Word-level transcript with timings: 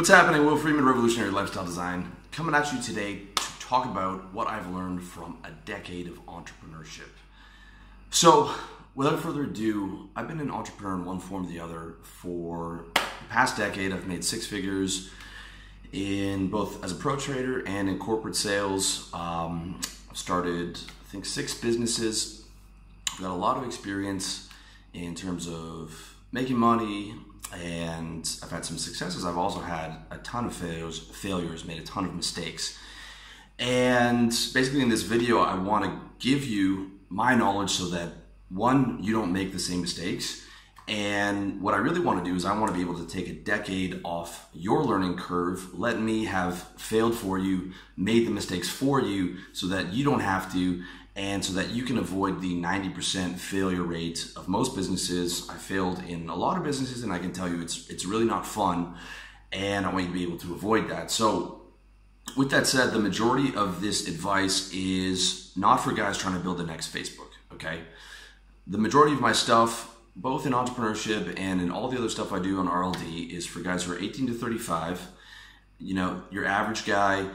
What's 0.00 0.08
happening? 0.08 0.46
Will 0.46 0.56
Freeman, 0.56 0.86
Revolutionary 0.86 1.30
Lifestyle 1.30 1.66
Design, 1.66 2.10
coming 2.32 2.54
at 2.54 2.72
you 2.72 2.80
today 2.80 3.20
to 3.34 3.60
talk 3.60 3.84
about 3.84 4.32
what 4.32 4.46
I've 4.46 4.66
learned 4.72 5.02
from 5.02 5.36
a 5.44 5.50
decade 5.66 6.06
of 6.06 6.24
entrepreneurship. 6.24 7.10
So, 8.08 8.50
without 8.94 9.20
further 9.20 9.42
ado, 9.42 10.08
I've 10.16 10.26
been 10.26 10.40
an 10.40 10.50
entrepreneur 10.50 10.94
in 10.94 11.04
one 11.04 11.20
form 11.20 11.44
or 11.44 11.50
the 11.50 11.60
other 11.60 11.96
for 12.02 12.86
the 12.94 13.02
past 13.28 13.58
decade. 13.58 13.92
I've 13.92 14.06
made 14.06 14.24
six 14.24 14.46
figures 14.46 15.10
in 15.92 16.48
both 16.48 16.82
as 16.82 16.92
a 16.92 16.94
pro 16.94 17.16
trader 17.16 17.62
and 17.66 17.86
in 17.86 17.98
corporate 17.98 18.36
sales. 18.36 19.10
Um, 19.12 19.82
I've 20.10 20.16
started, 20.16 20.78
I 20.78 21.10
think, 21.10 21.26
six 21.26 21.52
businesses. 21.52 22.46
I've 23.12 23.20
got 23.20 23.32
a 23.32 23.34
lot 23.34 23.58
of 23.58 23.66
experience 23.66 24.48
in 24.94 25.14
terms 25.14 25.46
of 25.46 26.16
making 26.32 26.56
money, 26.56 27.16
and 27.52 28.28
I've 28.42 28.50
had 28.50 28.64
some 28.64 28.78
successes. 28.78 29.24
I've 29.24 29.38
also 29.38 29.60
had 29.60 29.92
a 30.10 30.18
ton 30.18 30.46
of 30.46 30.54
failures, 30.54 30.98
failures, 30.98 31.64
made 31.64 31.78
a 31.78 31.84
ton 31.84 32.04
of 32.04 32.14
mistakes. 32.14 32.78
And 33.58 34.30
basically, 34.54 34.80
in 34.80 34.88
this 34.88 35.02
video, 35.02 35.40
I 35.40 35.56
want 35.56 35.84
to 35.84 36.00
give 36.18 36.44
you 36.44 36.92
my 37.08 37.34
knowledge 37.34 37.70
so 37.70 37.86
that 37.90 38.08
one, 38.48 38.98
you 39.02 39.12
don't 39.12 39.32
make 39.32 39.52
the 39.52 39.58
same 39.58 39.80
mistakes. 39.80 40.44
And 40.88 41.60
what 41.62 41.74
I 41.74 41.76
really 41.76 42.00
want 42.00 42.24
to 42.24 42.28
do 42.28 42.34
is 42.34 42.44
I 42.44 42.58
want 42.58 42.72
to 42.72 42.74
be 42.74 42.80
able 42.80 42.98
to 42.98 43.06
take 43.06 43.28
a 43.28 43.32
decade 43.32 44.00
off 44.02 44.48
your 44.52 44.82
learning 44.82 45.16
curve, 45.16 45.78
let 45.78 46.00
me 46.00 46.24
have 46.24 46.62
failed 46.76 47.14
for 47.14 47.38
you, 47.38 47.72
made 47.96 48.26
the 48.26 48.32
mistakes 48.32 48.68
for 48.68 49.00
you 49.00 49.36
so 49.52 49.68
that 49.68 49.92
you 49.92 50.04
don't 50.04 50.20
have 50.20 50.52
to, 50.52 50.82
and 51.20 51.44
so 51.44 51.52
that 51.52 51.68
you 51.68 51.82
can 51.82 51.98
avoid 51.98 52.40
the 52.40 52.54
90% 52.54 53.36
failure 53.36 53.82
rate 53.82 54.32
of 54.36 54.48
most 54.48 54.74
businesses. 54.74 55.46
I 55.50 55.56
failed 55.56 56.02
in 56.08 56.30
a 56.30 56.34
lot 56.34 56.56
of 56.56 56.64
businesses 56.64 57.02
and 57.02 57.12
I 57.12 57.18
can 57.18 57.30
tell 57.30 57.46
you 57.46 57.60
it's 57.60 57.90
it's 57.90 58.06
really 58.06 58.24
not 58.24 58.46
fun 58.46 58.94
and 59.52 59.84
I 59.84 59.92
want 59.92 60.06
you 60.06 60.12
to 60.12 60.14
be 60.14 60.22
able 60.22 60.38
to 60.38 60.54
avoid 60.54 60.88
that. 60.88 61.10
So 61.10 61.60
with 62.38 62.50
that 62.52 62.66
said, 62.66 62.92
the 62.92 62.98
majority 62.98 63.54
of 63.54 63.82
this 63.82 64.08
advice 64.08 64.72
is 64.72 65.52
not 65.56 65.76
for 65.84 65.92
guys 65.92 66.16
trying 66.16 66.34
to 66.38 66.40
build 66.40 66.56
the 66.56 66.64
next 66.64 66.94
Facebook, 66.94 67.32
okay? 67.52 67.80
The 68.66 68.78
majority 68.78 69.14
of 69.14 69.20
my 69.20 69.32
stuff, 69.32 69.94
both 70.16 70.46
in 70.46 70.52
entrepreneurship 70.54 71.38
and 71.38 71.60
in 71.60 71.70
all 71.70 71.88
the 71.88 71.98
other 71.98 72.08
stuff 72.08 72.32
I 72.32 72.38
do 72.38 72.60
on 72.60 72.66
RLD, 72.66 73.30
is 73.30 73.44
for 73.44 73.60
guys 73.60 73.84
who 73.84 73.92
are 73.92 73.98
18 73.98 74.28
to 74.28 74.32
35, 74.32 75.06
you 75.78 75.92
know, 75.92 76.22
your 76.30 76.46
average 76.46 76.86
guy, 76.86 77.28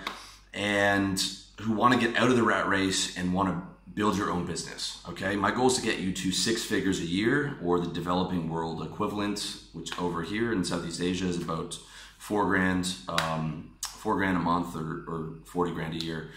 and 0.54 1.24
who 1.62 1.74
want 1.74 1.94
to 1.94 2.00
get 2.00 2.18
out 2.18 2.30
of 2.30 2.36
the 2.36 2.44
rat 2.44 2.68
race 2.68 3.18
and 3.18 3.34
want 3.34 3.50
to 3.50 3.75
build 3.96 4.18
your 4.18 4.30
own 4.30 4.46
business. 4.46 5.02
Okay, 5.10 5.36
my 5.38 5.52
goal 5.52 5.68
is 5.68 5.76
to 5.76 5.82
get 5.82 6.00
you 6.00 6.12
to 6.12 6.32
six 6.32 6.64
figures 6.64 7.00
a 7.00 7.06
year 7.06 7.58
or 7.64 7.80
the 7.80 7.88
developing 7.88 8.50
world 8.50 8.84
equivalent, 8.84 9.62
which 9.72 9.98
over 9.98 10.22
here 10.22 10.52
in 10.52 10.64
Southeast 10.64 11.02
Asia 11.02 11.26
is 11.26 11.42
about 11.42 11.80
four 12.18 12.46
grand, 12.46 12.94
um, 13.08 13.72
four 13.88 14.18
grand 14.18 14.36
a 14.36 14.40
month 14.40 14.76
or, 14.76 15.06
or 15.08 15.34
40 15.46 15.72
grand 15.72 15.94
a 15.94 16.06
year. 16.06 16.32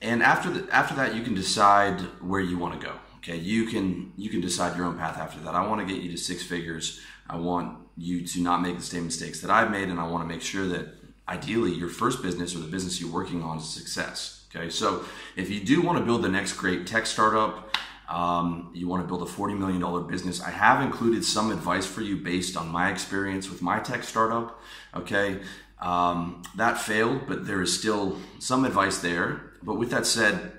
And 0.00 0.22
after 0.22 0.50
the, 0.50 0.74
after 0.74 0.94
that, 0.94 1.14
you 1.14 1.22
can 1.22 1.34
decide 1.34 2.00
where 2.20 2.40
you 2.40 2.56
want 2.56 2.80
to 2.80 2.86
go. 2.86 2.94
Okay, 3.18 3.36
you 3.36 3.66
can 3.66 4.12
you 4.16 4.28
can 4.28 4.40
decide 4.40 4.76
your 4.76 4.86
own 4.86 4.98
path 4.98 5.16
after 5.16 5.38
that. 5.40 5.54
I 5.54 5.64
want 5.64 5.86
to 5.86 5.94
get 5.94 6.02
you 6.02 6.10
to 6.10 6.16
six 6.16 6.42
figures. 6.42 7.00
I 7.30 7.36
want 7.36 7.78
you 7.96 8.26
to 8.26 8.40
not 8.40 8.62
make 8.62 8.76
the 8.76 8.82
same 8.82 9.04
mistakes 9.04 9.40
that 9.42 9.50
I've 9.50 9.70
made, 9.70 9.88
and 9.88 10.00
I 10.00 10.08
want 10.08 10.24
to 10.24 10.28
make 10.28 10.42
sure 10.42 10.66
that 10.66 10.88
ideally 11.28 11.72
your 11.72 11.88
first 11.88 12.20
business 12.20 12.56
or 12.56 12.58
the 12.58 12.66
business 12.66 13.00
you're 13.00 13.12
working 13.12 13.44
on 13.44 13.58
is 13.58 13.64
a 13.64 13.68
success. 13.68 14.41
Okay, 14.54 14.68
so 14.68 15.04
if 15.34 15.48
you 15.50 15.60
do 15.60 15.80
want 15.80 15.98
to 15.98 16.04
build 16.04 16.22
the 16.22 16.28
next 16.28 16.54
great 16.54 16.86
tech 16.86 17.06
startup, 17.06 17.74
um, 18.08 18.70
you 18.74 18.86
want 18.86 19.02
to 19.02 19.08
build 19.08 19.22
a 19.22 19.30
$40 19.30 19.56
million 19.56 20.06
business, 20.06 20.42
I 20.42 20.50
have 20.50 20.82
included 20.82 21.24
some 21.24 21.50
advice 21.50 21.86
for 21.86 22.02
you 22.02 22.16
based 22.16 22.56
on 22.56 22.68
my 22.68 22.90
experience 22.90 23.48
with 23.48 23.62
my 23.62 23.78
tech 23.78 24.04
startup. 24.04 24.60
Okay, 24.94 25.40
um, 25.80 26.42
that 26.56 26.78
failed, 26.78 27.22
but 27.26 27.46
there 27.46 27.62
is 27.62 27.76
still 27.76 28.18
some 28.38 28.66
advice 28.66 28.98
there. 28.98 29.52
But 29.62 29.76
with 29.76 29.90
that 29.90 30.04
said, 30.04 30.52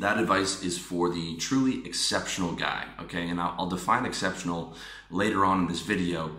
that 0.00 0.18
advice 0.18 0.62
is 0.62 0.78
for 0.78 1.10
the 1.10 1.36
truly 1.36 1.84
exceptional 1.86 2.54
guy. 2.54 2.86
Okay, 3.02 3.28
and 3.28 3.38
I'll, 3.38 3.54
I'll 3.58 3.68
define 3.68 4.06
exceptional 4.06 4.74
later 5.10 5.44
on 5.44 5.60
in 5.60 5.68
this 5.68 5.80
video. 5.80 6.36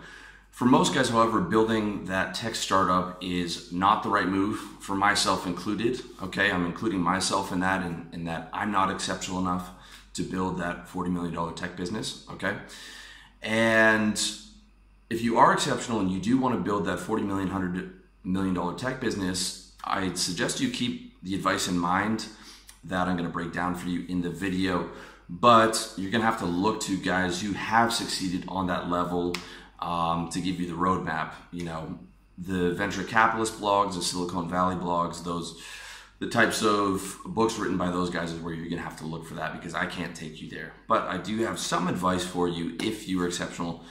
For 0.59 0.65
most 0.65 0.93
guys, 0.93 1.07
however, 1.07 1.39
building 1.39 2.03
that 2.07 2.35
tech 2.35 2.53
startup 2.53 3.23
is 3.23 3.71
not 3.71 4.03
the 4.03 4.09
right 4.09 4.27
move, 4.27 4.59
for 4.81 4.93
myself 4.93 5.47
included. 5.47 6.01
Okay, 6.21 6.51
I'm 6.51 6.65
including 6.65 6.99
myself 6.99 7.53
in 7.53 7.61
that, 7.61 7.81
and 7.81 8.09
in, 8.11 8.19
in 8.19 8.25
that 8.25 8.49
I'm 8.51 8.69
not 8.69 8.91
exceptional 8.91 9.39
enough 9.39 9.69
to 10.15 10.21
build 10.21 10.59
that 10.59 10.89
$40 10.89 11.13
million 11.13 11.55
tech 11.55 11.77
business. 11.77 12.25
Okay, 12.29 12.57
and 13.41 14.21
if 15.09 15.21
you 15.21 15.37
are 15.37 15.53
exceptional 15.53 16.01
and 16.01 16.11
you 16.11 16.19
do 16.19 16.37
want 16.37 16.55
to 16.55 16.61
build 16.61 16.83
that 16.87 16.99
$40 16.99 17.25
million, 17.25 17.49
$100 17.49 17.93
million 18.25 18.75
tech 18.75 18.99
business, 18.99 19.71
I 19.85 20.13
suggest 20.15 20.59
you 20.59 20.71
keep 20.71 21.23
the 21.23 21.35
advice 21.35 21.69
in 21.69 21.79
mind 21.79 22.25
that 22.83 23.07
I'm 23.07 23.15
going 23.15 23.29
to 23.29 23.33
break 23.33 23.53
down 23.53 23.75
for 23.75 23.87
you 23.87 24.05
in 24.09 24.23
the 24.23 24.29
video. 24.29 24.89
But 25.29 25.93
you're 25.95 26.11
going 26.11 26.21
to 26.21 26.27
have 26.27 26.39
to 26.39 26.45
look 26.45 26.81
to 26.81 26.97
guys 26.97 27.41
who 27.41 27.53
have 27.53 27.93
succeeded 27.93 28.43
on 28.49 28.67
that 28.67 28.89
level 28.89 29.35
um, 29.81 30.29
to 30.29 30.41
give 30.41 30.59
you 30.59 30.67
the 30.67 30.73
roadmap. 30.73 31.33
You 31.51 31.65
know, 31.65 31.99
the 32.37 32.73
venture 32.73 33.03
capitalist 33.03 33.59
blogs, 33.59 33.95
the 33.95 34.01
Silicon 34.01 34.49
Valley 34.49 34.75
blogs, 34.75 35.23
those 35.23 35.61
the 36.19 36.27
types 36.27 36.61
of 36.63 37.17
books 37.25 37.57
written 37.57 37.77
by 37.77 37.89
those 37.91 38.09
guys 38.09 38.31
is 38.33 38.41
where 38.41 38.53
you're 38.53 38.69
gonna 38.69 38.81
have 38.81 38.97
to 38.97 39.05
look 39.05 39.25
for 39.25 39.35
that 39.35 39.53
because 39.53 39.73
I 39.73 39.85
can't 39.85 40.15
take 40.15 40.41
you 40.41 40.49
there. 40.49 40.73
But 40.87 41.03
I 41.03 41.17
do 41.17 41.37
have 41.45 41.57
some 41.57 41.87
advice 41.87 42.25
for 42.25 42.47
you 42.47 42.75
if 42.81 43.07
you 43.07 43.21
are 43.21 43.27
exceptional, 43.27 43.83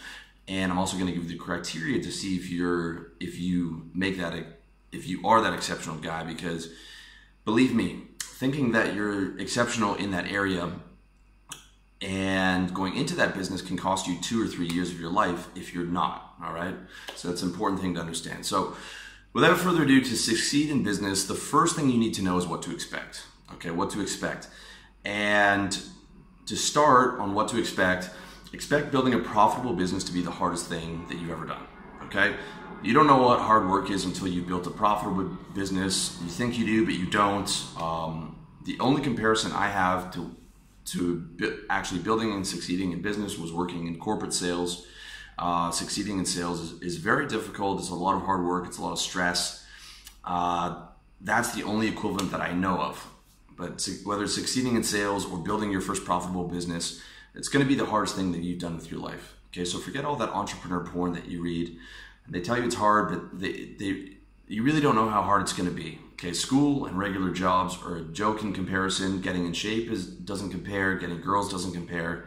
and 0.47 0.71
I'm 0.71 0.79
also 0.79 0.99
gonna 0.99 1.13
give 1.13 1.25
you 1.25 1.31
the 1.31 1.43
criteria 1.43 2.03
to 2.03 2.13
see 2.13 2.37
if 2.37 2.51
you're 2.51 3.13
if 3.19 3.39
you 3.39 3.91
make 3.95 4.19
that 4.19 4.35
if 4.93 5.09
you 5.09 5.27
are 5.27 5.41
that 5.41 5.55
exceptional 5.55 5.97
guy 5.97 6.23
because 6.23 6.71
believe 7.45 7.75
me, 7.75 8.03
thinking 8.21 8.73
that 8.73 8.95
you're 8.95 9.39
exceptional 9.39 9.95
in 9.95 10.11
that 10.11 10.31
area 10.31 10.71
and 12.01 12.73
going 12.73 12.97
into 12.97 13.17
that 13.17 13.35
business 13.35 13.61
can 13.61 13.77
cost 13.77 14.07
you 14.07 14.21
two 14.21 14.43
or 14.43 14.47
three 14.47 14.69
years 14.69 14.91
of 14.91 15.01
your 15.01 15.11
life 15.11 15.49
if 15.57 15.75
you're 15.75 15.85
not 15.85 16.29
all 16.45 16.53
right? 16.53 16.75
So 17.17 17.29
that's 17.29 17.43
an 17.43 17.51
important 17.51 17.81
thing 17.81 17.95
to 17.95 18.01
understand. 18.01 18.47
So 18.47 18.77
without 19.33 19.59
further 19.59 19.83
ado 19.83 20.01
to 20.01 20.17
succeed 20.17 20.71
in 20.71 20.83
business 20.83 21.27
the 21.27 21.35
first 21.35 21.77
thing 21.77 21.91
you 21.91 21.99
need 21.99 22.15
to 22.15 22.23
know 22.23 22.37
is 22.39 22.47
what 22.47 22.63
to 22.63 22.73
expect 22.73 23.25
okay? 23.55 23.71
What 23.71 23.91
to 23.91 24.01
expect. 24.01 24.49
And 25.05 25.81
to 26.47 26.57
start 26.57 27.19
on 27.21 27.35
what 27.35 27.49
to 27.49 27.59
expect 27.59 28.11
expect 28.53 28.91
building 28.91 29.15
a 29.15 29.19
profitable 29.19 29.75
business 29.75 30.05
to 30.05 30.13
be 30.13 30.23
the 30.23 30.31
hardest 30.31 30.69
thing 30.69 31.05
that 31.09 31.19
you've 31.19 31.31
ever 31.31 31.45
done 31.45 31.67
okay? 32.05 32.37
You 32.83 32.95
don't 32.95 33.09
know 33.09 33.23
what 33.23 33.41
hard 33.41 33.69
work 33.69 33.91
is 33.91 34.05
until 34.05 34.29
you've 34.29 34.47
built 34.47 34.67
a 34.69 34.71
profitable 34.71 35.37
business. 35.53 36.17
You 36.23 36.29
think 36.29 36.57
you 36.59 36.65
do 36.65 36.85
but 36.85 36.95
you 36.95 37.07
don't. 37.07 37.51
Um, 37.81 38.37
the 38.65 38.79
only 38.81 39.01
comparison 39.01 39.51
i 39.53 39.67
have 39.67 40.13
to 40.13 40.31
to 40.93 41.65
actually 41.71 42.01
building 42.01 42.33
and 42.33 42.47
succeeding 42.47 42.93
in 42.93 43.03
business 43.03 43.39
was 43.39 43.53
working 43.53 43.87
in 43.87 43.99
corporate 43.99 44.33
sales. 44.33 44.87
Uh, 45.39 45.71
succeeding 45.71 46.19
in 46.19 46.25
sales 46.25 46.61
is, 46.61 46.83
is, 46.83 46.97
very 46.97 47.27
difficult. 47.27 47.79
It's 47.79 47.91
a 47.91 47.95
lot 47.95 48.17
of 48.17 48.23
hard 48.23 48.45
work. 48.45 48.67
It's 48.67 48.79
a 48.79 48.83
lot 48.83 48.93
of 48.93 48.99
stress. 48.99 49.65
Uh, 50.25 50.83
that's 51.21 51.55
the 51.55 51.63
only 51.63 51.87
equivalent 51.87 52.33
that 52.33 52.41
I 52.41 52.53
know 52.53 52.79
of. 52.79 53.07
But 53.57 53.89
whether 54.05 54.25
it's 54.25 54.35
succeeding 54.35 54.75
in 54.75 54.83
sales 54.83 55.25
or 55.31 55.39
building 55.39 55.71
your 55.71 55.81
first 55.81 56.05
profitable 56.05 56.49
business, 56.49 57.01
it's 57.35 57.49
going 57.49 57.65
to 57.65 57.69
be 57.69 57.77
the 57.77 57.87
hardest 57.87 58.17
thing 58.17 58.33
that 58.33 58.43
you've 58.43 58.59
done 58.59 58.75
with 58.75 58.91
your 58.91 59.01
life. 59.01 59.35
Okay, 59.53 59.65
so 59.65 59.79
forget 59.79 60.05
all 60.05 60.17
that 60.17 60.31
entrepreneur 60.31 60.85
porn 60.85 61.13
that 61.13 61.27
you 61.27 61.41
read. 61.41 61.77
They 62.29 62.41
tell 62.41 62.59
you 62.59 62.65
it's 62.65 62.75
hard, 62.75 63.09
but 63.11 63.41
they, 63.41 63.75
they 63.79 64.13
you 64.49 64.63
really 64.63 64.81
don't 64.81 64.95
know 64.95 65.09
how 65.09 65.23
hard 65.23 65.43
it's 65.43 65.53
going 65.53 65.69
to 65.69 65.75
be. 65.75 65.99
Okay, 66.19 66.33
school 66.33 66.87
and 66.87 66.99
regular 66.99 67.31
jobs 67.31 67.79
are 67.85 67.99
a 67.99 68.03
joke 68.03 68.43
in 68.43 68.53
comparison. 68.53 69.21
Getting 69.21 69.47
in 69.47 69.53
shape 69.53 69.89
is 69.89 70.05
doesn't 70.05 70.51
compare. 70.51 70.97
Getting 70.97 71.21
girls 71.21 71.49
doesn't 71.49 71.73
compare. 71.73 72.27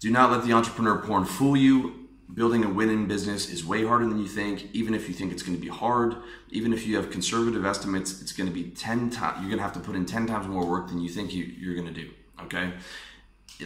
Do 0.00 0.10
not 0.10 0.30
let 0.30 0.44
the 0.44 0.54
entrepreneur 0.54 0.96
porn 0.96 1.26
fool 1.26 1.54
you. 1.54 2.08
Building 2.32 2.64
a 2.64 2.68
winning 2.68 3.06
business 3.06 3.50
is 3.50 3.64
way 3.64 3.84
harder 3.84 4.06
than 4.06 4.18
you 4.18 4.26
think. 4.26 4.68
Even 4.72 4.94
if 4.94 5.06
you 5.06 5.14
think 5.14 5.32
it's 5.32 5.42
going 5.42 5.56
to 5.56 5.60
be 5.60 5.68
hard, 5.68 6.16
even 6.50 6.72
if 6.72 6.86
you 6.86 6.96
have 6.96 7.10
conservative 7.10 7.66
estimates, 7.66 8.22
it's 8.22 8.32
going 8.32 8.48
to 8.48 8.54
be 8.54 8.70
ten 8.70 9.10
times. 9.10 9.40
You're 9.40 9.50
going 9.50 9.58
to 9.58 9.64
have 9.64 9.74
to 9.74 9.80
put 9.80 9.94
in 9.94 10.06
ten 10.06 10.26
times 10.26 10.46
more 10.46 10.64
work 10.64 10.88
than 10.88 10.98
you 10.98 11.10
think 11.10 11.34
you, 11.34 11.44
you're 11.44 11.74
going 11.74 11.92
to 11.92 11.92
do. 11.92 12.08
Okay, 12.44 12.72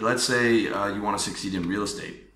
let's 0.01 0.25
say 0.25 0.67
uh, 0.67 0.89
you 0.89 1.01
want 1.01 1.17
to 1.17 1.23
succeed 1.23 1.55
in 1.55 1.69
real 1.69 1.85
estate. 1.85 2.29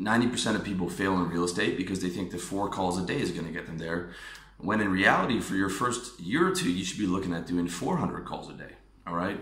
90% 0.00 0.54
of 0.54 0.62
people 0.62 0.88
fail 0.88 1.14
in 1.14 1.28
real 1.28 1.42
estate 1.42 1.76
because 1.76 2.00
they 2.00 2.08
think 2.08 2.30
the 2.30 2.38
four 2.38 2.68
calls 2.68 3.02
a 3.02 3.04
day 3.04 3.20
is 3.20 3.32
going 3.32 3.46
to 3.46 3.52
get 3.52 3.66
them 3.66 3.78
there. 3.78 4.10
When 4.58 4.80
in 4.80 4.90
reality, 4.90 5.40
for 5.40 5.54
your 5.54 5.68
first 5.68 6.18
year 6.20 6.48
or 6.48 6.54
two, 6.54 6.70
you 6.70 6.84
should 6.84 6.98
be 6.98 7.06
looking 7.06 7.32
at 7.32 7.46
doing 7.46 7.68
400 7.68 8.24
calls 8.24 8.50
a 8.50 8.54
day. 8.54 8.72
All 9.06 9.14
right? 9.14 9.40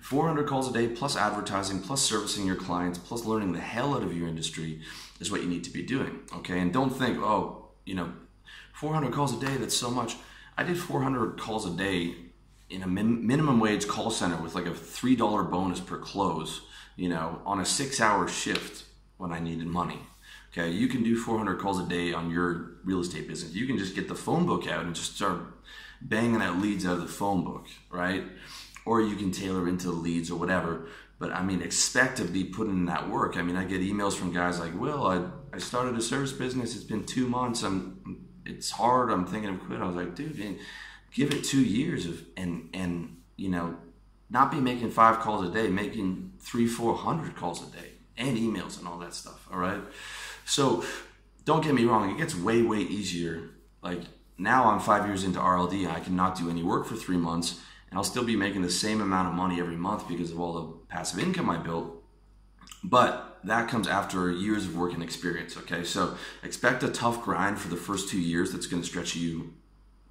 400 0.00 0.46
calls 0.46 0.68
a 0.68 0.72
day 0.72 0.88
plus 0.88 1.16
advertising 1.16 1.80
plus 1.80 2.02
servicing 2.02 2.46
your 2.46 2.56
clients 2.56 2.98
plus 2.98 3.24
learning 3.24 3.52
the 3.52 3.60
hell 3.60 3.94
out 3.94 4.02
of 4.02 4.14
your 4.14 4.28
industry 4.28 4.80
is 5.18 5.32
what 5.32 5.40
you 5.40 5.48
need 5.48 5.64
to 5.64 5.70
be 5.70 5.82
doing. 5.82 6.20
Okay? 6.36 6.60
And 6.60 6.72
don't 6.72 6.90
think, 6.90 7.18
oh, 7.18 7.70
you 7.86 7.94
know, 7.94 8.12
400 8.74 9.12
calls 9.14 9.34
a 9.34 9.40
day, 9.40 9.56
that's 9.56 9.76
so 9.76 9.90
much. 9.90 10.16
I 10.58 10.62
did 10.62 10.78
400 10.78 11.38
calls 11.38 11.66
a 11.66 11.70
day 11.70 12.14
in 12.68 12.82
a 12.82 12.86
min- 12.86 13.26
minimum 13.26 13.60
wage 13.60 13.88
call 13.88 14.10
center 14.10 14.36
with 14.36 14.54
like 14.54 14.66
a 14.66 14.70
$3 14.70 15.50
bonus 15.50 15.80
per 15.80 15.96
close, 15.96 16.62
you 16.96 17.08
know, 17.08 17.40
on 17.46 17.60
a 17.60 17.64
six 17.64 18.00
hour 18.00 18.28
shift 18.28 18.84
when 19.16 19.32
I 19.32 19.40
needed 19.40 19.66
money. 19.66 20.00
Okay, 20.56 20.70
you 20.70 20.86
can 20.86 21.02
do 21.02 21.16
400 21.16 21.58
calls 21.58 21.80
a 21.80 21.88
day 21.88 22.12
on 22.12 22.30
your 22.30 22.74
real 22.84 23.00
estate 23.00 23.26
business. 23.26 23.54
You 23.54 23.66
can 23.66 23.76
just 23.76 23.96
get 23.96 24.06
the 24.06 24.14
phone 24.14 24.46
book 24.46 24.68
out 24.68 24.84
and 24.84 24.94
just 24.94 25.16
start 25.16 25.40
banging 26.00 26.40
out 26.40 26.58
leads 26.58 26.86
out 26.86 26.92
of 26.92 27.00
the 27.00 27.08
phone 27.08 27.42
book, 27.42 27.66
right? 27.90 28.22
Or 28.86 29.00
you 29.00 29.16
can 29.16 29.32
tailor 29.32 29.68
into 29.68 29.90
leads 29.90 30.30
or 30.30 30.38
whatever. 30.38 30.86
But 31.18 31.32
I 31.32 31.42
mean, 31.42 31.60
expect 31.60 32.18
to 32.18 32.24
be 32.24 32.44
putting 32.44 32.74
in 32.74 32.86
that 32.86 33.10
work. 33.10 33.36
I 33.36 33.42
mean, 33.42 33.56
I 33.56 33.64
get 33.64 33.80
emails 33.80 34.12
from 34.14 34.32
guys 34.32 34.60
like, 34.60 34.78
"Will, 34.78 35.04
I, 35.04 35.24
I 35.52 35.58
started 35.58 35.96
a 35.96 36.02
service 36.02 36.32
business. 36.32 36.76
It's 36.76 36.84
been 36.84 37.04
two 37.04 37.26
months. 37.26 37.64
I'm, 37.64 38.24
it's 38.46 38.70
hard. 38.70 39.10
I'm 39.10 39.26
thinking 39.26 39.50
of 39.50 39.58
quitting." 39.60 39.82
I 39.82 39.86
was 39.86 39.96
like, 39.96 40.14
"Dude, 40.14 40.60
give 41.12 41.32
it 41.32 41.42
two 41.42 41.62
years 41.62 42.06
of 42.06 42.22
and 42.36 42.68
and 42.72 43.16
you 43.36 43.48
know, 43.48 43.76
not 44.30 44.52
be 44.52 44.60
making 44.60 44.90
five 44.90 45.18
calls 45.18 45.48
a 45.48 45.52
day, 45.52 45.68
making 45.68 46.34
three, 46.38 46.68
four 46.68 46.94
hundred 46.94 47.34
calls 47.34 47.66
a 47.66 47.76
day, 47.76 47.92
and 48.16 48.36
emails 48.36 48.78
and 48.78 48.86
all 48.86 48.98
that 48.98 49.14
stuff. 49.14 49.48
All 49.50 49.58
right." 49.58 49.82
So 50.44 50.84
don't 51.44 51.64
get 51.64 51.74
me 51.74 51.84
wrong, 51.84 52.10
it 52.10 52.18
gets 52.18 52.34
way, 52.34 52.62
way 52.62 52.80
easier. 52.80 53.50
Like 53.82 54.00
now 54.38 54.70
I'm 54.70 54.80
five 54.80 55.06
years 55.06 55.24
into 55.24 55.38
RLD, 55.38 55.88
I 55.88 56.00
cannot 56.00 56.36
do 56.36 56.50
any 56.50 56.62
work 56.62 56.86
for 56.86 56.96
three 56.96 57.16
months, 57.16 57.60
and 57.90 57.98
I'll 57.98 58.04
still 58.04 58.24
be 58.24 58.36
making 58.36 58.62
the 58.62 58.70
same 58.70 59.00
amount 59.00 59.28
of 59.28 59.34
money 59.34 59.60
every 59.60 59.76
month 59.76 60.08
because 60.08 60.30
of 60.30 60.40
all 60.40 60.52
the 60.54 60.72
passive 60.88 61.20
income 61.20 61.50
I 61.50 61.58
built. 61.58 62.02
But 62.82 63.38
that 63.44 63.68
comes 63.68 63.86
after 63.86 64.30
years 64.30 64.66
of 64.66 64.76
work 64.76 64.92
and 64.92 65.02
experience. 65.02 65.56
Okay, 65.56 65.84
so 65.84 66.16
expect 66.42 66.82
a 66.82 66.88
tough 66.88 67.22
grind 67.22 67.58
for 67.58 67.68
the 67.68 67.76
first 67.76 68.08
two 68.08 68.20
years 68.20 68.52
that's 68.52 68.66
to 68.82 68.88
stretch 68.88 69.14
you 69.14 69.54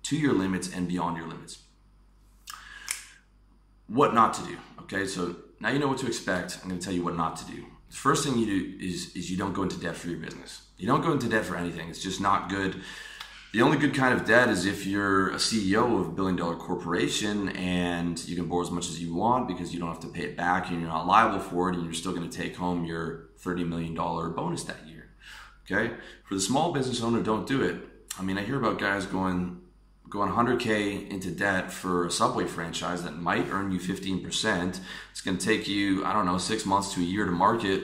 to 0.03 0.17
your 0.17 0.33
limits 0.33 0.71
and 0.73 0.87
beyond 0.87 1.17
your 1.17 1.27
limits. 1.27 1.59
What 3.87 4.13
not 4.13 4.33
to 4.35 4.43
do. 4.43 4.57
Okay, 4.81 5.05
so 5.05 5.35
now 5.59 5.69
you 5.69 5.79
know 5.79 5.87
what 5.87 5.97
to 5.99 6.07
expect. 6.07 6.59
I'm 6.63 6.69
to 6.77 6.83
tell 6.83 6.93
you 6.93 7.03
what 7.03 7.15
not 7.15 7.35
to 7.37 7.45
do. 7.45 7.65
The 7.93 7.99
first 7.99 8.25
thing 8.25 8.39
you 8.39 8.47
do 8.47 8.83
is, 8.83 9.15
is 9.15 9.29
you 9.29 9.37
don't 9.37 9.53
go 9.53 9.61
into 9.61 9.79
debt 9.79 9.95
for 9.95 10.07
your 10.07 10.17
business. 10.17 10.63
You 10.79 10.87
don't 10.87 11.03
go 11.03 11.11
into 11.11 11.29
debt 11.29 11.45
for 11.45 11.55
anything. 11.55 11.89
It's 11.89 12.01
just 12.01 12.19
not 12.19 12.49
good. 12.49 12.81
The 13.53 13.61
only 13.61 13.77
good 13.77 13.93
kind 13.93 14.19
of 14.19 14.25
debt 14.25 14.49
is 14.49 14.65
if 14.65 14.87
you're 14.87 15.29
a 15.29 15.35
CEO 15.35 16.01
of 16.01 16.07
a 16.07 16.11
billion 16.11 16.35
dollar 16.35 16.55
corporation 16.55 17.49
and 17.49 18.17
you 18.27 18.35
can 18.35 18.47
borrow 18.47 18.63
as 18.63 18.71
much 18.71 18.89
as 18.89 18.99
you 18.99 19.13
want 19.13 19.47
because 19.47 19.75
you 19.75 19.79
don't 19.79 19.89
have 19.89 19.99
to 19.99 20.07
pay 20.07 20.23
it 20.23 20.35
back 20.35 20.71
and 20.71 20.81
you're 20.81 20.89
not 20.89 21.05
liable 21.05 21.37
for 21.37 21.69
it 21.69 21.75
and 21.75 21.83
you're 21.83 21.93
still 21.93 22.13
going 22.15 22.27
to 22.27 22.35
take 22.35 22.55
home 22.55 22.83
your 22.83 23.29
$30 23.43 23.67
million 23.67 23.93
bonus 23.93 24.63
that 24.63 24.87
year. 24.87 25.11
Okay? 25.63 25.93
For 26.23 26.33
the 26.33 26.41
small 26.41 26.73
business 26.73 27.03
owner, 27.03 27.21
don't 27.21 27.45
do 27.45 27.61
it. 27.61 27.75
I 28.17 28.23
mean, 28.23 28.39
I 28.39 28.43
hear 28.43 28.57
about 28.57 28.79
guys 28.79 29.05
going 29.05 29.61
going 30.13 30.31
100k 30.31 31.09
into 31.09 31.31
debt 31.31 31.71
for 31.71 32.05
a 32.05 32.11
subway 32.11 32.45
franchise 32.45 33.01
that 33.03 33.17
might 33.17 33.47
earn 33.49 33.71
you 33.71 33.79
15% 33.79 34.79
it's 35.11 35.21
going 35.21 35.35
to 35.39 35.43
take 35.43 35.67
you 35.67 36.05
i 36.05 36.13
don't 36.13 36.27
know 36.27 36.37
six 36.37 36.67
months 36.67 36.93
to 36.93 37.01
a 37.01 37.03
year 37.03 37.25
to 37.25 37.31
market. 37.31 37.81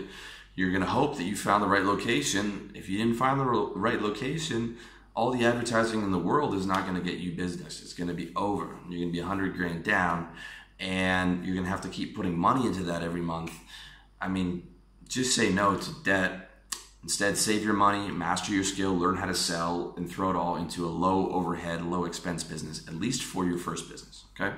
You're 0.53 0.69
going 0.69 0.83
to 0.83 0.87
hope 0.87 1.15
that 1.17 1.23
you 1.23 1.37
found 1.37 1.63
the 1.63 1.67
right 1.67 1.85
location. 1.85 2.73
If 2.75 2.89
you 2.89 2.97
didn't 2.97 3.15
find 3.15 3.39
the 3.39 3.45
right 3.45 4.01
location 4.01 4.77
all 5.15 5.31
the 5.31 5.43
advertising 5.43 6.03
in 6.03 6.11
the 6.11 6.19
world 6.19 6.53
is 6.53 6.65
not 6.65 6.85
going 6.85 6.95
to 6.95 7.01
get 7.01 7.19
you 7.19 7.31
business. 7.31 7.81
It's 7.81 7.93
going 7.93 8.09
to 8.09 8.13
be 8.13 8.31
over. 8.35 8.67
You're 8.87 8.99
going 8.99 9.09
to 9.09 9.11
be 9.11 9.19
100 9.19 9.55
grand 9.57 9.83
down 9.83 10.29
and 10.79 11.43
you're 11.43 11.55
going 11.55 11.65
to 11.65 11.71
have 11.71 11.81
to 11.81 11.89
keep 11.89 12.15
putting 12.15 12.37
money 12.37 12.67
into 12.67 12.83
that 12.83 13.01
every 13.01 13.21
month. 13.21 13.51
I 14.21 14.27
mean 14.27 14.67
just 15.07 15.35
say 15.35 15.51
no 15.51 15.75
to 15.75 15.91
debt 16.03 16.48
Instead, 17.01 17.37
save 17.37 17.63
your 17.63 17.73
money, 17.73 18.11
master 18.11 18.53
your 18.53 18.63
skill, 18.63 18.93
learn 18.93 19.15
how 19.15 19.25
to 19.25 19.33
sell, 19.33 19.93
and 19.95 20.11
throw 20.11 20.29
it 20.29 20.35
all 20.35 20.57
into 20.57 20.85
a 20.85 20.89
low 20.89 21.31
overhead, 21.31 21.83
low 21.85 22.03
expense 22.03 22.43
business, 22.43 22.85
at 22.87 22.95
least 22.95 23.23
for 23.23 23.45
your 23.45 23.57
first 23.57 23.89
business. 23.89 24.25
Okay? 24.39 24.53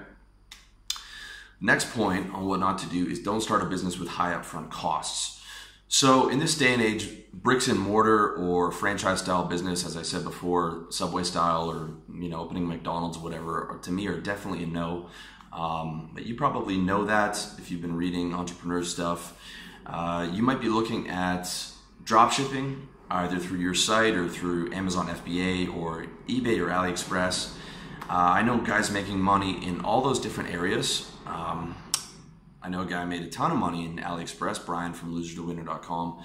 Next 1.59 1.93
point 1.93 2.33
on 2.33 2.47
what 2.47 2.59
not 2.59 2.79
to 2.79 2.87
do 2.87 3.05
is 3.05 3.19
don't 3.19 3.41
start 3.41 3.61
a 3.61 3.65
business 3.65 3.99
with 3.99 4.09
high 4.09 4.33
upfront 4.33 4.71
costs. 4.71 5.39
So, 5.87 6.29
in 6.29 6.39
this 6.39 6.57
day 6.57 6.73
and 6.73 6.81
age, 6.81 7.09
bricks 7.33 7.67
and 7.67 7.77
mortar 7.77 8.33
or 8.35 8.71
franchise 8.71 9.19
style 9.19 9.45
business, 9.45 9.85
as 9.85 9.95
I 9.95 10.01
said 10.01 10.23
before, 10.23 10.87
Subway 10.89 11.23
style 11.23 11.69
or 11.69 11.91
you 12.17 12.29
know 12.29 12.39
opening 12.39 12.67
McDonald's, 12.67 13.17
whatever, 13.17 13.77
to 13.83 13.91
me 13.91 14.07
are 14.07 14.19
definitely 14.19 14.63
a 14.63 14.67
no. 14.67 15.07
Um, 15.53 16.11
but 16.13 16.25
you 16.25 16.35
probably 16.35 16.77
know 16.77 17.05
that 17.05 17.45
if 17.57 17.69
you've 17.69 17.81
been 17.81 17.95
reading 17.95 18.33
entrepreneur 18.33 18.83
stuff. 18.83 19.37
Uh, 19.85 20.29
you 20.31 20.41
might 20.41 20.61
be 20.61 20.69
looking 20.69 21.09
at 21.09 21.53
drop 22.03 22.31
shipping 22.31 22.87
either 23.09 23.37
through 23.37 23.59
your 23.59 23.73
site 23.73 24.15
or 24.15 24.27
through 24.27 24.71
Amazon 24.73 25.07
FBA 25.07 25.75
or 25.75 26.05
eBay 26.27 26.59
or 26.59 26.69
AliExpress. 26.69 27.53
Uh, 28.09 28.13
I 28.13 28.41
know 28.41 28.57
guys 28.57 28.89
making 28.91 29.19
money 29.19 29.65
in 29.65 29.81
all 29.81 30.01
those 30.01 30.19
different 30.19 30.53
areas. 30.53 31.11
Um, 31.25 31.75
I 32.63 32.69
know 32.69 32.81
a 32.81 32.85
guy 32.85 33.03
made 33.05 33.23
a 33.23 33.27
ton 33.27 33.51
of 33.51 33.57
money 33.57 33.85
in 33.85 33.97
AliExpress, 33.97 34.65
Brian 34.65 34.93
from 34.93 35.15
losertowinner.com. 35.15 36.23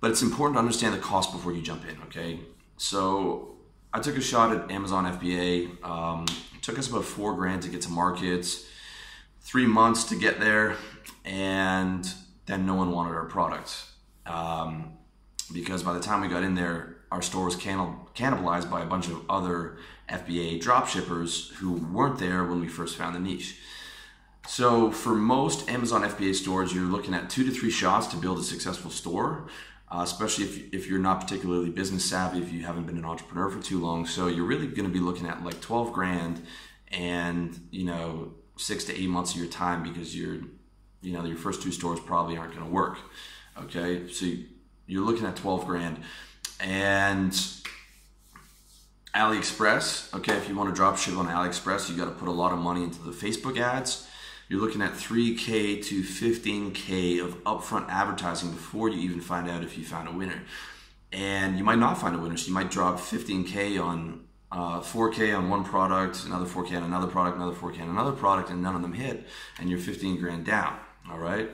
But 0.00 0.10
it's 0.10 0.22
important 0.22 0.56
to 0.56 0.58
understand 0.60 0.94
the 0.94 0.98
cost 0.98 1.32
before 1.32 1.52
you 1.52 1.62
jump 1.62 1.84
in, 1.88 2.00
okay? 2.02 2.40
So 2.76 3.56
I 3.92 4.00
took 4.00 4.16
a 4.16 4.20
shot 4.20 4.54
at 4.54 4.70
Amazon 4.70 5.04
FBA. 5.18 5.84
Um, 5.84 6.26
took 6.62 6.78
us 6.78 6.88
about 6.88 7.04
four 7.04 7.34
grand 7.34 7.62
to 7.62 7.68
get 7.68 7.80
to 7.82 7.90
markets, 7.90 8.66
three 9.40 9.66
months 9.66 10.04
to 10.04 10.16
get 10.16 10.40
there, 10.40 10.76
and 11.24 12.06
then 12.46 12.66
no 12.66 12.74
one 12.74 12.90
wanted 12.90 13.14
our 13.14 13.24
product. 13.24 13.84
Um, 14.26 14.92
because 15.52 15.82
by 15.82 15.92
the 15.92 16.00
time 16.00 16.20
we 16.20 16.28
got 16.28 16.42
in 16.42 16.54
there, 16.54 16.96
our 17.12 17.22
store 17.22 17.44
was 17.44 17.56
cannibalized 17.56 18.70
by 18.70 18.82
a 18.82 18.86
bunch 18.86 19.08
of 19.08 19.28
other 19.30 19.78
FBA 20.08 20.60
drop 20.60 20.88
shippers 20.88 21.50
who 21.56 21.74
weren't 21.74 22.18
there 22.18 22.44
when 22.44 22.60
we 22.60 22.68
first 22.68 22.96
found 22.96 23.14
the 23.14 23.20
niche. 23.20 23.58
So 24.46 24.90
for 24.90 25.14
most 25.14 25.68
Amazon 25.68 26.02
FBA 26.02 26.34
stores, 26.34 26.72
you're 26.72 26.84
looking 26.84 27.14
at 27.14 27.30
two 27.30 27.44
to 27.44 27.50
three 27.50 27.70
shots 27.70 28.06
to 28.08 28.16
build 28.16 28.38
a 28.38 28.42
successful 28.42 28.90
store, 28.90 29.48
uh, 29.90 30.00
especially 30.02 30.44
if, 30.44 30.74
if 30.74 30.88
you're 30.88 31.00
not 31.00 31.20
particularly 31.20 31.70
business 31.70 32.04
savvy, 32.04 32.38
if 32.38 32.52
you 32.52 32.64
haven't 32.64 32.86
been 32.86 32.96
an 32.96 33.04
entrepreneur 33.04 33.50
for 33.50 33.62
too 33.62 33.80
long. 33.80 34.06
So 34.06 34.28
you're 34.28 34.46
really 34.46 34.66
going 34.66 34.86
to 34.86 34.92
be 34.92 35.00
looking 35.00 35.26
at 35.26 35.44
like 35.44 35.60
12 35.60 35.92
grand 35.92 36.44
and, 36.92 37.58
you 37.70 37.84
know, 37.84 38.34
six 38.56 38.84
to 38.84 38.96
eight 38.96 39.08
months 39.08 39.32
of 39.32 39.38
your 39.38 39.48
time 39.48 39.82
because 39.82 40.16
you're, 40.16 40.38
you 41.02 41.12
know, 41.12 41.24
your 41.24 41.36
first 41.36 41.62
two 41.62 41.72
stores 41.72 42.00
probably 42.00 42.36
aren't 42.36 42.54
going 42.54 42.66
to 42.66 42.72
work. 42.72 42.98
Okay. 43.62 44.08
So 44.08 44.26
you're 44.86 45.04
looking 45.04 45.26
at 45.26 45.36
12 45.36 45.66
grand. 45.66 45.98
And 46.60 47.32
AliExpress, 49.14 50.14
okay, 50.14 50.34
if 50.36 50.48
you 50.48 50.54
want 50.54 50.68
to 50.68 50.74
drop 50.74 50.98
ship 50.98 51.16
on 51.16 51.26
AliExpress, 51.26 51.90
you 51.90 51.96
got 51.96 52.06
to 52.06 52.10
put 52.12 52.28
a 52.28 52.32
lot 52.32 52.52
of 52.52 52.58
money 52.58 52.82
into 52.82 53.02
the 53.02 53.12
Facebook 53.12 53.58
ads. 53.58 54.06
You're 54.48 54.60
looking 54.60 54.80
at 54.80 54.92
3K 54.92 55.84
to 55.86 56.02
15K 56.02 57.24
of 57.24 57.42
upfront 57.44 57.88
advertising 57.88 58.50
before 58.52 58.88
you 58.88 59.00
even 59.00 59.20
find 59.20 59.50
out 59.50 59.64
if 59.64 59.76
you 59.76 59.84
found 59.84 60.08
a 60.08 60.12
winner. 60.12 60.42
And 61.12 61.58
you 61.58 61.64
might 61.64 61.78
not 61.78 61.98
find 61.98 62.14
a 62.14 62.18
winner, 62.18 62.36
so 62.36 62.48
you 62.48 62.54
might 62.54 62.70
drop 62.70 62.98
15K 62.98 63.82
on 63.82 64.24
uh, 64.52 64.80
4K 64.80 65.36
on 65.36 65.48
one 65.48 65.64
product, 65.64 66.24
another 66.24 66.46
4K 66.46 66.76
on 66.76 66.84
another 66.84 67.08
product, 67.08 67.36
another 67.36 67.56
4K 67.56 67.82
on 67.82 67.88
another 67.88 68.12
product, 68.12 68.50
and 68.50 68.62
none 68.62 68.76
of 68.76 68.82
them 68.82 68.92
hit, 68.92 69.26
and 69.58 69.68
you're 69.68 69.78
15 69.78 70.20
grand 70.20 70.44
down. 70.44 70.78
All 71.10 71.18
right, 71.18 71.50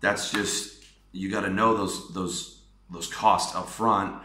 that's 0.00 0.30
just 0.30 0.79
you 1.12 1.30
got 1.30 1.42
to 1.42 1.50
know 1.50 1.76
those 1.76 2.12
those 2.12 2.60
those 2.90 3.06
costs 3.06 3.54
up 3.54 3.68
front. 3.68 4.20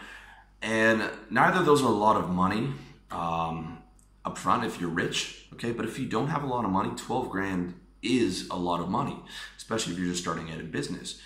And 0.62 1.10
neither 1.30 1.60
of 1.60 1.66
those 1.66 1.82
are 1.82 1.88
a 1.88 1.90
lot 1.90 2.18
of 2.18 2.30
money 2.30 2.74
um, 3.12 3.80
up 4.24 4.38
front 4.38 4.66
if 4.66 4.82
you're 4.82 4.90
rich, 4.90 5.46
okay? 5.54 5.72
But 5.72 5.86
if 5.86 6.00
you 6.00 6.08
don't 6.08 6.28
have 6.28 6.44
a 6.44 6.48
lot 6.48 6.66
of 6.66 6.72
money, 6.72 6.92
12 6.96 7.30
grand 7.30 7.76
is 8.02 8.48
a 8.50 8.56
lot 8.56 8.80
of 8.80 8.90
money, 8.90 9.18
especially 9.58 9.94
if 9.94 10.00
you're 10.00 10.10
just 10.10 10.22
starting 10.22 10.52
out 10.52 10.60
a 10.60 10.64
business. 10.64 11.22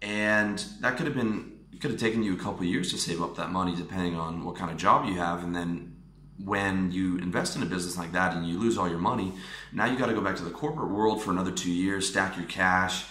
And 0.00 0.64
that 0.80 0.96
could 0.96 1.06
have 1.06 1.16
been, 1.16 1.58
could 1.80 1.90
have 1.90 2.00
taken 2.00 2.22
you 2.22 2.34
a 2.34 2.38
couple 2.38 2.64
years 2.64 2.92
to 2.92 2.98
save 2.98 3.20
up 3.20 3.36
that 3.36 3.50
money 3.50 3.74
depending 3.74 4.16
on 4.16 4.44
what 4.44 4.56
kind 4.56 4.70
of 4.70 4.76
job 4.76 5.06
you 5.06 5.14
have. 5.14 5.42
And 5.42 5.54
then 5.54 5.96
when 6.42 6.92
you 6.92 7.18
invest 7.18 7.56
in 7.56 7.62
a 7.62 7.66
business 7.66 7.96
like 7.96 8.12
that 8.12 8.36
and 8.36 8.46
you 8.46 8.58
lose 8.58 8.78
all 8.78 8.88
your 8.88 8.98
money, 8.98 9.32
now 9.72 9.86
you 9.86 9.98
got 9.98 10.06
to 10.06 10.14
go 10.14 10.20
back 10.20 10.36
to 10.36 10.44
the 10.44 10.50
corporate 10.50 10.90
world 10.90 11.22
for 11.22 11.30
another 11.30 11.50
two 11.50 11.72
years, 11.72 12.08
stack 12.08 12.36
your 12.36 12.46
cash, 12.46 13.06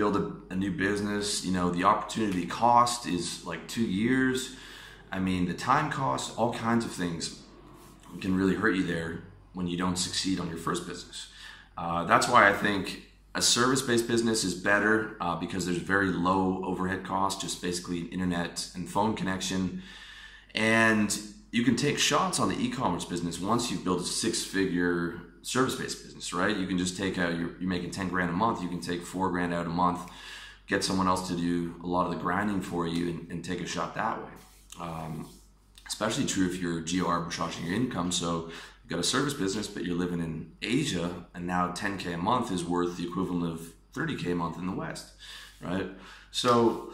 build 0.00 0.16
a, 0.16 0.54
a, 0.54 0.56
new 0.56 0.70
business, 0.70 1.44
you 1.44 1.52
know, 1.52 1.68
the 1.68 1.84
opportunity 1.84 2.46
cost 2.46 3.06
is 3.06 3.44
like 3.44 3.68
two 3.68 3.82
years. 3.82 4.56
I 5.12 5.18
mean, 5.18 5.46
the 5.46 5.52
time 5.52 5.90
cost, 5.90 6.38
all 6.38 6.54
kinds 6.54 6.86
of 6.86 6.90
things 6.90 7.42
can 8.18 8.34
really 8.34 8.54
hurt 8.54 8.74
you 8.74 8.82
there 8.82 9.20
when 9.52 9.66
you 9.66 9.76
don't 9.76 9.96
succeed 9.96 10.40
on 10.40 10.48
your 10.48 10.56
first 10.56 10.88
business. 10.88 11.28
Uh, 11.76 12.04
that's 12.04 12.26
why 12.26 12.48
I 12.48 12.54
think 12.54 13.02
a 13.34 13.42
service-based 13.42 14.08
business 14.08 14.42
is 14.42 14.54
better 14.54 15.18
uh, 15.20 15.36
because 15.36 15.66
there's 15.66 15.76
very 15.76 16.06
low 16.06 16.64
overhead 16.64 17.04
cost, 17.04 17.42
just 17.42 17.60
basically 17.60 18.00
internet 18.06 18.70
and 18.74 18.88
phone 18.88 19.14
connection, 19.14 19.82
and 20.54 21.14
you 21.50 21.62
can 21.62 21.76
take 21.76 21.98
shots 21.98 22.40
on 22.40 22.48
the 22.48 22.58
e-commerce 22.58 23.04
business 23.04 23.38
once 23.38 23.70
you've 23.70 23.84
built 23.84 24.00
a 24.00 24.04
six-figure 24.04 25.20
service-based 25.42 26.04
business, 26.04 26.32
right? 26.32 26.56
You 26.56 26.66
can 26.66 26.78
just 26.78 26.96
take 26.96 27.18
out, 27.18 27.36
you're, 27.38 27.56
you're 27.58 27.68
making 27.68 27.90
10 27.90 28.08
grand 28.08 28.30
a 28.30 28.32
month, 28.32 28.62
you 28.62 28.68
can 28.68 28.80
take 28.80 29.02
four 29.02 29.30
grand 29.30 29.54
out 29.54 29.66
a 29.66 29.70
month, 29.70 30.00
get 30.66 30.84
someone 30.84 31.08
else 31.08 31.28
to 31.28 31.36
do 31.36 31.74
a 31.82 31.86
lot 31.86 32.06
of 32.06 32.12
the 32.12 32.18
grinding 32.18 32.60
for 32.60 32.86
you 32.86 33.08
and, 33.10 33.30
and 33.30 33.44
take 33.44 33.60
a 33.60 33.66
shot 33.66 33.94
that 33.94 34.18
way. 34.18 34.30
Um, 34.80 35.28
especially 35.86 36.24
true 36.24 36.46
if 36.48 36.60
you're 36.60 36.80
geo 36.80 37.06
arbitraging 37.06 37.66
your 37.66 37.74
income. 37.74 38.12
So 38.12 38.46
you've 38.46 38.90
got 38.90 39.00
a 39.00 39.04
service 39.04 39.34
business, 39.34 39.66
but 39.66 39.84
you're 39.84 39.96
living 39.96 40.20
in 40.20 40.52
Asia, 40.62 41.26
and 41.34 41.46
now 41.46 41.72
10K 41.72 42.14
a 42.14 42.16
month 42.16 42.52
is 42.52 42.64
worth 42.64 42.96
the 42.96 43.04
equivalent 43.04 43.52
of 43.52 43.72
30K 43.94 44.32
a 44.32 44.34
month 44.34 44.56
in 44.56 44.66
the 44.66 44.72
West, 44.72 45.12
right? 45.60 45.86
So 46.30 46.92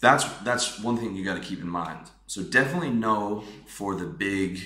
that's 0.00 0.24
that's 0.38 0.80
one 0.80 0.96
thing 0.96 1.14
you 1.14 1.24
got 1.24 1.34
to 1.34 1.40
keep 1.40 1.60
in 1.60 1.68
mind. 1.68 2.10
So 2.26 2.42
definitely 2.42 2.90
no 2.90 3.44
for 3.66 3.94
the 3.94 4.06
big, 4.06 4.60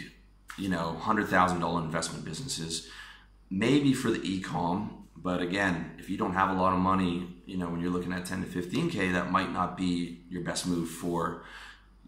you 0.57 0.69
know, 0.69 0.95
hundred 0.95 1.29
thousand 1.29 1.61
dollar 1.61 1.83
investment 1.83 2.25
businesses. 2.25 2.89
Maybe 3.51 3.95
for 3.95 4.11
the 4.11 4.21
e-com, 4.23 5.07
but 5.17 5.41
again, 5.41 5.93
if 5.99 6.11
you 6.11 6.17
don't 6.17 6.35
have 6.35 6.51
a 6.51 6.61
lot 6.61 6.73
of 6.73 6.79
money, 6.79 7.29
you 7.47 7.57
know, 7.57 7.69
when 7.69 7.81
you're 7.81 7.91
looking 7.91 8.13
at 8.13 8.27
ten 8.27 8.43
to 8.43 8.47
fifteen 8.47 8.91
k, 8.91 9.13
that 9.13 9.31
might 9.31 9.53
not 9.53 9.77
be 9.77 10.21
your 10.29 10.43
best 10.43 10.67
move 10.67 10.89
for 10.89 11.43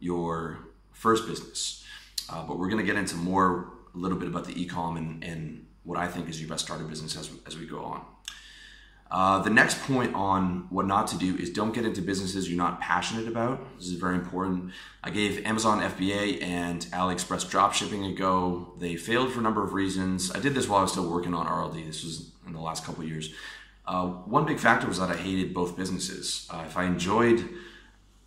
your 0.01 0.59
first 0.93 1.27
business. 1.27 1.85
Uh, 2.31 2.45
but 2.45 2.59
we're 2.59 2.69
going 2.69 2.85
to 2.85 2.85
get 2.85 2.97
into 2.97 3.17
more 3.17 3.73
a 3.95 3.99
little 3.99 4.19
bit 4.19 4.29
about 4.29 4.45
the 4.45 4.61
e-com 4.61 4.97
and, 4.97 5.25
and 5.25 5.67
what 5.85 5.99
I 5.99 6.07
think 6.09 6.29
is 6.29 6.41
your 6.41 6.49
best 6.51 6.67
starter 6.67 6.85
business 6.85 7.17
as, 7.17 7.31
as 7.47 7.57
we 7.57 7.67
go 7.67 7.85
on. 7.85 8.05
Uh, 9.11 9.39
the 9.41 9.51
next 9.51 9.81
point 9.83 10.15
on 10.15 10.67
what 10.69 10.87
not 10.87 11.07
to 11.07 11.17
do 11.17 11.35
is 11.37 11.49
don't 11.49 11.73
get 11.73 11.87
into 11.87 12.03
businesses 12.03 12.49
you're 12.49 12.59
not 12.59 12.79
passionate 12.81 13.27
about. 13.27 13.79
This 13.79 13.87
is 13.87 13.95
very 13.95 14.15
important. 14.15 14.73
I 15.03 15.11
gave 15.11 15.45
Amazon 15.47 15.81
FBA 15.81 16.43
and 16.43 16.83
AliExpress 16.87 17.51
dropshipping 17.51 18.11
a 18.11 18.15
go. 18.15 18.75
They 18.79 18.97
failed 18.97 19.33
for 19.33 19.41
a 19.41 19.43
number 19.43 19.65
of 19.65 19.73
reasons. 19.73 20.31
I 20.31 20.41
did 20.41 20.55
this 20.55 20.69
while 20.69 20.81
I 20.81 20.83
was 20.83 20.93
still 20.93 21.11
working 21.11 21.33
on 21.33 21.47
RLD. 21.47 21.87
This 21.87 22.05
was 22.05 22.33
in 22.47 22.53
the 22.53 22.61
last 22.61 22.85
couple 22.85 23.03
years. 23.05 23.33
Uh, 23.87 24.07
one 24.07 24.45
big 24.45 24.59
factor 24.59 24.87
was 24.87 24.99
that 24.99 25.09
I 25.09 25.17
hated 25.17 25.55
both 25.55 25.75
businesses. 25.75 26.47
Uh, 26.51 26.65
if 26.67 26.77
I 26.77 26.85
enjoyed, 26.85 27.49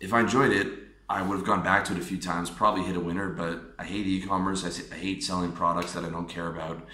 if 0.00 0.12
I 0.12 0.18
enjoyed 0.18 0.50
it, 0.50 0.66
I 1.08 1.22
would 1.22 1.36
have 1.36 1.46
gone 1.46 1.62
back 1.62 1.84
to 1.84 1.92
it 1.92 1.98
a 1.98 2.02
few 2.02 2.18
times, 2.18 2.50
probably 2.50 2.82
hit 2.82 2.96
a 2.96 3.00
winner. 3.00 3.28
But 3.28 3.60
I 3.78 3.84
hate 3.84 4.06
e-commerce. 4.06 4.64
I, 4.64 4.94
I 4.94 4.98
hate 4.98 5.22
selling 5.22 5.52
products 5.52 5.92
that 5.92 6.04
I 6.04 6.08
don't 6.08 6.28
care 6.28 6.48
about 6.48 6.84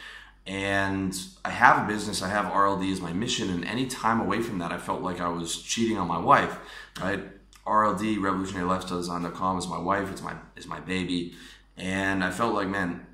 and 0.49 1.15
I 1.45 1.51
have 1.51 1.85
a 1.85 1.87
business, 1.87 2.23
I 2.23 2.29
have 2.29 2.47
RLD 2.47 2.91
as 2.91 3.03
my 3.03 3.13
mission, 3.13 3.51
and 3.51 3.67
any 3.67 3.87
time 3.87 4.19
away 4.19 4.41
from 4.41 4.59
that, 4.59 4.73
I 4.73 4.79
felt 4.79 5.03
like 5.03 5.21
I 5.21 5.29
was 5.29 5.61
cheating 5.61 5.99
on 5.99 6.09
my 6.09 6.19
wife, 6.19 6.59
right? 7.01 7.21
RLD, 7.67 8.17
revolutionarylifestyledesign.com 8.17 9.59
is 9.59 9.69
my 9.69 9.79
wife, 9.79 10.11
it's 10.11 10.23
my, 10.23 10.35
it's 10.57 10.67
my 10.67 10.81
baby, 10.81 11.35
and 11.77 12.25
I 12.25 12.31
felt 12.31 12.55
like, 12.55 12.67
man, 12.67 13.07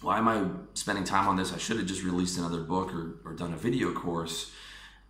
why 0.00 0.18
am 0.18 0.28
I 0.28 0.46
spending 0.74 1.02
time 1.02 1.26
on 1.26 1.36
this? 1.36 1.52
I 1.52 1.58
should 1.58 1.76
have 1.76 1.86
just 1.86 2.04
released 2.04 2.38
another 2.38 2.60
book 2.60 2.94
or, 2.94 3.16
or 3.24 3.32
done 3.34 3.52
a 3.52 3.56
video 3.56 3.92
course, 3.92 4.52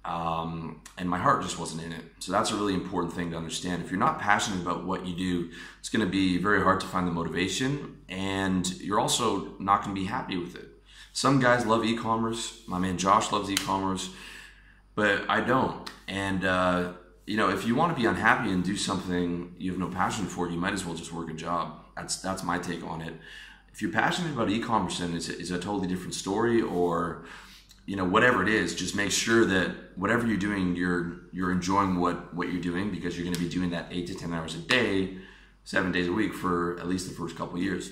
um, 0.07 0.81
and 0.97 1.11
my 1.11 1.19
heart 1.19 1.43
just 1.43 1.59
wasn't 1.59 1.83
in 1.83 1.93
it. 1.93 2.05
So 2.21 2.33
that's 2.33 2.53
a 2.53 2.57
really 2.57 2.73
important 2.73 3.13
thing 3.13 3.33
to 3.33 3.37
understand. 3.37 3.85
If 3.85 3.91
you're 3.91 4.01
not 4.01 4.19
passionate 4.19 4.63
about 4.63 4.87
what 4.87 5.07
you 5.07 5.15
do, 5.15 5.51
it's 5.79 5.91
going 5.91 6.07
to 6.07 6.11
be 6.11 6.39
very 6.39 6.63
hard 6.63 6.81
to 6.81 6.87
find 6.87 7.07
the 7.07 7.13
motivation, 7.13 7.99
and 8.09 8.67
you're 8.81 8.99
also 8.99 9.59
not 9.59 9.85
going 9.85 9.95
to 9.95 10.01
be 10.01 10.07
happy 10.07 10.39
with 10.39 10.57
it. 10.57 10.70
Some 11.21 11.39
guys 11.39 11.67
love 11.67 11.85
e-commerce. 11.85 12.63
My 12.67 12.79
man 12.79 12.97
Josh 12.97 13.31
loves 13.31 13.51
e-commerce, 13.51 14.09
but 14.95 15.29
I 15.29 15.43
don't. 15.43 15.87
And 16.09 16.47
uh, 16.47 16.95
you 17.27 17.37
know, 17.37 17.51
if 17.51 17.67
you 17.67 17.75
want 17.75 17.95
to 17.95 18.01
be 18.01 18.09
unhappy 18.09 18.51
and 18.51 18.65
do 18.65 18.75
something 18.75 19.55
you 19.59 19.71
have 19.71 19.79
no 19.79 19.89
passion 19.89 20.25
for, 20.25 20.49
you 20.49 20.57
might 20.57 20.73
as 20.73 20.87
well 20.87 20.95
just 20.95 21.13
work 21.13 21.29
a 21.29 21.35
job. 21.35 21.75
That's 21.95 22.23
that's 22.23 22.43
my 22.43 22.59
take 22.59 22.83
on 22.83 23.03
it. 23.03 23.13
If 23.71 23.83
you're 23.83 23.93
passionate 23.93 24.33
about 24.33 24.49
e-commerce, 24.49 25.01
then 25.01 25.15
it's 25.15 25.29
it's 25.29 25.51
a 25.51 25.59
totally 25.59 25.89
different 25.89 26.15
story. 26.15 26.63
Or 26.63 27.27
you 27.85 27.97
know, 27.97 28.07
whatever 28.07 28.43
it 28.43 28.49
is, 28.49 28.75
just 28.75 28.97
make 28.97 29.11
sure 29.11 29.45
that 29.45 29.73
whatever 29.97 30.27
you're 30.27 30.39
doing, 30.39 30.75
you're 30.75 31.25
you're 31.33 31.53
enjoying 31.53 32.01
what 32.01 32.33
what 32.33 32.51
you're 32.51 32.63
doing 32.63 32.91
because 32.91 33.19
you're 33.19 33.25
going 33.25 33.37
to 33.37 33.43
be 33.43 33.51
doing 33.51 33.69
that 33.73 33.89
eight 33.91 34.07
to 34.07 34.15
ten 34.15 34.33
hours 34.33 34.55
a 34.55 34.61
day, 34.61 35.19
seven 35.65 35.93
days 35.93 36.09
a 36.09 36.13
week 36.13 36.33
for 36.33 36.81
at 36.81 36.89
least 36.89 37.07
the 37.11 37.15
first 37.15 37.37
couple 37.37 37.59
years. 37.59 37.91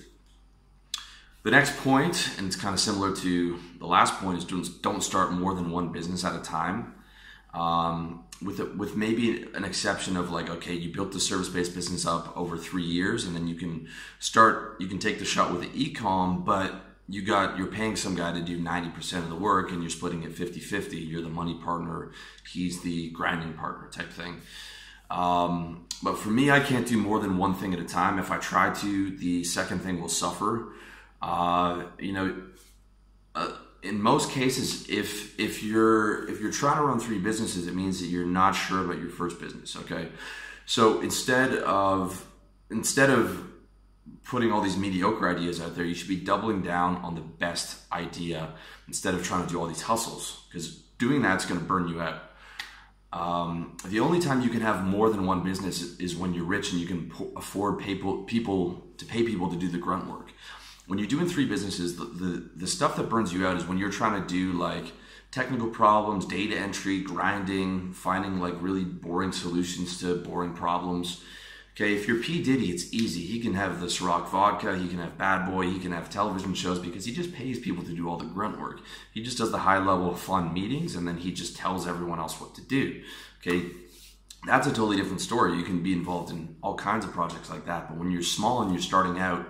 The 1.45 1.51
next 1.51 1.77
point, 1.79 2.31
and 2.37 2.47
it's 2.47 2.57
kind 2.57 2.75
of 2.75 2.81
similar 2.81 3.15
to 3.17 3.59
the 3.79 3.87
last 3.87 4.15
point, 4.15 4.39
is 4.39 4.45
don't, 4.45 5.03
start 5.03 5.33
more 5.33 5.55
than 5.55 5.71
one 5.71 5.93
business 5.93 6.25
at 6.25 6.35
a 6.35 6.41
time. 6.41 6.95
Um, 7.55 8.25
with 8.43 8.61
with 8.77 8.95
maybe 8.95 9.47
an 9.55 9.65
exception 9.65 10.17
of 10.17 10.31
like, 10.31 10.51
okay, 10.51 10.75
you 10.75 10.93
built 10.93 11.13
the 11.13 11.21
service-based 11.21 11.75
business 11.75 12.07
up 12.07 12.37
over 12.37 12.57
three 12.57 12.85
years, 12.85 13.25
and 13.25 13.35
then 13.35 13.49
you 13.49 13.55
can 13.55 13.89
start, 14.19 14.77
you 14.81 14.87
can 14.87 14.99
take 14.99 15.19
the 15.19 15.25
shot 15.25 15.51
with 15.51 15.63
the 15.63 15.71
e-com, 15.73 16.45
but 16.45 16.75
you 17.09 17.23
got 17.23 17.57
you're 17.57 17.69
paying 17.69 17.97
some 17.97 18.15
guy 18.15 18.33
to 18.33 18.41
do 18.41 18.59
90% 18.59 19.19
of 19.19 19.31
the 19.31 19.35
work 19.35 19.73
and 19.73 19.81
you're 19.81 19.91
splitting 19.91 20.23
it 20.25 20.35
50-50 20.35 21.09
you're 21.09 21.23
the 21.23 21.29
money 21.31 21.55
partner. 21.55 22.13
He's 22.53 22.83
the 22.83 23.11
grinding 23.11 23.55
partner 23.55 23.89
type 23.89 24.13
thing. 24.13 24.43
Um, 25.11 25.87
but 26.03 26.19
for 26.19 26.29
me 26.29 26.51
i 26.51 26.61
can't 26.61 26.87
do 26.87 26.99
more 26.99 27.19
than 27.19 27.39
one 27.39 27.55
thing 27.55 27.73
at 27.73 27.81
a 27.81 27.85
time. 27.85 28.19
If 28.19 28.31
i 28.31 28.37
try 28.37 28.75
to 28.75 29.17
the 29.17 29.43
second 29.43 29.79
thing 29.81 30.01
will 30.01 30.11
suffer 30.11 30.69
uh, 31.21 31.85
you 31.99 32.13
know, 32.13 32.43
uh, 33.35 33.53
in 33.83 34.01
most 34.03 34.31
cases, 34.31 34.89
if 34.89 35.39
if 35.39 35.63
you're 35.63 36.29
if 36.29 36.41
you're 36.41 36.53
trying 36.53 36.77
to 36.77 36.83
run 36.83 36.99
three 36.99 37.19
businesses, 37.19 37.67
it 37.67 37.75
means 37.75 38.01
that 38.01 38.07
you're 38.07 38.27
not 38.27 38.53
sure 38.53 38.85
about 38.85 38.99
your 38.99 39.11
first 39.11 39.41
business. 39.41 39.77
Okay, 39.77 40.09
so 40.67 41.01
instead 41.01 41.55
of 41.59 42.27
instead 42.71 43.11
of 43.11 43.47
putting 44.25 44.53
all 44.53 44.61
these 44.61 44.77
mediocre 44.77 45.29
ideas 45.29 45.61
out 45.61 45.75
there, 45.75 45.85
you 45.85 45.95
should 45.95 46.09
be 46.09 46.17
doubling 46.17 46.63
down 46.63 46.97
on 46.97 47.15
the 47.15 47.21
best 47.21 47.81
idea 47.93 48.51
instead 48.87 49.15
of 49.15 49.25
trying 49.25 49.47
to 49.47 49.53
do 49.53 49.61
all 49.61 49.67
these 49.67 49.83
hustles 49.83 50.45
because 50.49 50.77
doing 50.99 51.23
that's 51.23 51.47
going 51.47 51.59
to 51.59 51.67
burn 51.67 51.89
you 51.89 52.01
out. 52.01 52.23
Um, 53.11 53.77
the 53.87 54.01
only 54.01 54.21
time 54.21 54.43
you 54.43 54.51
can 54.51 54.61
have 54.61 54.85
more 54.85 55.09
than 55.09 55.25
one 55.25 55.43
business 55.43 55.99
is 55.99 56.15
when 56.15 56.35
you're 56.35 56.45
rich 56.45 56.73
and 56.73 56.81
you 56.81 56.87
can 56.87 57.11
afford 57.37 57.79
people 57.79 58.25
people 58.25 58.87
to 58.99 59.07
pay 59.07 59.23
people 59.23 59.49
to 59.49 59.57
do 59.57 59.69
the 59.69 59.79
grunt 59.79 60.11
work 60.11 60.31
when 60.89 60.99
you're 60.99 61.07
doing 61.07 61.29
three 61.29 61.45
businesses, 61.45 61.97
the, 61.97 62.05
the, 62.05 62.51
the 62.57 62.67
stuff 62.67 62.97
that 62.97 63.11
burns 63.11 63.33
you 63.33 63.47
out 63.47 63.57
is 63.57 63.67
when 63.67 63.79
you're 63.79 63.91
trying 63.91 64.21
to 64.21 64.27
do 64.27 64.53
like 64.53 64.87
technical 65.31 65.69
problems, 65.69 66.25
data 66.25 66.57
entry, 66.57 67.01
grinding, 67.03 67.93
finding 67.93 68.41
like 68.41 68.55
really 68.61 68.85
boring 68.85 69.31
solutions 69.31 70.01
to 70.01 70.17
boring 70.17 70.55
problems. 70.55 71.23
Okay, 71.77 71.95
if 71.95 72.09
you're 72.09 72.21
P. 72.21 72.43
Diddy, 72.43 72.71
it's 72.71 72.93
easy. 72.93 73.21
He 73.21 73.39
can 73.39 73.53
have 73.53 73.81
the 73.81 73.87
Ciroc 73.87 74.31
vodka, 74.31 74.77
he 74.77 74.89
can 74.89 74.99
have 74.99 75.17
Bad 75.19 75.49
Boy, 75.49 75.67
he 75.67 75.79
can 75.79 75.93
have 75.93 76.11
television 76.11 76.55
shows 76.55 76.79
because 76.79 77.05
he 77.05 77.13
just 77.13 77.35
pays 77.35 77.61
people 77.61 77.85
to 77.85 77.93
do 77.93 78.09
all 78.09 78.17
the 78.17 78.25
grunt 78.25 78.59
work. 78.59 78.81
He 79.13 79.23
just 79.23 79.39
does 79.39 79.53
the 79.53 79.59
high 79.59 79.79
level 79.79 80.13
fun 80.15 80.55
meetings 80.55 80.97
and 80.97 81.07
then 81.07 81.19
he 81.19 81.33
just 81.33 81.57
tells 81.57 81.87
everyone 81.87 82.19
else 82.19 82.41
what 82.41 82.55
to 82.55 82.63
do. 82.63 83.03
Okay, 83.41 83.67
that's 84.47 84.67
a 84.67 84.71
totally 84.71 84.97
different 84.97 85.21
story. 85.21 85.57
You 85.57 85.65
can 85.65 85.83
be 85.83 85.93
involved 85.93 86.31
in 86.33 86.57
all 86.63 86.77
kinds 86.77 87.05
of 87.05 87.13
projects 87.13 87.51
like 87.51 87.67
that. 87.67 87.89
But 87.89 87.99
when 87.99 88.11
you're 88.11 88.23
small 88.23 88.63
and 88.63 88.73
you're 88.73 88.81
starting 88.81 89.19
out, 89.19 89.47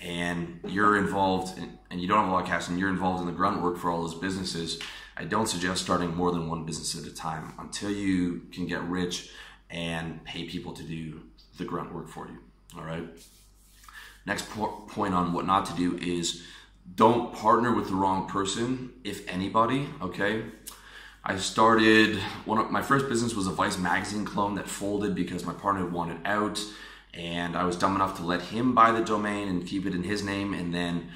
and 0.00 0.60
you're 0.66 0.96
involved 0.96 1.58
in, 1.58 1.78
and 1.90 2.00
you 2.00 2.08
don't 2.08 2.18
have 2.18 2.28
a 2.28 2.32
lot 2.32 2.42
of 2.42 2.48
cash 2.48 2.68
and 2.68 2.78
you're 2.78 2.88
involved 2.88 3.20
in 3.20 3.26
the 3.26 3.32
grunt 3.32 3.62
work 3.62 3.76
for 3.76 3.90
all 3.90 4.02
those 4.02 4.14
businesses, 4.14 4.80
I 5.16 5.24
don't 5.24 5.46
suggest 5.46 5.82
starting 5.82 6.14
more 6.16 6.32
than 6.32 6.48
one 6.48 6.64
business 6.64 6.98
at 6.98 7.10
a 7.10 7.14
time 7.14 7.52
until 7.58 7.90
you 7.90 8.46
can 8.52 8.66
get 8.66 8.82
rich 8.84 9.30
and 9.68 10.24
pay 10.24 10.44
people 10.44 10.72
to 10.72 10.82
do 10.82 11.20
the 11.58 11.64
grunt 11.64 11.94
work 11.94 12.08
for 12.08 12.26
you. 12.26 12.38
All 12.76 12.84
right. 12.84 13.04
Next 14.24 14.48
po- 14.50 14.84
point 14.88 15.14
on 15.14 15.32
what 15.32 15.46
not 15.46 15.66
to 15.66 15.74
do 15.74 15.98
is 15.98 16.42
don't 16.94 17.32
partner 17.34 17.74
with 17.74 17.88
the 17.88 17.94
wrong 17.94 18.28
person, 18.28 18.92
if 19.04 19.28
anybody. 19.28 19.88
Okay. 20.00 20.44
I 21.22 21.36
started 21.36 22.16
one 22.46 22.58
of 22.58 22.70
my 22.70 22.80
first 22.80 23.08
business 23.08 23.34
was 23.34 23.46
a 23.46 23.50
Vice 23.50 23.76
magazine 23.76 24.24
clone 24.24 24.54
that 24.54 24.68
folded 24.68 25.14
because 25.14 25.44
my 25.44 25.52
partner 25.52 25.86
wanted 25.86 26.18
out 26.24 26.58
and 27.14 27.56
I 27.56 27.64
was 27.64 27.76
dumb 27.76 27.94
enough 27.94 28.16
to 28.18 28.22
let 28.22 28.42
him 28.42 28.74
buy 28.74 28.92
the 28.92 29.04
domain 29.04 29.48
and 29.48 29.66
keep 29.66 29.86
it 29.86 29.94
in 29.94 30.02
his 30.02 30.22
name. 30.22 30.54
And 30.54 30.74
then 30.74 31.10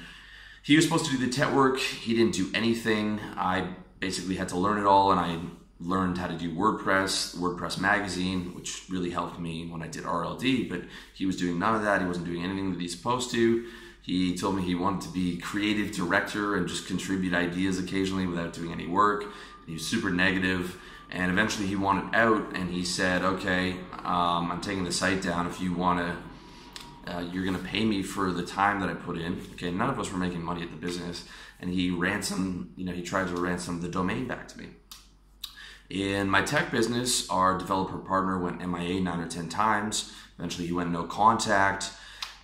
he 0.63 0.75
was 0.75 0.85
supposed 0.85 1.05
to 1.05 1.11
do 1.11 1.25
the 1.25 1.31
tech 1.31 1.53
work. 1.53 1.79
He 1.79 2.13
didn't 2.13 2.33
do 2.33 2.49
anything. 2.53 3.19
I 3.37 3.69
basically 3.99 4.35
had 4.35 4.49
to 4.49 4.57
learn 4.57 4.79
it 4.79 4.85
all, 4.85 5.11
and 5.11 5.19
I 5.19 5.39
learned 5.79 6.17
how 6.17 6.27
to 6.27 6.37
do 6.37 6.53
WordPress, 6.53 7.35
WordPress 7.37 7.79
magazine, 7.79 8.53
which 8.55 8.83
really 8.89 9.09
helped 9.09 9.39
me 9.39 9.67
when 9.67 9.81
I 9.81 9.87
did 9.87 10.03
RLD. 10.03 10.69
But 10.69 10.83
he 11.13 11.25
was 11.25 11.37
doing 11.37 11.59
none 11.59 11.75
of 11.75 11.83
that. 11.83 12.01
He 12.01 12.07
wasn't 12.07 12.25
doing 12.25 12.43
anything 12.43 12.71
that 12.71 12.79
he's 12.79 12.95
supposed 12.95 13.31
to. 13.31 13.65
He 14.01 14.37
told 14.37 14.55
me 14.55 14.61
he 14.61 14.75
wanted 14.75 15.01
to 15.01 15.09
be 15.09 15.37
creative 15.37 15.91
director 15.91 16.55
and 16.55 16.67
just 16.67 16.87
contribute 16.87 17.33
ideas 17.33 17.79
occasionally 17.79 18.27
without 18.27 18.53
doing 18.53 18.71
any 18.71 18.85
work. 18.85 19.25
He 19.65 19.73
was 19.73 19.87
super 19.87 20.11
negative 20.11 20.79
and 21.11 21.31
eventually 21.31 21.67
he 21.67 21.75
wanted 21.75 22.13
out 22.15 22.55
and 22.55 22.69
he 22.69 22.83
said 22.83 23.23
okay 23.23 23.71
um, 24.03 24.51
i'm 24.51 24.61
taking 24.61 24.83
the 24.83 24.91
site 24.91 25.21
down. 25.21 25.47
If 25.47 25.59
you 25.59 25.73
want 25.73 25.99
to 25.99 26.17
uh, 27.07 27.19
you're 27.19 27.43
going 27.43 27.57
to 27.57 27.63
pay 27.63 27.85
me 27.85 28.01
for 28.01 28.31
the 28.31 28.43
time 28.43 28.79
that 28.79 28.89
i 28.89 28.93
put 28.93 29.17
in. 29.17 29.41
Okay 29.53 29.71
none 29.71 29.89
of 29.89 29.99
us 29.99 30.11
were 30.11 30.17
making 30.17 30.43
money 30.43 30.63
at 30.63 30.71
the 30.71 30.77
business 30.77 31.25
and 31.59 31.71
he 31.71 31.89
ransomed 31.89 32.71
you 32.75 32.85
know 32.85 32.91
he 32.91 33.01
tried 33.01 33.27
to 33.27 33.35
ransom 33.35 33.81
the 33.81 33.87
domain 33.87 34.27
back 34.27 34.47
to 34.49 34.57
me. 34.57 34.67
In 35.89 36.29
my 36.29 36.41
tech 36.41 36.71
business 36.71 37.29
our 37.29 37.57
developer 37.57 37.97
partner 37.97 38.39
went 38.39 38.59
mia 38.67 38.99
nine 38.99 39.19
or 39.19 39.27
ten 39.27 39.49
times. 39.49 40.11
Eventually 40.37 40.67
he 40.67 40.73
went 40.73 40.91
no 40.91 41.03
contact. 41.03 41.91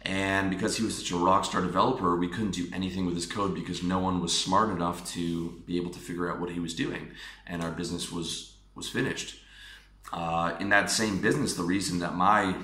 And 0.04 0.50
because 0.50 0.78
he 0.78 0.84
was 0.84 0.98
such 0.98 1.12
a 1.12 1.16
rock 1.16 1.46
star 1.46 1.62
developer, 1.62 2.16
we 2.16 2.28
couldn't 2.28 2.52
do 2.52 2.68
anything 2.74 3.06
with 3.06 3.14
his 3.14 3.28
code 3.28 3.54
because 3.54 3.84
no 3.84 4.00
one 4.00 4.20
was 4.20 4.38
smart 4.38 4.72
enough 4.72 5.08
to 5.12 5.62
be 5.68 5.78
able 5.78 5.92
to 5.92 6.00
figure 6.00 6.32
out 6.32 6.40
what 6.40 6.50
he 6.50 6.60
was 6.60 6.74
doing. 6.74 7.12
And 7.46 7.62
our 7.62 7.70
business 7.70 8.12
was 8.12 8.51
was 8.82 8.90
finished. 8.90 9.38
Uh, 10.12 10.56
in 10.60 10.70
that 10.70 10.90
same 10.90 11.22
business, 11.22 11.54
the 11.54 11.64
reason 11.64 12.00
that 12.00 12.16
my 12.16 12.56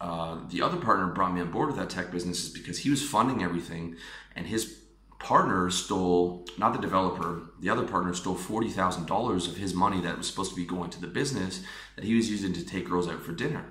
uh, 0.00 0.38
the 0.50 0.62
other 0.62 0.76
partner 0.76 1.06
brought 1.06 1.34
me 1.34 1.40
on 1.40 1.50
board 1.50 1.68
with 1.68 1.76
that 1.76 1.90
tech 1.90 2.10
business 2.10 2.44
is 2.44 2.50
because 2.50 2.78
he 2.78 2.90
was 2.90 3.02
funding 3.02 3.42
everything, 3.42 3.96
and 4.34 4.46
his 4.46 4.78
partner 5.18 5.70
stole 5.70 6.46
not 6.58 6.72
the 6.72 6.78
developer, 6.78 7.42
the 7.60 7.68
other 7.68 7.84
partner 7.84 8.14
stole 8.14 8.34
forty 8.34 8.68
thousand 8.68 9.06
dollars 9.06 9.48
of 9.48 9.56
his 9.56 9.74
money 9.74 10.00
that 10.00 10.16
was 10.16 10.26
supposed 10.28 10.50
to 10.50 10.56
be 10.56 10.64
going 10.64 10.90
to 10.90 11.00
the 11.00 11.06
business 11.06 11.62
that 11.96 12.04
he 12.04 12.14
was 12.14 12.30
using 12.30 12.52
to 12.52 12.64
take 12.64 12.88
girls 12.88 13.08
out 13.08 13.22
for 13.22 13.32
dinner. 13.32 13.64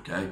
Okay? 0.00 0.30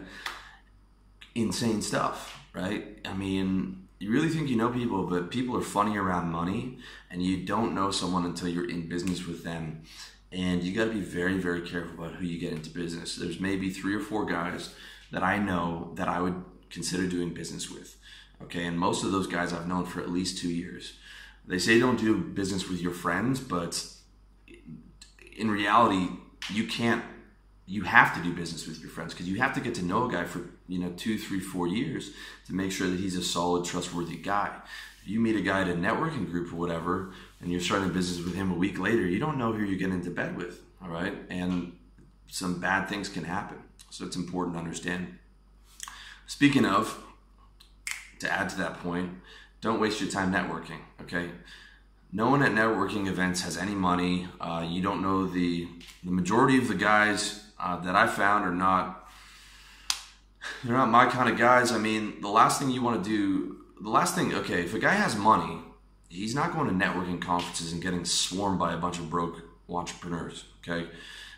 Insane 1.34 1.80
stuff, 1.80 2.38
right? 2.52 2.98
I 3.04 3.14
mean, 3.14 3.88
you 3.98 4.10
really 4.10 4.28
think 4.28 4.48
you 4.48 4.56
know 4.56 4.70
people, 4.70 5.06
but 5.06 5.30
people 5.30 5.56
are 5.56 5.62
funny 5.62 5.96
around 5.96 6.30
money, 6.30 6.78
and 7.10 7.22
you 7.22 7.44
don't 7.44 7.74
know 7.74 7.90
someone 7.90 8.24
until 8.24 8.48
you're 8.48 8.68
in 8.68 8.88
business 8.88 9.26
with 9.26 9.44
them. 9.44 9.82
And 10.34 10.64
you 10.64 10.74
got 10.74 10.86
to 10.86 10.90
be 10.90 11.00
very, 11.00 11.38
very 11.38 11.60
careful 11.60 12.04
about 12.04 12.16
who 12.16 12.26
you 12.26 12.40
get 12.40 12.52
into 12.52 12.68
business. 12.68 13.14
There's 13.14 13.38
maybe 13.38 13.70
three 13.70 13.94
or 13.94 14.00
four 14.00 14.26
guys 14.26 14.74
that 15.12 15.22
I 15.22 15.38
know 15.38 15.92
that 15.94 16.08
I 16.08 16.20
would 16.20 16.44
consider 16.70 17.06
doing 17.06 17.32
business 17.32 17.70
with. 17.70 17.96
Okay, 18.42 18.66
and 18.66 18.76
most 18.76 19.04
of 19.04 19.12
those 19.12 19.28
guys 19.28 19.52
I've 19.52 19.68
known 19.68 19.86
for 19.86 20.00
at 20.00 20.10
least 20.10 20.38
two 20.38 20.50
years. 20.50 20.94
They 21.46 21.58
say 21.58 21.78
don't 21.78 22.00
do 22.00 22.16
business 22.16 22.68
with 22.68 22.80
your 22.80 22.90
friends, 22.90 23.38
but 23.38 23.86
in 25.36 25.50
reality, 25.50 26.08
you 26.52 26.66
can't. 26.66 27.04
You 27.66 27.82
have 27.84 28.14
to 28.16 28.22
do 28.22 28.34
business 28.34 28.66
with 28.66 28.80
your 28.80 28.90
friends 28.90 29.14
because 29.14 29.26
you 29.26 29.40
have 29.40 29.54
to 29.54 29.60
get 29.60 29.74
to 29.76 29.84
know 29.84 30.06
a 30.06 30.12
guy 30.12 30.24
for 30.24 30.42
you 30.66 30.80
know 30.80 30.92
two, 30.96 31.16
three, 31.16 31.40
four 31.40 31.68
years 31.68 32.10
to 32.46 32.52
make 32.52 32.72
sure 32.72 32.90
that 32.90 32.98
he's 32.98 33.16
a 33.16 33.22
solid, 33.22 33.64
trustworthy 33.64 34.16
guy. 34.16 34.50
You 35.06 35.20
meet 35.20 35.36
a 35.36 35.42
guy 35.42 35.60
at 35.60 35.68
a 35.68 35.74
networking 35.74 36.30
group 36.30 36.52
or 36.52 36.56
whatever, 36.56 37.12
and 37.44 37.52
you're 37.52 37.60
starting 37.60 37.90
a 37.90 37.92
business 37.92 38.24
with 38.24 38.34
him 38.34 38.50
a 38.50 38.54
week 38.54 38.78
later, 38.78 39.06
you 39.06 39.18
don't 39.18 39.36
know 39.36 39.52
who 39.52 39.62
you're 39.62 39.78
getting 39.78 39.94
into 39.94 40.10
bed 40.10 40.34
with. 40.34 40.62
All 40.82 40.88
right, 40.88 41.14
and 41.28 41.76
some 42.26 42.58
bad 42.58 42.88
things 42.88 43.08
can 43.08 43.24
happen. 43.24 43.58
So 43.90 44.06
it's 44.06 44.16
important 44.16 44.56
to 44.56 44.58
understand. 44.58 45.18
Speaking 46.26 46.64
of, 46.64 46.98
to 48.20 48.32
add 48.32 48.48
to 48.48 48.56
that 48.56 48.80
point, 48.80 49.10
don't 49.60 49.78
waste 49.78 50.00
your 50.00 50.10
time 50.10 50.32
networking, 50.32 50.80
okay? 51.02 51.30
No 52.12 52.30
one 52.30 52.42
at 52.42 52.52
networking 52.52 53.08
events 53.08 53.42
has 53.42 53.58
any 53.58 53.74
money. 53.74 54.26
Uh, 54.40 54.66
you 54.68 54.82
don't 54.82 55.02
know 55.02 55.26
the 55.26 55.68
the 56.02 56.10
majority 56.10 56.58
of 56.58 56.68
the 56.68 56.74
guys 56.74 57.44
uh, 57.58 57.76
that 57.80 57.94
I 57.94 58.06
found 58.06 58.44
are 58.44 58.54
not 58.54 59.08
they're 60.62 60.76
not 60.76 60.90
my 60.90 61.06
kind 61.06 61.28
of 61.28 61.38
guys. 61.38 61.72
I 61.72 61.78
mean, 61.78 62.20
the 62.20 62.28
last 62.28 62.58
thing 62.60 62.70
you 62.70 62.82
want 62.82 63.02
to 63.02 63.10
do, 63.10 63.64
the 63.80 63.90
last 63.90 64.14
thing, 64.14 64.34
okay, 64.34 64.62
if 64.62 64.74
a 64.74 64.78
guy 64.78 64.94
has 64.94 65.16
money, 65.16 65.58
he's 66.14 66.34
not 66.34 66.52
going 66.52 66.68
to 66.68 66.84
networking 66.84 67.20
conferences 67.20 67.72
and 67.72 67.82
getting 67.82 68.04
swarmed 68.04 68.58
by 68.58 68.72
a 68.72 68.76
bunch 68.76 68.98
of 68.98 69.10
broke 69.10 69.42
entrepreneurs, 69.68 70.44
okay? 70.62 70.88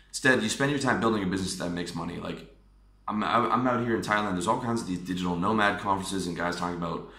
Instead, 0.09 0.41
you 0.43 0.49
spend 0.49 0.71
your 0.71 0.79
time 0.79 0.99
building 0.99 1.23
a 1.23 1.25
business 1.25 1.55
that 1.55 1.69
makes 1.69 1.95
money. 1.95 2.17
Like, 2.17 2.53
I'm, 3.07 3.23
I'm 3.23 3.67
out 3.67 3.85
here 3.85 3.95
in 3.95 4.01
Thailand. 4.01 4.33
There's 4.33 4.47
all 4.47 4.61
kinds 4.61 4.81
of 4.81 4.87
these 4.87 4.99
digital 4.99 5.35
nomad 5.35 5.79
conferences 5.79 6.27
and 6.27 6.35
guys 6.35 6.57
talking 6.57 6.77
about 6.77 7.09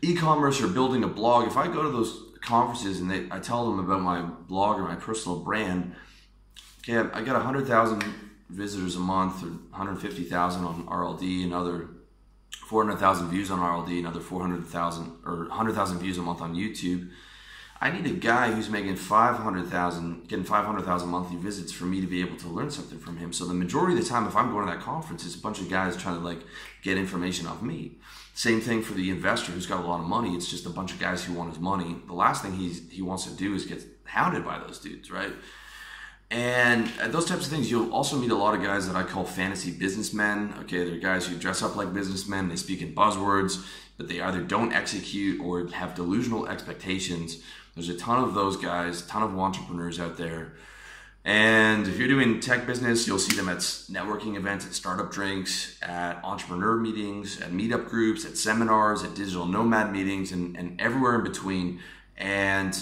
e-commerce 0.00 0.62
or 0.62 0.68
building 0.68 1.04
a 1.04 1.08
blog. 1.08 1.46
If 1.46 1.56
I 1.56 1.66
go 1.66 1.82
to 1.82 1.90
those 1.90 2.18
conferences 2.40 3.00
and 3.00 3.10
they, 3.10 3.26
I 3.30 3.38
tell 3.38 3.64
them 3.70 3.78
about 3.78 4.00
my 4.00 4.22
blog 4.22 4.78
or 4.78 4.84
my 4.84 4.94
personal 4.94 5.38
brand, 5.38 5.94
okay, 6.80 7.08
I 7.12 7.22
got 7.22 7.34
100,000 7.34 8.04
visitors 8.48 8.96
a 8.96 9.00
month 9.00 9.42
or 9.42 9.48
150,000 9.70 10.64
on 10.64 10.86
RLD, 10.86 11.44
another 11.44 11.88
400,000 12.72 13.28
views 13.28 13.50
on 13.50 13.58
RLD, 13.58 13.98
another 13.98 14.20
400,000 14.20 15.12
or 15.26 15.40
100,000 15.40 15.98
views 15.98 16.16
a 16.16 16.22
month 16.22 16.40
on 16.40 16.54
YouTube. 16.54 17.10
I 17.82 17.90
need 17.90 18.06
a 18.06 18.14
guy 18.14 18.50
who's 18.50 18.70
making 18.70 18.96
500,000, 18.96 20.26
getting 20.26 20.44
500,000 20.46 21.08
monthly 21.08 21.36
visits 21.36 21.70
for 21.70 21.84
me 21.84 22.00
to 22.00 22.06
be 22.06 22.22
able 22.22 22.38
to 22.38 22.48
learn 22.48 22.70
something 22.70 22.98
from 22.98 23.18
him. 23.18 23.30
So 23.34 23.44
the 23.44 23.52
majority 23.52 23.98
of 23.98 24.02
the 24.02 24.08
time, 24.08 24.26
if 24.26 24.34
I'm 24.34 24.52
going 24.52 24.66
to 24.66 24.72
that 24.72 24.80
conference, 24.80 25.26
it's 25.26 25.34
a 25.34 25.38
bunch 25.40 25.60
of 25.60 25.68
guys 25.68 25.98
trying 25.98 26.18
to 26.18 26.24
like 26.24 26.38
get 26.80 26.96
information 26.96 27.46
off 27.46 27.60
me. 27.60 27.98
Same 28.32 28.62
thing 28.62 28.80
for 28.80 28.94
the 28.94 29.10
investor 29.10 29.52
who's 29.52 29.66
got 29.66 29.84
a 29.84 29.86
lot 29.86 30.00
of 30.00 30.06
money. 30.06 30.34
It's 30.34 30.48
just 30.48 30.64
a 30.64 30.70
bunch 30.70 30.94
of 30.94 30.98
guys 30.98 31.22
who 31.22 31.34
want 31.34 31.50
his 31.50 31.60
money. 31.60 31.96
The 32.06 32.14
last 32.14 32.42
thing 32.42 32.54
he's, 32.54 32.90
he 32.90 33.02
wants 33.02 33.24
to 33.24 33.36
do 33.36 33.54
is 33.54 33.66
get 33.66 33.84
hounded 34.04 34.46
by 34.46 34.58
those 34.60 34.78
dudes, 34.78 35.10
right? 35.10 35.32
And 36.32 36.90
uh, 37.00 37.08
those 37.08 37.26
types 37.26 37.46
of 37.46 37.52
things, 37.52 37.70
you'll 37.70 37.92
also 37.92 38.16
meet 38.16 38.30
a 38.30 38.34
lot 38.34 38.54
of 38.54 38.62
guys 38.62 38.88
that 38.88 38.96
I 38.96 39.04
call 39.04 39.24
fantasy 39.24 39.70
businessmen. 39.70 40.54
Okay, 40.62 40.82
they're 40.84 40.98
guys 40.98 41.26
who 41.26 41.36
dress 41.36 41.62
up 41.62 41.76
like 41.76 41.92
businessmen, 41.94 42.48
they 42.48 42.56
speak 42.56 42.82
in 42.82 42.94
buzzwords, 42.94 43.64
but 43.98 44.08
they 44.08 44.20
either 44.20 44.40
don't 44.40 44.72
execute 44.72 45.40
or 45.40 45.68
have 45.68 45.94
delusional 45.94 46.48
expectations 46.48 47.42
there's 47.74 47.88
a 47.88 47.96
ton 47.96 48.22
of 48.22 48.34
those 48.34 48.56
guys, 48.56 49.02
a 49.02 49.08
ton 49.08 49.22
of 49.22 49.38
entrepreneurs 49.38 49.98
out 49.98 50.16
there. 50.16 50.52
And 51.24 51.86
if 51.86 51.98
you're 51.98 52.08
doing 52.08 52.40
tech 52.40 52.66
business, 52.66 53.06
you'll 53.06 53.18
see 53.18 53.36
them 53.36 53.48
at 53.48 53.58
networking 53.58 54.36
events, 54.36 54.66
at 54.66 54.74
startup 54.74 55.12
drinks, 55.12 55.78
at 55.80 56.22
entrepreneur 56.24 56.76
meetings, 56.76 57.40
at 57.40 57.52
meetup 57.52 57.88
groups, 57.88 58.24
at 58.24 58.36
seminars, 58.36 59.04
at 59.04 59.14
digital 59.14 59.46
nomad 59.46 59.92
meetings, 59.92 60.32
and, 60.32 60.56
and 60.56 60.80
everywhere 60.80 61.14
in 61.14 61.22
between. 61.22 61.80
And 62.16 62.76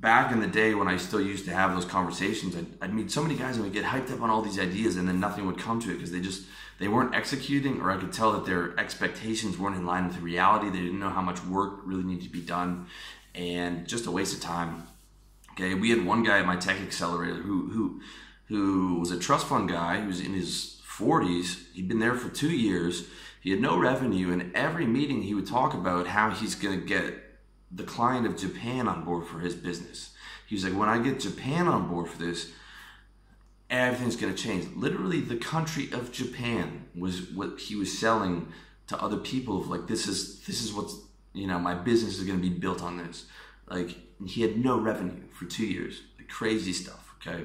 back 0.00 0.30
in 0.30 0.40
the 0.40 0.46
day 0.46 0.74
when 0.74 0.86
I 0.86 0.96
still 0.96 1.20
used 1.20 1.44
to 1.46 1.52
have 1.52 1.74
those 1.74 1.84
conversations, 1.84 2.54
I'd, 2.54 2.66
I'd, 2.80 2.94
meet 2.94 3.10
so 3.10 3.22
many 3.22 3.34
guys 3.34 3.56
and 3.56 3.64
we'd 3.64 3.72
get 3.72 3.84
hyped 3.84 4.12
up 4.12 4.22
on 4.22 4.30
all 4.30 4.42
these 4.42 4.58
ideas 4.58 4.96
and 4.96 5.08
then 5.08 5.18
nothing 5.18 5.46
would 5.46 5.58
come 5.58 5.80
to 5.80 5.90
it 5.90 5.94
because 5.94 6.12
they 6.12 6.20
just, 6.20 6.44
they 6.78 6.86
weren't 6.86 7.14
executing 7.14 7.80
or 7.80 7.90
I 7.90 7.96
could 7.96 8.12
tell 8.12 8.32
that 8.32 8.46
their 8.46 8.78
expectations 8.78 9.58
weren't 9.58 9.76
in 9.76 9.84
line 9.84 10.06
with 10.06 10.16
the 10.16 10.22
reality. 10.22 10.70
They 10.70 10.84
didn't 10.84 11.00
know 11.00 11.10
how 11.10 11.22
much 11.22 11.44
work 11.44 11.80
really 11.84 12.04
needed 12.04 12.24
to 12.24 12.30
be 12.30 12.40
done 12.40 12.86
and 13.34 13.88
just 13.88 14.06
a 14.06 14.10
waste 14.10 14.34
of 14.34 14.40
time. 14.40 14.86
Okay, 15.52 15.74
we 15.74 15.90
had 15.90 16.06
one 16.06 16.22
guy 16.22 16.38
at 16.38 16.46
my 16.46 16.56
tech 16.56 16.80
accelerator 16.80 17.34
who 17.34 17.68
who 17.70 18.00
who 18.44 19.00
was 19.00 19.10
a 19.10 19.18
trust 19.18 19.48
fund 19.48 19.68
guy. 19.68 20.00
He 20.00 20.06
was 20.06 20.20
in 20.20 20.32
his 20.32 20.80
40s. 20.86 21.72
He'd 21.74 21.88
been 21.88 21.98
there 21.98 22.14
for 22.14 22.28
two 22.28 22.50
years. 22.50 23.08
He 23.40 23.50
had 23.50 23.60
no 23.60 23.78
revenue, 23.78 24.32
and 24.32 24.54
every 24.54 24.86
meeting 24.86 25.22
he 25.22 25.34
would 25.34 25.46
talk 25.46 25.74
about 25.74 26.06
how 26.06 26.30
he's 26.30 26.54
going 26.54 26.80
to 26.80 26.86
get 26.86 27.27
the 27.70 27.84
client 27.84 28.26
of 28.26 28.36
Japan 28.36 28.88
on 28.88 29.04
board 29.04 29.26
for 29.26 29.40
his 29.40 29.54
business. 29.54 30.10
He 30.46 30.54
was 30.54 30.64
like, 30.64 30.74
when 30.74 30.88
I 30.88 30.98
get 30.98 31.20
Japan 31.20 31.68
on 31.68 31.88
board 31.88 32.08
for 32.08 32.18
this, 32.18 32.50
everything's 33.68 34.16
going 34.16 34.34
to 34.34 34.42
change. 34.42 34.66
Literally, 34.74 35.20
the 35.20 35.36
country 35.36 35.90
of 35.92 36.10
Japan 36.10 36.86
was 36.94 37.30
what 37.30 37.60
he 37.60 37.76
was 37.76 37.98
selling 37.98 38.50
to 38.86 39.00
other 39.02 39.18
people. 39.18 39.62
Like, 39.62 39.86
this 39.86 40.08
is 40.08 40.40
this 40.46 40.62
is 40.62 40.72
what's 40.72 40.96
you 41.38 41.46
know, 41.46 41.58
my 41.58 41.74
business 41.74 42.18
is 42.18 42.24
going 42.24 42.40
to 42.40 42.42
be 42.42 42.54
built 42.54 42.82
on 42.82 42.96
this. 42.96 43.26
Like, 43.68 43.96
he 44.26 44.42
had 44.42 44.58
no 44.58 44.78
revenue 44.78 45.22
for 45.32 45.44
two 45.44 45.66
years. 45.66 46.02
Like, 46.18 46.28
crazy 46.28 46.72
stuff, 46.72 47.14
okay? 47.20 47.44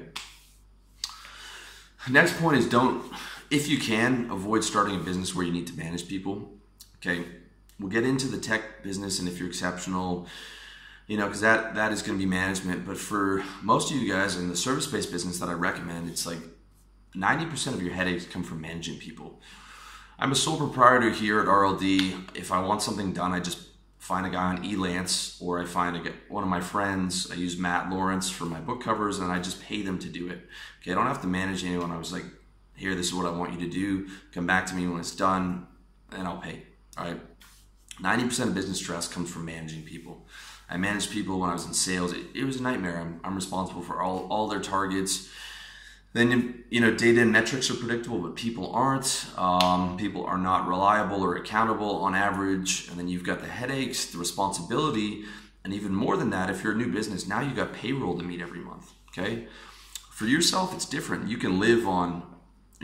Next 2.10 2.38
point 2.38 2.58
is 2.58 2.68
don't, 2.68 3.04
if 3.50 3.68
you 3.68 3.78
can, 3.78 4.30
avoid 4.30 4.64
starting 4.64 4.96
a 4.96 4.98
business 4.98 5.34
where 5.34 5.46
you 5.46 5.52
need 5.52 5.66
to 5.68 5.74
manage 5.74 6.08
people, 6.08 6.50
okay? 6.96 7.24
We'll 7.80 7.90
get 7.90 8.04
into 8.04 8.28
the 8.28 8.38
tech 8.38 8.82
business 8.82 9.18
and 9.18 9.28
if 9.28 9.38
you're 9.38 9.48
exceptional, 9.48 10.26
you 11.06 11.16
know, 11.16 11.26
because 11.26 11.40
that, 11.40 11.74
that 11.74 11.92
is 11.92 12.02
going 12.02 12.18
to 12.18 12.24
be 12.24 12.28
management. 12.28 12.86
But 12.86 12.98
for 12.98 13.42
most 13.62 13.90
of 13.90 13.96
you 13.96 14.10
guys 14.12 14.36
in 14.36 14.48
the 14.48 14.56
service 14.56 14.86
based 14.86 15.10
business 15.10 15.38
that 15.40 15.48
I 15.48 15.52
recommend, 15.52 16.08
it's 16.08 16.26
like 16.26 16.38
90% 17.14 17.74
of 17.74 17.82
your 17.82 17.92
headaches 17.92 18.26
come 18.26 18.42
from 18.42 18.60
managing 18.60 18.98
people. 18.98 19.40
I'm 20.18 20.32
a 20.32 20.36
sole 20.36 20.56
proprietor 20.56 21.10
here 21.10 21.40
at 21.40 21.46
RLD. 21.46 22.36
If 22.36 22.52
I 22.52 22.60
want 22.60 22.82
something 22.82 23.12
done, 23.12 23.32
I 23.32 23.40
just 23.40 23.68
find 23.98 24.26
a 24.26 24.30
guy 24.30 24.44
on 24.44 24.62
Elance 24.62 25.42
or 25.42 25.60
I 25.60 25.64
find 25.64 25.96
a, 25.96 26.12
one 26.28 26.44
of 26.44 26.50
my 26.50 26.60
friends. 26.60 27.30
I 27.30 27.34
use 27.34 27.58
Matt 27.58 27.90
Lawrence 27.90 28.30
for 28.30 28.44
my 28.44 28.60
book 28.60 28.82
covers 28.82 29.18
and 29.18 29.32
I 29.32 29.40
just 29.40 29.62
pay 29.62 29.82
them 29.82 29.98
to 30.00 30.08
do 30.08 30.28
it. 30.28 30.46
Okay, 30.80 30.92
I 30.92 30.94
don't 30.94 31.06
have 31.06 31.22
to 31.22 31.26
manage 31.26 31.64
anyone. 31.64 31.90
I 31.90 31.98
was 31.98 32.12
like, 32.12 32.24
here, 32.76 32.94
this 32.94 33.06
is 33.06 33.14
what 33.14 33.26
I 33.26 33.30
want 33.30 33.52
you 33.54 33.60
to 33.60 33.70
do. 33.70 34.08
Come 34.32 34.46
back 34.46 34.66
to 34.66 34.74
me 34.74 34.86
when 34.86 35.00
it's 35.00 35.14
done 35.14 35.66
and 36.12 36.28
I'll 36.28 36.36
pay. 36.36 36.64
All 36.98 37.04
right. 37.04 37.20
90% 38.00 38.48
of 38.48 38.54
business 38.54 38.78
stress 38.78 39.08
comes 39.08 39.30
from 39.30 39.44
managing 39.44 39.82
people. 39.82 40.26
I 40.68 40.76
managed 40.76 41.10
people 41.10 41.38
when 41.38 41.50
I 41.50 41.52
was 41.52 41.66
in 41.66 41.74
sales. 41.74 42.12
It, 42.12 42.24
it 42.34 42.44
was 42.44 42.56
a 42.56 42.62
nightmare. 42.62 42.98
I'm, 42.98 43.20
I'm 43.22 43.34
responsible 43.34 43.82
for 43.82 44.02
all, 44.02 44.26
all 44.30 44.48
their 44.48 44.60
targets 44.60 45.28
then 46.14 46.64
you 46.70 46.80
know 46.80 46.92
data 46.92 47.20
and 47.20 47.30
metrics 47.30 47.70
are 47.70 47.74
predictable 47.74 48.18
but 48.18 48.34
people 48.34 48.72
aren't 48.72 49.26
um, 49.36 49.96
people 49.98 50.24
are 50.24 50.38
not 50.38 50.66
reliable 50.66 51.22
or 51.22 51.36
accountable 51.36 51.96
on 51.96 52.14
average 52.14 52.88
and 52.88 52.98
then 52.98 53.08
you've 53.08 53.24
got 53.24 53.40
the 53.40 53.48
headaches 53.48 54.06
the 54.06 54.18
responsibility 54.18 55.24
and 55.64 55.74
even 55.74 55.94
more 55.94 56.16
than 56.16 56.30
that 56.30 56.48
if 56.48 56.64
you're 56.64 56.72
a 56.72 56.76
new 56.76 56.90
business 56.90 57.28
now 57.28 57.40
you've 57.40 57.56
got 57.56 57.72
payroll 57.74 58.16
to 58.16 58.24
meet 58.24 58.40
every 58.40 58.60
month 58.60 58.92
okay 59.08 59.46
for 60.10 60.26
yourself 60.26 60.72
it's 60.72 60.86
different 60.86 61.28
you 61.28 61.36
can 61.36 61.60
live 61.60 61.86
on 61.86 62.22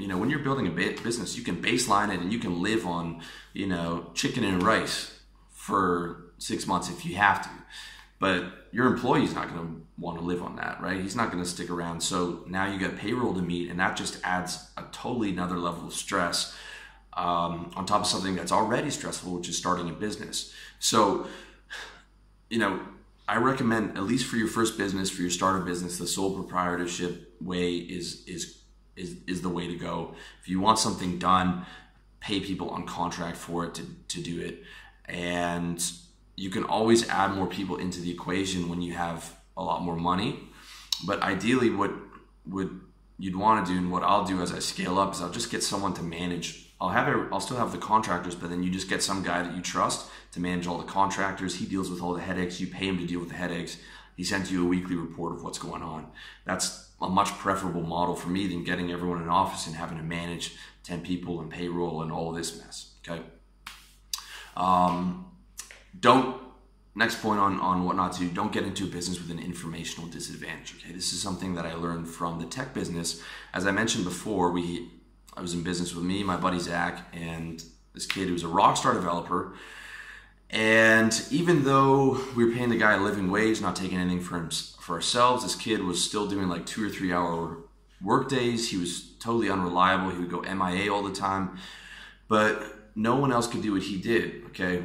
you 0.01 0.09
know 0.09 0.19
when 0.19 0.31
you're 0.31 0.41
building 0.41 0.67
a 0.67 0.71
business 0.71 1.37
you 1.37 1.45
can 1.45 1.61
baseline 1.63 2.13
it 2.13 2.21
and 2.21 2.33
you 2.33 2.39
can 2.39 2.63
live 2.63 2.87
on 2.87 3.21
you 3.53 3.67
know 3.67 4.11
chicken 4.15 4.45
and 4.45 4.63
rice 4.63 5.19
for 5.51 6.33
six 6.39 6.67
months 6.67 6.89
if 6.89 7.05
you 7.05 7.17
have 7.17 7.43
to 7.43 7.51
but 8.21 8.45
your 8.71 8.87
employee's 8.87 9.35
not 9.35 9.49
going 9.49 9.67
to 9.67 9.87
want 9.99 10.19
to 10.19 10.25
live 10.25 10.43
on 10.43 10.57
that, 10.57 10.81
right? 10.81 11.01
He's 11.01 11.17
not 11.17 11.33
going 11.33 11.43
to 11.43 11.49
stick 11.49 11.71
around. 11.71 12.03
So 12.03 12.45
now 12.47 12.71
you 12.71 12.79
got 12.79 12.97
payroll 12.97 13.35
to 13.35 13.41
meet, 13.41 13.71
and 13.71 13.81
that 13.81 13.97
just 13.97 14.21
adds 14.23 14.71
a 14.77 14.85
totally 14.93 15.31
another 15.31 15.57
level 15.57 15.87
of 15.87 15.95
stress 15.95 16.55
um, 17.15 17.73
on 17.75 17.87
top 17.87 18.03
of 18.03 18.07
something 18.07 18.37
that's 18.37 18.53
already 18.53 18.91
stressful, 18.91 19.33
which 19.33 19.49
is 19.49 19.57
starting 19.57 19.89
a 19.89 19.93
business. 19.95 20.53
So, 20.79 21.27
you 22.51 22.59
know, 22.59 22.81
I 23.27 23.37
recommend 23.37 23.97
at 23.97 24.05
least 24.05 24.27
for 24.27 24.37
your 24.37 24.49
first 24.49 24.77
business, 24.77 25.09
for 25.09 25.23
your 25.23 25.31
starter 25.31 25.61
business, 25.61 25.97
the 25.97 26.07
sole 26.07 26.35
proprietorship 26.35 27.35
way 27.41 27.77
is 27.77 28.25
is 28.27 28.60
is 28.96 29.16
is 29.26 29.42
the 29.42 29.48
way 29.48 29.66
to 29.66 29.76
go. 29.76 30.14
If 30.40 30.48
you 30.48 30.61
want 30.61 30.79
something 30.79 31.18
done, 31.18 31.66
pay 32.20 32.40
people 32.40 32.70
on 32.70 32.87
contract 32.87 33.37
for 33.37 33.64
it 33.64 33.74
to 33.74 33.87
to 34.09 34.22
do 34.22 34.40
it, 34.40 34.62
and 35.07 35.83
you 36.37 36.50
can 36.50 36.64
always 36.64 37.09
add 37.09 37.35
more 37.35 37.46
people 37.46 37.76
into 37.76 38.00
the 38.00 38.11
equation 38.11 38.68
when 38.68 38.81
you 38.81 38.94
have 38.94 39.37
a 39.57 39.62
lot 39.62 39.83
more 39.83 39.96
money. 39.96 40.40
But 41.07 41.22
ideally, 41.22 41.70
what 41.70 41.92
would 42.46 42.81
you'd 43.18 43.37
want 43.37 43.66
to 43.66 43.72
do 43.72 43.79
and 43.79 43.92
what 43.92 44.03
I'll 44.03 44.24
do 44.24 44.40
as 44.40 44.50
I 44.50 44.59
scale 44.59 44.98
up 44.98 45.12
is 45.12 45.20
I'll 45.20 45.31
just 45.31 45.50
get 45.50 45.62
someone 45.62 45.92
to 45.94 46.03
manage. 46.03 46.72
I'll 46.81 46.88
have 46.88 47.09
I'll 47.31 47.40
still 47.40 47.59
have 47.59 47.72
the 47.72 47.79
contractors, 47.79 48.35
but 48.35 48.48
then 48.48 48.62
you 48.62 48.70
just 48.70 48.88
get 48.88 49.03
some 49.03 49.22
guy 49.22 49.42
that 49.42 49.55
you 49.55 49.61
trust 49.61 50.09
to 50.33 50.40
manage 50.40 50.66
all 50.66 50.79
the 50.79 50.85
contractors. 50.85 51.57
He 51.57 51.66
deals 51.66 51.90
with 51.90 52.00
all 52.00 52.14
the 52.14 52.22
headaches. 52.22 52.61
You 52.61 52.66
pay 52.66 52.87
him 52.88 52.98
to 52.98 53.07
deal 53.07 53.20
with 53.20 53.29
the 53.29 53.35
headaches. 53.35 53.76
He 54.16 54.24
sends 54.24 54.50
you 54.50 54.64
a 54.64 54.68
weekly 54.68 54.96
report 54.96 55.35
of 55.35 55.42
what's 55.44 55.59
going 55.59 55.83
on. 55.83 56.11
That's 56.46 56.89
a 57.01 57.09
much 57.09 57.31
preferable 57.39 57.83
model 57.83 58.15
for 58.15 58.29
me 58.29 58.47
than 58.47 58.65
getting 58.65 58.93
everyone 58.93 59.23
in 59.23 59.29
office 59.29 59.67
and 59.67 59.77
having 59.77 59.99
to 59.99 60.05
manage 60.05 60.57
10 60.85 61.01
people 61.03 61.41
and 61.41 61.51
payroll 61.51 62.03
and 62.03 62.13
all 62.13 62.33
this 62.33 62.59
mess. 62.59 62.95
Okay. 63.07 63.23
Um, 64.57 65.31
don't 65.99 66.41
next 66.95 67.23
point 67.23 67.39
on, 67.39 67.61
on 67.61 67.85
what 67.85 67.97
not 67.97 68.13
to 68.13 68.21
do 68.21 68.29
don't 68.29 68.53
get 68.53 68.65
into 68.65 68.85
a 68.85 68.87
business 68.87 69.21
with 69.21 69.31
an 69.31 69.39
informational 69.39 70.09
disadvantage 70.11 70.75
okay 70.77 70.93
this 70.93 71.13
is 71.13 71.23
something 71.23 71.55
that 71.55 71.65
i 71.65 71.73
learned 71.73 72.09
from 72.09 72.41
the 72.41 72.47
tech 72.47 72.75
business 72.75 73.23
as 73.55 73.67
i 73.67 73.71
mentioned 73.71 74.05
before 74.05 74.51
we 74.51 74.91
i 75.35 75.41
was 75.41 75.55
in 75.55 75.63
business 75.63 75.95
with 75.95 76.05
me 76.05 76.23
my 76.25 76.37
buddy 76.37 76.59
zach 76.59 77.07
and 77.13 77.65
this 77.95 78.07
kid 78.07 78.27
who 78.27 78.33
was 78.33 78.43
a 78.43 78.49
rockstar 78.49 78.93
developer 78.93 79.55
and 80.53 81.25
even 81.31 81.65
though 81.65 82.21
we 82.37 82.45
were 82.45 82.53
paying 82.53 82.71
the 82.71 82.77
guy 82.77 82.95
a 82.95 83.01
living 83.01 83.31
wage 83.31 83.61
not 83.61 83.77
taking 83.77 83.99
anything 83.99 84.21
for 84.21 84.37
him 84.37 84.51
for 84.81 84.95
ourselves 84.97 85.43
this 85.43 85.55
kid 85.55 85.83
was 85.83 86.03
still 86.03 86.27
doing 86.27 86.49
like 86.49 86.67
two 86.67 86.85
or 86.85 86.89
three 86.89 87.13
hour 87.13 87.59
work 88.03 88.29
days 88.29 88.71
he 88.71 88.77
was 88.77 89.13
totally 89.21 89.51
unreliable 89.51 90.11
he 90.11 90.19
would 90.19 90.31
go 90.31 90.41
mia 90.41 90.93
all 90.93 91.03
the 91.03 91.15
time 91.15 91.57
but 92.29 92.63
no 92.95 93.17
one 93.17 93.33
else 93.33 93.47
could 93.47 93.63
do 93.63 93.73
what 93.73 93.83
he 93.83 93.97
did 94.01 94.45
okay 94.47 94.83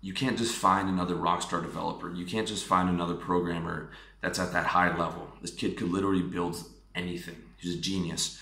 you 0.00 0.12
can't 0.12 0.38
just 0.38 0.54
find 0.54 0.88
another 0.88 1.14
rockstar 1.14 1.62
developer. 1.62 2.12
You 2.12 2.24
can't 2.24 2.46
just 2.46 2.64
find 2.64 2.88
another 2.88 3.14
programmer 3.14 3.90
that's 4.20 4.38
at 4.38 4.52
that 4.52 4.66
high 4.66 4.96
level. 4.96 5.28
This 5.40 5.52
kid 5.52 5.76
could 5.76 5.90
literally 5.90 6.22
build 6.22 6.62
anything. 6.94 7.36
He's 7.56 7.76
a 7.76 7.80
genius. 7.80 8.38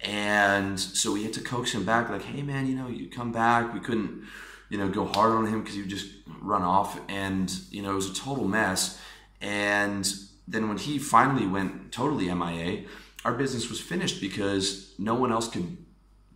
And 0.00 0.78
so 0.78 1.12
we 1.12 1.24
had 1.24 1.32
to 1.34 1.40
coax 1.40 1.72
him 1.72 1.84
back, 1.84 2.08
like, 2.08 2.22
hey 2.22 2.42
man, 2.42 2.66
you 2.66 2.74
know, 2.74 2.88
you 2.88 3.08
come 3.08 3.32
back. 3.32 3.74
We 3.74 3.80
couldn't, 3.80 4.24
you 4.70 4.78
know, 4.78 4.88
go 4.88 5.04
hard 5.04 5.32
on 5.32 5.46
him 5.46 5.60
because 5.60 5.74
he 5.74 5.82
would 5.82 5.90
just 5.90 6.08
run 6.40 6.62
off. 6.62 6.98
And, 7.08 7.52
you 7.70 7.82
know, 7.82 7.90
it 7.90 7.96
was 7.96 8.08
a 8.08 8.14
total 8.14 8.48
mess. 8.48 8.98
And 9.42 10.10
then 10.48 10.68
when 10.68 10.78
he 10.78 10.98
finally 10.98 11.46
went 11.46 11.92
totally 11.92 12.32
MIA, 12.32 12.84
our 13.24 13.34
business 13.34 13.68
was 13.68 13.80
finished 13.80 14.20
because 14.20 14.94
no 14.98 15.14
one 15.14 15.30
else 15.30 15.48
could 15.48 15.76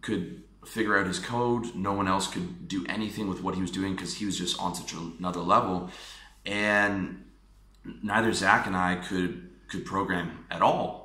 could 0.03 0.42
figure 0.66 0.99
out 0.99 1.07
his 1.07 1.18
code. 1.18 1.75
No 1.75 1.92
one 1.92 2.09
else 2.09 2.27
could 2.29 2.68
do 2.68 2.85
anything 2.88 3.29
with 3.29 3.42
what 3.42 3.55
he 3.55 3.62
was 3.62 3.70
doing 3.70 3.94
because 3.94 4.14
he 4.14 4.27
was 4.27 4.37
just 4.37 4.61
on 4.61 4.75
such 4.75 4.92
another 4.92 5.40
level. 5.40 5.90
And 6.44 7.25
neither 8.03 8.33
Zach 8.33 8.66
and 8.66 8.77
I 8.77 8.97
could 8.97 9.51
could 9.68 9.87
program 9.87 10.44
at 10.51 10.61
all. 10.61 11.04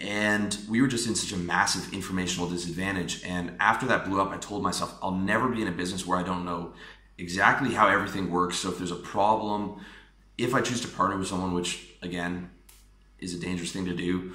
And 0.00 0.56
we 0.68 0.80
were 0.80 0.86
just 0.86 1.08
in 1.08 1.14
such 1.14 1.32
a 1.32 1.36
massive 1.36 1.92
informational 1.92 2.48
disadvantage. 2.48 3.24
And 3.24 3.56
after 3.58 3.86
that 3.86 4.04
blew 4.04 4.20
up, 4.20 4.30
I 4.30 4.36
told 4.36 4.62
myself, 4.62 4.96
I'll 5.02 5.14
never 5.14 5.48
be 5.48 5.60
in 5.60 5.68
a 5.68 5.72
business 5.72 6.06
where 6.06 6.18
I 6.18 6.22
don't 6.22 6.44
know 6.44 6.72
exactly 7.18 7.74
how 7.74 7.88
everything 7.88 8.30
works. 8.30 8.58
So 8.58 8.68
if 8.68 8.78
there's 8.78 8.92
a 8.92 8.96
problem, 8.96 9.80
if 10.36 10.54
I 10.54 10.60
choose 10.60 10.80
to 10.82 10.88
partner 10.88 11.18
with 11.18 11.26
someone, 11.26 11.52
which 11.52 11.88
again 12.00 12.50
is 13.18 13.34
a 13.34 13.40
dangerous 13.40 13.72
thing 13.72 13.86
to 13.86 13.94
do, 13.94 14.34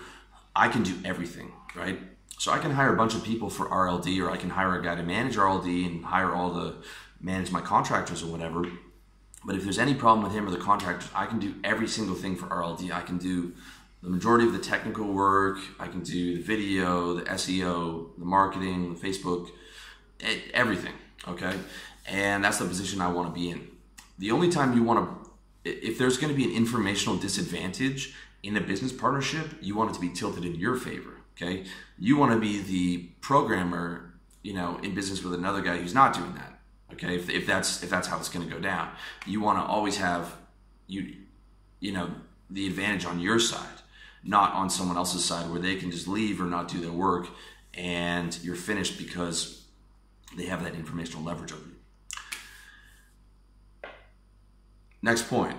I 0.55 0.67
can 0.67 0.83
do 0.83 0.95
everything, 1.05 1.53
right? 1.75 1.99
So 2.37 2.51
I 2.51 2.59
can 2.59 2.71
hire 2.71 2.93
a 2.93 2.97
bunch 2.97 3.15
of 3.15 3.23
people 3.23 3.49
for 3.49 3.67
RLD, 3.67 4.21
or 4.21 4.29
I 4.29 4.37
can 4.37 4.49
hire 4.49 4.77
a 4.77 4.83
guy 4.83 4.95
to 4.95 5.03
manage 5.03 5.37
RLD 5.37 5.87
and 5.87 6.03
hire 6.03 6.33
all 6.33 6.51
the 6.51 6.75
manage 7.21 7.51
my 7.51 7.61
contractors 7.61 8.21
or 8.21 8.27
whatever. 8.27 8.65
But 9.45 9.55
if 9.55 9.63
there's 9.63 9.79
any 9.79 9.93
problem 9.93 10.23
with 10.25 10.33
him 10.33 10.47
or 10.47 10.51
the 10.51 10.57
contractors, 10.57 11.09
I 11.15 11.25
can 11.25 11.39
do 11.39 11.55
every 11.63 11.87
single 11.87 12.15
thing 12.15 12.35
for 12.35 12.47
RLD. 12.47 12.91
I 12.91 13.01
can 13.01 13.17
do 13.17 13.53
the 14.03 14.09
majority 14.09 14.45
of 14.45 14.53
the 14.53 14.59
technical 14.59 15.11
work. 15.11 15.59
I 15.79 15.87
can 15.87 16.01
do 16.01 16.35
the 16.35 16.41
video, 16.41 17.13
the 17.13 17.23
SEO, 17.23 18.09
the 18.17 18.25
marketing, 18.25 18.93
the 18.93 18.99
Facebook, 18.99 19.49
everything. 20.53 20.93
Okay, 21.27 21.57
and 22.05 22.43
that's 22.43 22.59
the 22.59 22.65
position 22.65 22.99
I 23.01 23.07
want 23.07 23.33
to 23.33 23.33
be 23.33 23.49
in. 23.49 23.69
The 24.19 24.31
only 24.31 24.49
time 24.49 24.75
you 24.75 24.83
want 24.83 25.23
to, 25.23 25.31
if 25.63 25.97
there's 25.97 26.17
going 26.17 26.31
to 26.31 26.37
be 26.37 26.43
an 26.43 26.51
informational 26.51 27.17
disadvantage 27.17 28.13
in 28.43 28.57
a 28.57 28.61
business 28.61 28.91
partnership, 28.91 29.47
you 29.61 29.75
want 29.75 29.91
it 29.91 29.93
to 29.93 30.01
be 30.01 30.09
tilted 30.09 30.43
in 30.43 30.55
your 30.55 30.75
favor. 30.75 31.21
Okay, 31.35 31.63
you 31.97 32.17
want 32.17 32.33
to 32.33 32.39
be 32.39 32.61
the 32.61 32.97
programmer, 33.21 34.13
you 34.43 34.53
know, 34.53 34.77
in 34.83 34.93
business 34.93 35.23
with 35.23 35.33
another 35.33 35.61
guy 35.61 35.77
who's 35.77 35.93
not 35.93 36.13
doing 36.13 36.35
that. 36.35 36.59
Okay, 36.91 37.15
if, 37.15 37.29
if 37.29 37.47
that's 37.47 37.81
if 37.81 37.89
that's 37.89 38.07
how 38.07 38.19
it's 38.19 38.29
going 38.29 38.47
to 38.47 38.53
go 38.53 38.59
down, 38.59 38.89
you 39.25 39.39
want 39.39 39.57
to 39.57 39.63
always 39.63 39.97
have 39.97 40.35
you, 40.87 41.15
you 41.79 41.93
know, 41.93 42.11
the 42.49 42.67
advantage 42.67 43.05
on 43.05 43.19
your 43.19 43.39
side, 43.39 43.81
not 44.23 44.53
on 44.53 44.69
someone 44.69 44.97
else's 44.97 45.23
side 45.23 45.49
where 45.49 45.59
they 45.59 45.75
can 45.75 45.91
just 45.91 46.07
leave 46.07 46.41
or 46.41 46.45
not 46.45 46.67
do 46.67 46.79
their 46.79 46.91
work, 46.91 47.27
and 47.73 48.37
you're 48.43 48.55
finished 48.55 48.97
because 48.97 49.65
they 50.37 50.45
have 50.45 50.63
that 50.63 50.75
informational 50.75 51.23
leverage 51.23 51.51
over 51.51 51.61
you. 51.61 53.89
Next 55.01 55.27
point 55.27 55.57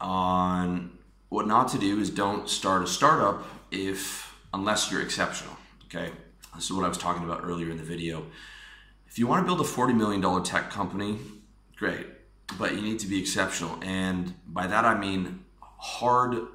on 0.00 0.98
what 1.28 1.46
not 1.46 1.68
to 1.68 1.78
do 1.78 1.98
is 1.98 2.10
don't 2.10 2.48
start 2.48 2.82
a 2.82 2.86
startup 2.86 3.44
if 3.70 4.34
unless 4.54 4.90
you're 4.90 5.02
exceptional. 5.02 5.56
Okay, 5.86 6.10
this 6.54 6.64
is 6.64 6.72
what 6.72 6.84
I 6.84 6.88
was 6.88 6.98
talking 6.98 7.24
about 7.24 7.40
earlier 7.42 7.70
in 7.70 7.76
the 7.76 7.82
video. 7.82 8.24
If 9.08 9.18
you 9.18 9.26
want 9.26 9.42
to 9.42 9.46
build 9.46 9.60
a 9.60 9.68
$40 9.68 9.94
million 9.94 10.42
tech 10.42 10.70
company, 10.70 11.18
great, 11.76 12.06
but 12.58 12.74
you 12.74 12.80
need 12.80 12.98
to 13.00 13.06
be 13.06 13.20
exceptional. 13.20 13.78
And 13.82 14.34
by 14.46 14.66
that 14.66 14.84
I 14.84 14.98
mean 14.98 15.44
hard 15.60 16.46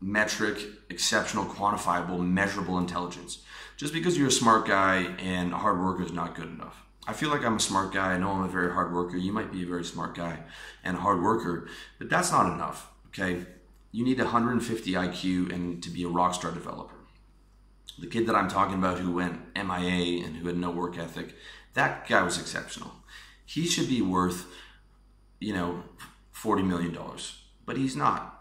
metric, 0.00 0.58
exceptional, 0.90 1.44
quantifiable, 1.44 2.20
measurable 2.20 2.78
intelligence. 2.78 3.42
Just 3.76 3.92
because 3.92 4.16
you're 4.16 4.28
a 4.28 4.32
smart 4.32 4.66
guy 4.66 5.14
and 5.18 5.52
a 5.52 5.58
hard 5.58 5.80
worker 5.80 6.02
is 6.02 6.12
not 6.12 6.34
good 6.34 6.48
enough. 6.48 6.82
I 7.06 7.12
feel 7.12 7.30
like 7.30 7.44
I'm 7.44 7.56
a 7.56 7.60
smart 7.60 7.92
guy. 7.92 8.14
I 8.14 8.18
know 8.18 8.30
I'm 8.32 8.42
a 8.42 8.48
very 8.48 8.72
hard 8.72 8.92
worker. 8.92 9.16
You 9.16 9.32
might 9.32 9.52
be 9.52 9.62
a 9.62 9.66
very 9.66 9.84
smart 9.84 10.14
guy 10.14 10.40
and 10.82 10.96
a 10.96 11.00
hard 11.00 11.22
worker, 11.22 11.68
but 11.98 12.10
that's 12.10 12.32
not 12.32 12.52
enough. 12.52 12.90
Okay. 13.08 13.46
You 13.92 14.04
need 14.04 14.18
150 14.18 14.92
IQ 14.92 15.52
and 15.52 15.82
to 15.82 15.90
be 15.90 16.04
a 16.04 16.08
rockstar 16.08 16.52
developer 16.52 16.96
the 17.98 18.06
kid 18.06 18.26
that 18.26 18.36
I'm 18.36 18.48
talking 18.48 18.76
about 18.76 18.98
who 18.98 19.12
went 19.12 19.40
MIA 19.54 20.24
and 20.24 20.36
who 20.36 20.46
had 20.46 20.56
no 20.56 20.70
work 20.70 20.98
ethic, 20.98 21.34
that 21.74 22.06
guy 22.06 22.22
was 22.22 22.38
exceptional. 22.38 22.92
He 23.44 23.66
should 23.66 23.88
be 23.88 24.02
worth, 24.02 24.46
you 25.40 25.54
know, 25.54 25.84
$40 26.34 26.66
million, 26.66 26.96
but 27.64 27.76
he's 27.76 27.96
not. 27.96 28.35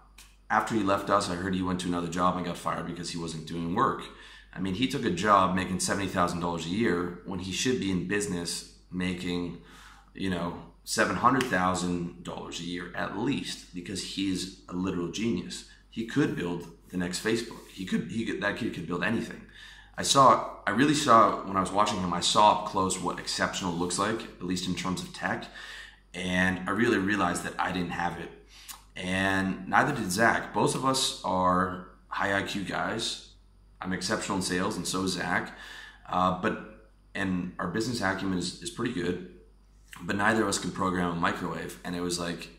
After 0.49 0.75
he 0.75 0.83
left 0.83 1.09
us, 1.09 1.29
I 1.29 1.35
heard 1.35 1.55
he 1.55 1.61
went 1.61 1.79
to 1.81 1.87
another 1.87 2.07
job 2.07 2.37
and 2.37 2.45
got 2.45 2.57
fired 2.57 2.85
because 2.85 3.09
he 3.11 3.17
wasn't 3.17 3.47
doing 3.47 3.73
work. 3.73 4.03
I 4.53 4.59
mean, 4.59 4.75
he 4.75 4.87
took 4.87 5.03
a 5.03 5.11
job 5.11 5.55
making 5.55 5.77
$70,000 5.77 6.65
a 6.65 6.69
year 6.69 7.19
when 7.25 7.39
he 7.39 7.51
should 7.51 7.79
be 7.79 7.91
in 7.91 8.07
business 8.07 8.75
making, 8.91 9.61
you 10.13 10.29
know, 10.29 10.61
$700,000 10.85 12.59
a 12.59 12.63
year 12.63 12.93
at 12.95 13.17
least 13.17 13.73
because 13.73 14.15
he's 14.15 14.61
a 14.69 14.73
literal 14.73 15.09
genius. 15.11 15.65
He 15.89 16.05
could 16.05 16.35
build 16.35 16.67
the 16.89 16.97
next 16.97 17.23
Facebook. 17.23 17.67
He 17.73 17.85
could, 17.85 18.11
he 18.11 18.25
could, 18.25 18.41
that 18.41 18.57
kid 18.57 18.73
could 18.73 18.87
build 18.87 19.03
anything. 19.03 19.41
I 19.97 20.03
saw, 20.03 20.57
I 20.67 20.71
really 20.71 20.93
saw 20.93 21.45
when 21.45 21.57
I 21.57 21.61
was 21.61 21.71
watching 21.71 21.99
him, 21.99 22.13
I 22.13 22.19
saw 22.19 22.59
up 22.59 22.67
close 22.67 22.99
what 22.99 23.19
exceptional 23.19 23.73
looks 23.73 23.97
like, 23.97 24.21
at 24.21 24.43
least 24.43 24.67
in 24.67 24.75
terms 24.75 25.01
of 25.01 25.13
tech. 25.13 25.45
And 26.13 26.61
I 26.67 26.71
really 26.71 26.97
realized 26.97 27.43
that 27.43 27.53
I 27.59 27.71
didn't 27.71 27.91
have 27.91 28.19
it. 28.19 28.29
And 28.95 29.67
neither 29.67 29.93
did 29.93 30.11
Zach. 30.11 30.53
Both 30.53 30.75
of 30.75 30.85
us 30.85 31.21
are 31.23 31.87
high 32.07 32.41
IQ 32.41 32.67
guys. 32.67 33.29
I'm 33.81 33.93
exceptional 33.93 34.37
in 34.37 34.43
sales, 34.43 34.77
and 34.77 34.87
so 34.87 35.03
is 35.03 35.13
Zach. 35.13 35.57
Uh, 36.07 36.39
but, 36.41 36.89
and 37.13 37.53
our 37.59 37.67
business 37.67 38.01
acumen 38.01 38.37
is, 38.37 38.61
is 38.63 38.69
pretty 38.69 38.93
good, 38.93 39.33
but 40.01 40.15
neither 40.15 40.43
of 40.43 40.47
us 40.47 40.57
can 40.57 40.71
program 40.71 41.11
a 41.11 41.15
microwave. 41.15 41.79
And 41.83 41.95
it 41.95 42.01
was 42.01 42.19
like, 42.19 42.49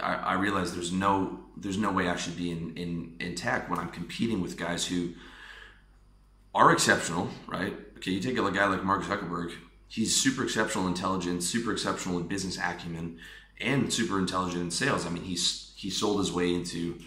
I, 0.00 0.14
I 0.14 0.32
realized 0.34 0.76
there's 0.76 0.92
no 0.92 1.40
there's 1.56 1.78
no 1.78 1.90
way 1.90 2.08
I 2.08 2.16
should 2.16 2.36
be 2.36 2.50
in, 2.50 2.76
in, 2.76 3.16
in 3.18 3.34
tech 3.34 3.70
when 3.70 3.78
I'm 3.78 3.88
competing 3.88 4.42
with 4.42 4.56
guys 4.56 4.86
who 4.86 5.14
are 6.54 6.72
exceptional, 6.72 7.28
right? 7.46 7.74
Okay, 7.96 8.10
you 8.12 8.20
take 8.20 8.36
a 8.38 8.50
guy 8.50 8.66
like 8.66 8.84
Mark 8.84 9.02
Zuckerberg, 9.02 9.52
he's 9.88 10.14
super 10.14 10.44
exceptional 10.44 10.86
intelligence, 10.86 11.46
super 11.46 11.72
exceptional 11.72 12.18
in 12.18 12.26
business 12.28 12.58
acumen, 12.58 13.18
and 13.60 13.92
super 13.92 14.18
intelligent 14.18 14.62
in 14.62 14.70
sales. 14.70 15.06
I 15.06 15.10
mean, 15.10 15.24
he's 15.24 15.72
he 15.76 15.90
sold 15.90 16.18
his 16.18 16.32
way 16.32 16.54
into 16.54 16.98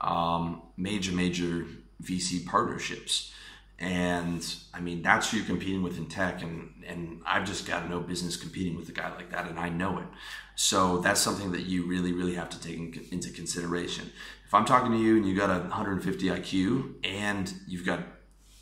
um, 0.00 0.62
major 0.76 1.12
major 1.12 1.66
VC 2.02 2.44
partnerships, 2.46 3.32
and 3.78 4.54
I 4.74 4.80
mean 4.80 5.02
that's 5.02 5.30
who 5.30 5.38
you're 5.38 5.46
competing 5.46 5.82
with 5.82 5.98
in 5.98 6.06
tech, 6.06 6.42
and 6.42 6.72
and 6.86 7.20
I've 7.26 7.46
just 7.46 7.66
got 7.66 7.88
no 7.88 8.00
business 8.00 8.36
competing 8.36 8.76
with 8.76 8.88
a 8.88 8.92
guy 8.92 9.14
like 9.14 9.30
that, 9.30 9.48
and 9.48 9.58
I 9.58 9.68
know 9.68 9.98
it. 9.98 10.06
So 10.54 10.98
that's 10.98 11.20
something 11.20 11.52
that 11.52 11.62
you 11.62 11.86
really, 11.86 12.12
really 12.12 12.34
have 12.34 12.50
to 12.50 12.60
take 12.60 13.10
into 13.10 13.30
consideration. 13.30 14.10
If 14.46 14.54
I'm 14.54 14.64
talking 14.64 14.92
to 14.92 14.98
you 14.98 15.16
and 15.16 15.26
you 15.26 15.34
got 15.34 15.50
a 15.50 15.60
150 15.60 16.26
IQ 16.26 16.94
and 17.04 17.52
you've 17.66 17.86
got 17.86 18.00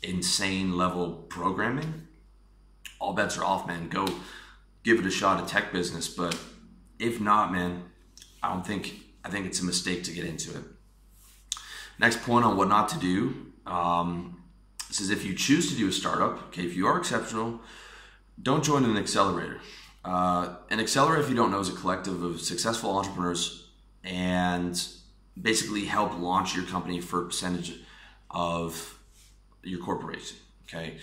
insane 0.01 0.77
level 0.77 1.25
programming, 1.29 2.07
all 2.99 3.13
bets 3.13 3.37
are 3.37 3.43
off, 3.43 3.67
man. 3.67 3.89
Go 3.89 4.07
give 4.83 4.99
it 4.99 5.05
a 5.05 5.11
shot 5.11 5.41
at 5.41 5.49
tech 5.49 5.73
business. 5.73 6.07
But 6.07 6.37
if 7.01 7.19
not, 7.19 7.51
man, 7.51 7.83
I 8.43 8.53
don't 8.53 8.65
think 8.65 8.83
I 9.25 9.29
think 9.29 9.45
it's 9.45 9.61
a 9.61 9.65
mistake 9.65 10.03
to 10.03 10.11
get 10.11 10.25
into 10.25 10.51
it. 10.51 10.63
Next 11.99 12.21
point 12.23 12.45
on 12.45 12.57
what 12.57 12.67
not 12.67 12.89
to 12.89 12.99
do. 12.99 13.17
Um, 13.65 14.37
It 14.89 14.95
says 14.95 15.09
if 15.09 15.23
you 15.23 15.33
choose 15.47 15.69
to 15.71 15.75
do 15.81 15.87
a 15.87 15.91
startup, 15.91 16.33
okay, 16.47 16.63
if 16.69 16.75
you 16.75 16.85
are 16.89 16.97
exceptional, 16.97 17.61
don't 18.41 18.63
join 18.63 18.83
an 18.83 18.97
accelerator. 18.97 19.59
Uh, 20.03 20.43
an 20.69 20.79
accelerator, 20.79 21.21
if 21.23 21.29
you 21.29 21.35
don't 21.35 21.51
know, 21.53 21.61
is 21.61 21.69
a 21.69 21.77
collective 21.83 22.23
of 22.23 22.41
successful 22.41 22.89
entrepreneurs 22.97 23.69
and 24.03 24.75
basically 25.49 25.85
help 25.85 26.11
launch 26.19 26.55
your 26.55 26.65
company 26.65 26.99
for 26.99 27.21
a 27.21 27.25
percentage 27.25 27.71
of 28.29 28.97
your 29.63 29.79
corporation. 29.79 30.37
Okay. 30.65 30.97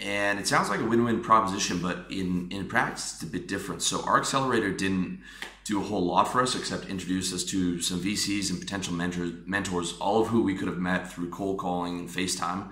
And 0.00 0.38
it 0.38 0.46
sounds 0.46 0.68
like 0.68 0.80
a 0.80 0.84
win-win 0.84 1.22
proposition, 1.22 1.80
but 1.80 2.06
in, 2.08 2.48
in 2.50 2.68
practice, 2.68 3.14
it's 3.14 3.22
a 3.24 3.26
bit 3.26 3.48
different. 3.48 3.82
So 3.82 4.02
our 4.04 4.18
accelerator 4.18 4.70
didn't 4.70 5.20
do 5.64 5.80
a 5.80 5.84
whole 5.84 6.04
lot 6.04 6.24
for 6.24 6.40
us 6.40 6.54
except 6.54 6.86
introduce 6.86 7.32
us 7.34 7.44
to 7.44 7.80
some 7.82 8.00
VCs 8.00 8.50
and 8.50 8.60
potential 8.60 8.94
mentors, 8.94 9.32
mentors, 9.44 9.98
all 9.98 10.22
of 10.22 10.28
who 10.28 10.42
we 10.42 10.54
could 10.54 10.68
have 10.68 10.78
met 10.78 11.12
through 11.12 11.30
cold 11.30 11.58
calling 11.58 11.98
and 11.98 12.08
FaceTime. 12.08 12.68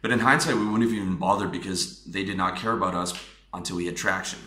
But 0.00 0.10
in 0.10 0.18
hindsight, 0.18 0.56
we 0.56 0.64
wouldn't 0.64 0.82
have 0.82 0.92
even 0.92 1.16
bothered 1.16 1.52
because 1.52 2.02
they 2.04 2.24
did 2.24 2.36
not 2.36 2.56
care 2.56 2.72
about 2.72 2.94
us 2.94 3.14
until 3.52 3.76
we 3.76 3.86
had 3.86 3.96
traction. 3.96 4.38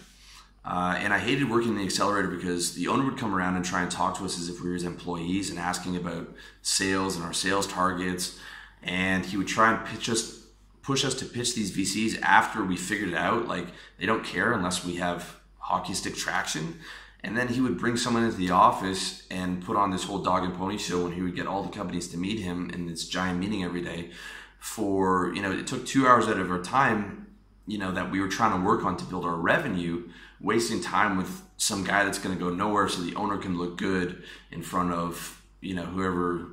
Uh, 0.65 0.95
and 0.99 1.13
I 1.13 1.19
hated 1.19 1.49
working 1.49 1.69
in 1.69 1.77
the 1.77 1.83
accelerator 1.85 2.27
because 2.27 2.75
the 2.75 2.89
owner 2.89 3.05
would 3.05 3.17
come 3.17 3.33
around 3.33 3.55
and 3.55 3.63
try 3.63 3.81
and 3.81 3.89
talk 3.89 4.17
to 4.17 4.25
us 4.25 4.37
as 4.37 4.49
if 4.49 4.61
we 4.61 4.67
were 4.67 4.73
his 4.73 4.83
employees 4.83 5.49
and 5.49 5.57
asking 5.57 5.95
about 5.95 6.27
sales 6.61 7.15
and 7.15 7.23
our 7.23 7.31
sales 7.31 7.65
targets. 7.65 8.37
And 8.83 9.25
he 9.25 9.37
would 9.37 9.47
try 9.47 9.73
and 9.73 9.85
pitch 9.87 10.09
us, 10.09 10.43
push 10.87 11.03
us 11.03 11.13
to 11.13 11.25
pitch 11.25 11.53
these 11.53 11.75
VCs 11.75 12.17
after 12.21 12.63
we 12.63 12.77
figured 12.77 13.09
it 13.09 13.15
out. 13.15 13.45
Like 13.45 13.67
they 13.99 14.05
don't 14.05 14.23
care 14.23 14.53
unless 14.53 14.85
we 14.85 14.95
have 14.95 15.35
hockey 15.59 15.93
stick 15.93 16.15
traction. 16.15 16.79
And 17.25 17.35
then 17.35 17.49
he 17.49 17.59
would 17.59 17.77
bring 17.77 17.97
someone 17.97 18.23
into 18.23 18.37
the 18.37 18.51
office 18.51 19.27
and 19.29 19.61
put 19.61 19.75
on 19.75 19.91
this 19.91 20.05
whole 20.05 20.19
dog 20.19 20.45
and 20.45 20.55
pony 20.55 20.77
show 20.77 21.05
and 21.05 21.13
he 21.13 21.21
would 21.21 21.35
get 21.35 21.45
all 21.45 21.61
the 21.61 21.77
companies 21.77 22.07
to 22.11 22.17
meet 22.17 22.39
him 22.39 22.69
in 22.69 22.87
this 22.87 23.05
giant 23.05 23.37
meeting 23.37 23.65
every 23.65 23.81
day 23.81 24.11
for, 24.59 25.33
you 25.35 25.41
know, 25.41 25.51
it 25.51 25.67
took 25.67 25.85
two 25.85 26.07
hours 26.07 26.29
out 26.29 26.39
of 26.39 26.49
our 26.49 26.61
time, 26.61 27.27
you 27.65 27.77
know, 27.77 27.91
that 27.91 28.09
we 28.09 28.21
were 28.21 28.29
trying 28.29 28.57
to 28.57 28.65
work 28.65 28.85
on 28.85 28.95
to 28.95 29.03
build 29.03 29.25
our 29.25 29.35
revenue, 29.35 30.07
wasting 30.39 30.79
time 30.79 31.17
with 31.17 31.41
some 31.57 31.83
guy 31.83 32.05
that's 32.05 32.17
going 32.17 32.33
to 32.33 32.41
go 32.41 32.49
nowhere 32.49 32.87
so 32.87 33.01
the 33.01 33.15
owner 33.15 33.37
can 33.37 33.57
look 33.57 33.77
good 33.77 34.23
in 34.51 34.63
front 34.63 34.93
of, 34.93 35.41
you 35.59 35.73
know, 35.73 35.83
whoever 35.83 36.47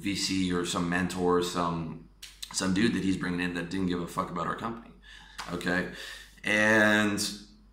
VC 0.00 0.52
or 0.52 0.66
some 0.66 0.90
mentor, 0.90 1.40
some 1.40 2.05
some 2.56 2.74
dude 2.74 2.94
that 2.94 3.04
he's 3.04 3.16
bringing 3.16 3.40
in 3.40 3.54
that 3.54 3.70
didn't 3.70 3.86
give 3.86 4.00
a 4.00 4.06
fuck 4.06 4.30
about 4.30 4.46
our 4.46 4.56
company. 4.56 4.92
Okay. 5.52 5.88
And 6.44 7.20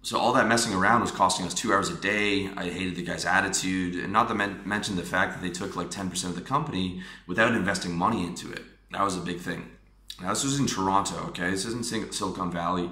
so 0.01 0.19
all 0.19 0.33
that 0.33 0.47
messing 0.47 0.73
around 0.73 1.01
was 1.01 1.11
costing 1.11 1.45
us 1.45 1.53
two 1.53 1.71
hours 1.71 1.89
a 1.89 1.95
day. 1.95 2.49
I 2.57 2.69
hated 2.69 2.95
the 2.95 3.03
guy's 3.03 3.25
attitude, 3.25 4.03
and 4.03 4.11
not 4.11 4.27
to 4.27 4.35
men- 4.35 4.61
mention 4.65 4.95
the 4.95 5.03
fact 5.03 5.33
that 5.33 5.41
they 5.41 5.49
took 5.49 5.75
like 5.75 5.89
ten 5.89 6.09
percent 6.09 6.35
of 6.35 6.39
the 6.39 6.45
company 6.45 7.01
without 7.25 7.53
investing 7.53 7.95
money 7.95 8.25
into 8.25 8.51
it. 8.51 8.63
That 8.91 9.03
was 9.03 9.15
a 9.15 9.21
big 9.21 9.39
thing. 9.39 9.69
Now 10.21 10.29
this 10.29 10.43
was 10.43 10.59
in 10.59 10.67
Toronto. 10.67 11.15
Okay, 11.29 11.49
this 11.49 11.65
isn't 11.65 11.85
Silicon 11.85 12.51
Valley, 12.51 12.91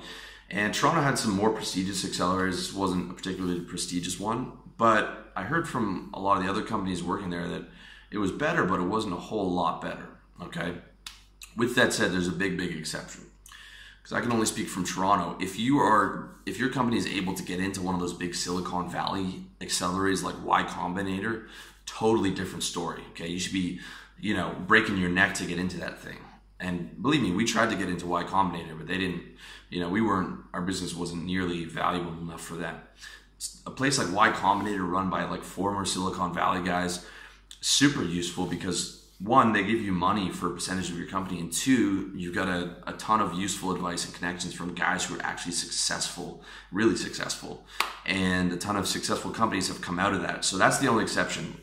and 0.50 0.74
Toronto 0.74 1.02
had 1.02 1.18
some 1.18 1.32
more 1.32 1.52
prestigious 1.52 2.06
accelerators. 2.06 2.56
This 2.56 2.74
wasn't 2.74 3.12
a 3.12 3.14
particularly 3.14 3.60
prestigious 3.60 4.20
one, 4.20 4.54
but 4.78 5.32
I 5.36 5.44
heard 5.44 5.68
from 5.68 6.12
a 6.14 6.20
lot 6.20 6.38
of 6.38 6.44
the 6.44 6.50
other 6.50 6.64
companies 6.64 7.04
working 7.04 7.30
there 7.30 7.48
that 7.48 7.66
it 8.10 8.20
was 8.20 8.32
better, 8.32 8.64
but 8.64 8.80
it 8.80 8.88
wasn't 8.88 9.14
a 9.14 9.18
whole 9.18 9.52
lot 9.52 9.82
better. 9.82 10.08
Okay. 10.42 10.76
With 11.56 11.76
that 11.76 11.94
said, 11.94 12.12
there's 12.12 12.28
a 12.28 12.34
big, 12.34 12.58
big 12.58 12.76
exception 12.76 13.26
because 14.02 14.18
I 14.18 14.22
can 14.22 14.32
only 14.32 14.46
speak 14.46 14.68
from 14.68 14.84
Toronto. 14.84 15.38
If 15.44 15.60
you 15.60 15.80
are, 15.80 16.30
if 16.46 16.58
your 16.58 16.70
company 16.70 16.98
is 16.98 17.06
able 17.06 17.34
to 17.36 17.44
get 17.44 17.60
into 17.60 17.82
one 17.82 17.94
of 17.94 18.02
those 18.02 18.14
big 18.14 18.34
Silicon 18.34 18.90
Valley 18.90 19.44
accelerators 19.60 20.24
like 20.24 20.36
Y 20.44 20.64
Combinator, 20.64 21.48
totally 21.86 22.32
different 22.32 22.64
story. 22.64 23.02
Okay, 23.12 23.28
you 23.28 23.40
should 23.40 23.54
be, 23.54 23.80
you 24.20 24.36
know, 24.36 24.56
breaking 24.68 24.98
your 24.98 25.10
neck 25.10 25.34
to 25.36 25.46
get 25.46 25.60
into 25.60 25.78
that 25.80 26.00
thing. 26.00 26.18
And 26.60 27.02
believe 27.02 27.22
me, 27.22 27.32
we 27.32 27.46
tried 27.46 27.70
to 27.72 27.76
get 27.76 27.90
into 27.90 28.08
Y 28.08 28.24
Combinator, 28.24 28.78
but 28.78 28.88
they 28.88 28.98
didn't. 28.98 29.24
You 29.70 29.80
know, 29.80 29.90
we 29.90 30.02
weren't. 30.02 30.40
Our 30.54 30.62
business 30.62 30.96
wasn't 30.96 31.26
nearly 31.26 31.66
valuable 31.66 32.12
enough 32.14 32.42
for 32.42 32.56
them. 32.56 32.80
A 33.66 33.72
place 33.72 33.98
like 33.98 34.14
Y 34.14 34.32
Combinator, 34.32 34.88
run 34.88 35.10
by 35.10 35.24
like 35.26 35.44
former 35.44 35.86
Silicon 35.86 36.34
Valley 36.34 36.64
guys, 36.64 37.06
super 37.62 38.04
useful 38.04 38.46
because 38.46 39.01
one, 39.24 39.54
they 39.54 39.64
give 39.64 39.80
you 39.82 39.92
money 39.92 40.32
for 40.32 40.48
a 40.48 40.52
percentage 40.52 40.90
of 40.90 40.98
your 40.98 41.08
company, 41.08 41.40
and 41.40 41.54
two, 41.54 42.12
you've 42.16 42.34
got 42.34 42.48
a, 42.48 42.76
a 42.88 42.94
ton 42.94 43.22
of 43.22 43.34
useful 43.36 43.72
advice 43.72 44.04
and 44.04 44.16
connections 44.16 44.54
from 44.54 44.74
guys 44.74 45.06
who 45.06 45.16
are 45.16 45.22
actually 45.22 45.52
successful, 45.52 46.44
really 46.72 46.96
successful. 46.96 47.64
And 48.06 48.52
a 48.52 48.58
ton 48.58 48.76
of 48.76 48.88
successful 48.88 49.30
companies 49.30 49.68
have 49.68 49.80
come 49.80 50.00
out 50.00 50.14
of 50.14 50.24
that. 50.24 50.44
So 50.44 50.58
that's 50.58 50.80
the 50.80 50.88
only 50.88 51.04
exception. 51.04 51.56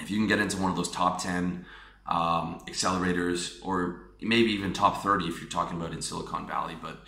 If 0.00 0.10
you 0.10 0.18
can 0.18 0.26
get 0.26 0.38
into 0.38 0.58
one 0.58 0.70
of 0.70 0.76
those 0.76 0.90
top 0.90 1.22
10 1.22 1.64
um, 2.06 2.60
accelerators, 2.68 3.58
or 3.64 4.10
maybe 4.20 4.50
even 4.52 4.74
top 4.74 5.02
30 5.02 5.26
if 5.28 5.40
you're 5.40 5.48
talking 5.48 5.80
about 5.80 5.94
in 5.94 6.02
Silicon 6.02 6.46
Valley. 6.46 6.76
But 6.80 6.98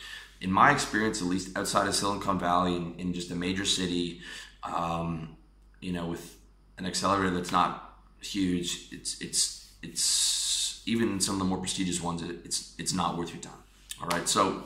in 0.41 0.51
my 0.51 0.73
experience, 0.73 1.21
at 1.21 1.29
least 1.29 1.57
outside 1.59 1.87
of 1.87 1.95
Silicon 1.95 2.39
Valley, 2.39 2.75
in, 2.75 2.95
in 2.99 3.13
just 3.13 3.31
a 3.31 3.35
major 3.35 3.67
city, 3.67 4.23
um, 4.63 5.37
you 5.81 5.93
know, 5.93 6.07
with 6.07 6.39
an 6.79 6.87
accelerator 6.87 7.35
that's 7.35 7.53
not 7.53 7.99
huge, 8.23 8.89
it's, 8.93 9.21
it's, 9.21 9.60
it's 9.83 10.83
even 10.87 11.21
some 11.21 11.37
of 11.37 11.39
the 11.39 11.45
more 11.45 11.59
prestigious 11.59 12.03
ones. 12.03 12.23
It's 12.23 12.75
it's 12.79 12.93
not 12.93 13.17
worth 13.17 13.33
your 13.33 13.43
time. 13.43 13.53
All 14.01 14.09
right, 14.09 14.29
so 14.29 14.63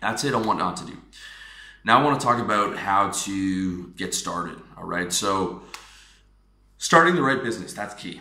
that's 0.00 0.24
it 0.24 0.34
on 0.34 0.46
what 0.46 0.58
not 0.58 0.76
to 0.78 0.86
do. 0.86 0.96
Now 1.84 2.00
I 2.00 2.04
want 2.04 2.20
to 2.20 2.26
talk 2.26 2.40
about 2.40 2.76
how 2.76 3.10
to 3.10 3.88
get 3.96 4.14
started. 4.14 4.58
All 4.76 4.84
right, 4.84 5.12
so 5.12 5.62
starting 6.78 7.14
the 7.14 7.22
right 7.22 7.42
business 7.42 7.72
that's 7.72 7.94
key. 7.94 8.20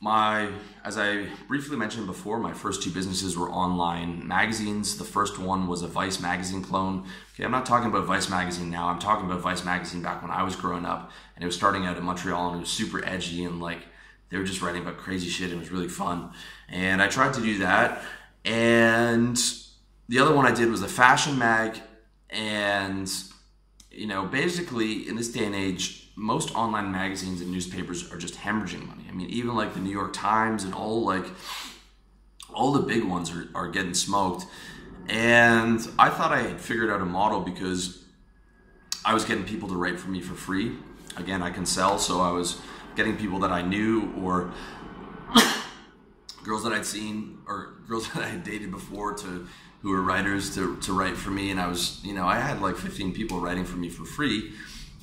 My, 0.00 0.50
as 0.84 0.98
I 0.98 1.28
briefly 1.48 1.78
mentioned 1.78 2.06
before, 2.06 2.38
my 2.38 2.52
first 2.52 2.82
two 2.82 2.90
businesses 2.90 3.38
were 3.38 3.48
online 3.48 4.28
magazines. 4.28 4.98
The 4.98 5.04
first 5.04 5.38
one 5.38 5.66
was 5.66 5.80
a 5.80 5.88
Vice 5.88 6.20
magazine 6.20 6.62
clone. 6.62 7.06
Okay, 7.34 7.44
I'm 7.44 7.50
not 7.50 7.64
talking 7.64 7.88
about 7.88 8.04
Vice 8.04 8.28
magazine 8.28 8.70
now. 8.70 8.88
I'm 8.88 8.98
talking 8.98 9.24
about 9.24 9.40
Vice 9.40 9.64
magazine 9.64 10.02
back 10.02 10.20
when 10.20 10.30
I 10.30 10.42
was 10.42 10.56
growing 10.56 10.84
up, 10.84 11.10
and 11.36 11.42
it 11.42 11.46
was 11.46 11.56
starting 11.56 11.86
out 11.86 11.96
in 11.96 12.04
Montreal, 12.04 12.48
and 12.48 12.56
it 12.56 12.60
was 12.60 12.68
super 12.68 13.02
edgy 13.06 13.44
and 13.44 13.62
like 13.62 13.86
they 14.34 14.40
were 14.40 14.44
just 14.44 14.62
writing 14.62 14.82
about 14.82 14.96
crazy 14.96 15.28
shit. 15.28 15.52
It 15.52 15.56
was 15.56 15.70
really 15.70 15.86
fun. 15.86 16.32
And 16.68 17.00
I 17.00 17.06
tried 17.06 17.34
to 17.34 17.40
do 17.40 17.58
that. 17.58 18.02
And 18.44 19.40
the 20.08 20.18
other 20.18 20.34
one 20.34 20.44
I 20.44 20.50
did 20.50 20.68
was 20.72 20.82
a 20.82 20.88
fashion 20.88 21.38
mag. 21.38 21.80
And, 22.30 23.08
you 23.92 24.08
know, 24.08 24.24
basically 24.24 25.08
in 25.08 25.14
this 25.14 25.30
day 25.30 25.44
and 25.44 25.54
age, 25.54 26.10
most 26.16 26.52
online 26.56 26.90
magazines 26.90 27.42
and 27.42 27.52
newspapers 27.52 28.10
are 28.10 28.18
just 28.18 28.34
hemorrhaging 28.34 28.84
money. 28.88 29.04
I 29.08 29.12
mean, 29.12 29.30
even 29.30 29.54
like 29.54 29.72
the 29.72 29.78
New 29.78 29.92
York 29.92 30.12
Times 30.12 30.64
and 30.64 30.74
all 30.74 31.04
like 31.04 31.26
all 32.52 32.72
the 32.72 32.82
big 32.82 33.04
ones 33.04 33.30
are, 33.30 33.46
are 33.54 33.68
getting 33.68 33.94
smoked. 33.94 34.46
And 35.08 35.78
I 35.96 36.10
thought 36.10 36.32
I 36.32 36.42
had 36.42 36.60
figured 36.60 36.90
out 36.90 37.00
a 37.00 37.04
model 37.04 37.40
because 37.40 38.02
I 39.04 39.14
was 39.14 39.24
getting 39.24 39.44
people 39.44 39.68
to 39.68 39.76
write 39.76 40.00
for 40.00 40.10
me 40.10 40.20
for 40.20 40.34
free. 40.34 40.72
Again, 41.16 41.40
I 41.40 41.50
can 41.50 41.64
sell, 41.64 41.98
so 42.00 42.20
I 42.20 42.32
was 42.32 42.60
getting 42.96 43.16
people 43.16 43.38
that 43.40 43.50
I 43.50 43.62
knew 43.62 44.12
or 44.22 44.52
girls 46.44 46.62
that 46.64 46.72
I'd 46.72 46.86
seen 46.86 47.38
or 47.46 47.74
girls 47.88 48.08
that 48.12 48.22
I 48.22 48.28
had 48.28 48.44
dated 48.44 48.70
before 48.70 49.14
to 49.14 49.46
who 49.82 49.90
were 49.90 50.00
writers 50.00 50.54
to, 50.54 50.76
to 50.78 50.92
write 50.92 51.16
for 51.16 51.30
me. 51.30 51.50
And 51.50 51.60
I 51.60 51.66
was, 51.66 52.00
you 52.02 52.14
know, 52.14 52.26
I 52.26 52.38
had 52.38 52.62
like 52.62 52.76
15 52.76 53.12
people 53.12 53.38
writing 53.40 53.64
for 53.64 53.76
me 53.76 53.90
for 53.90 54.06
free. 54.06 54.52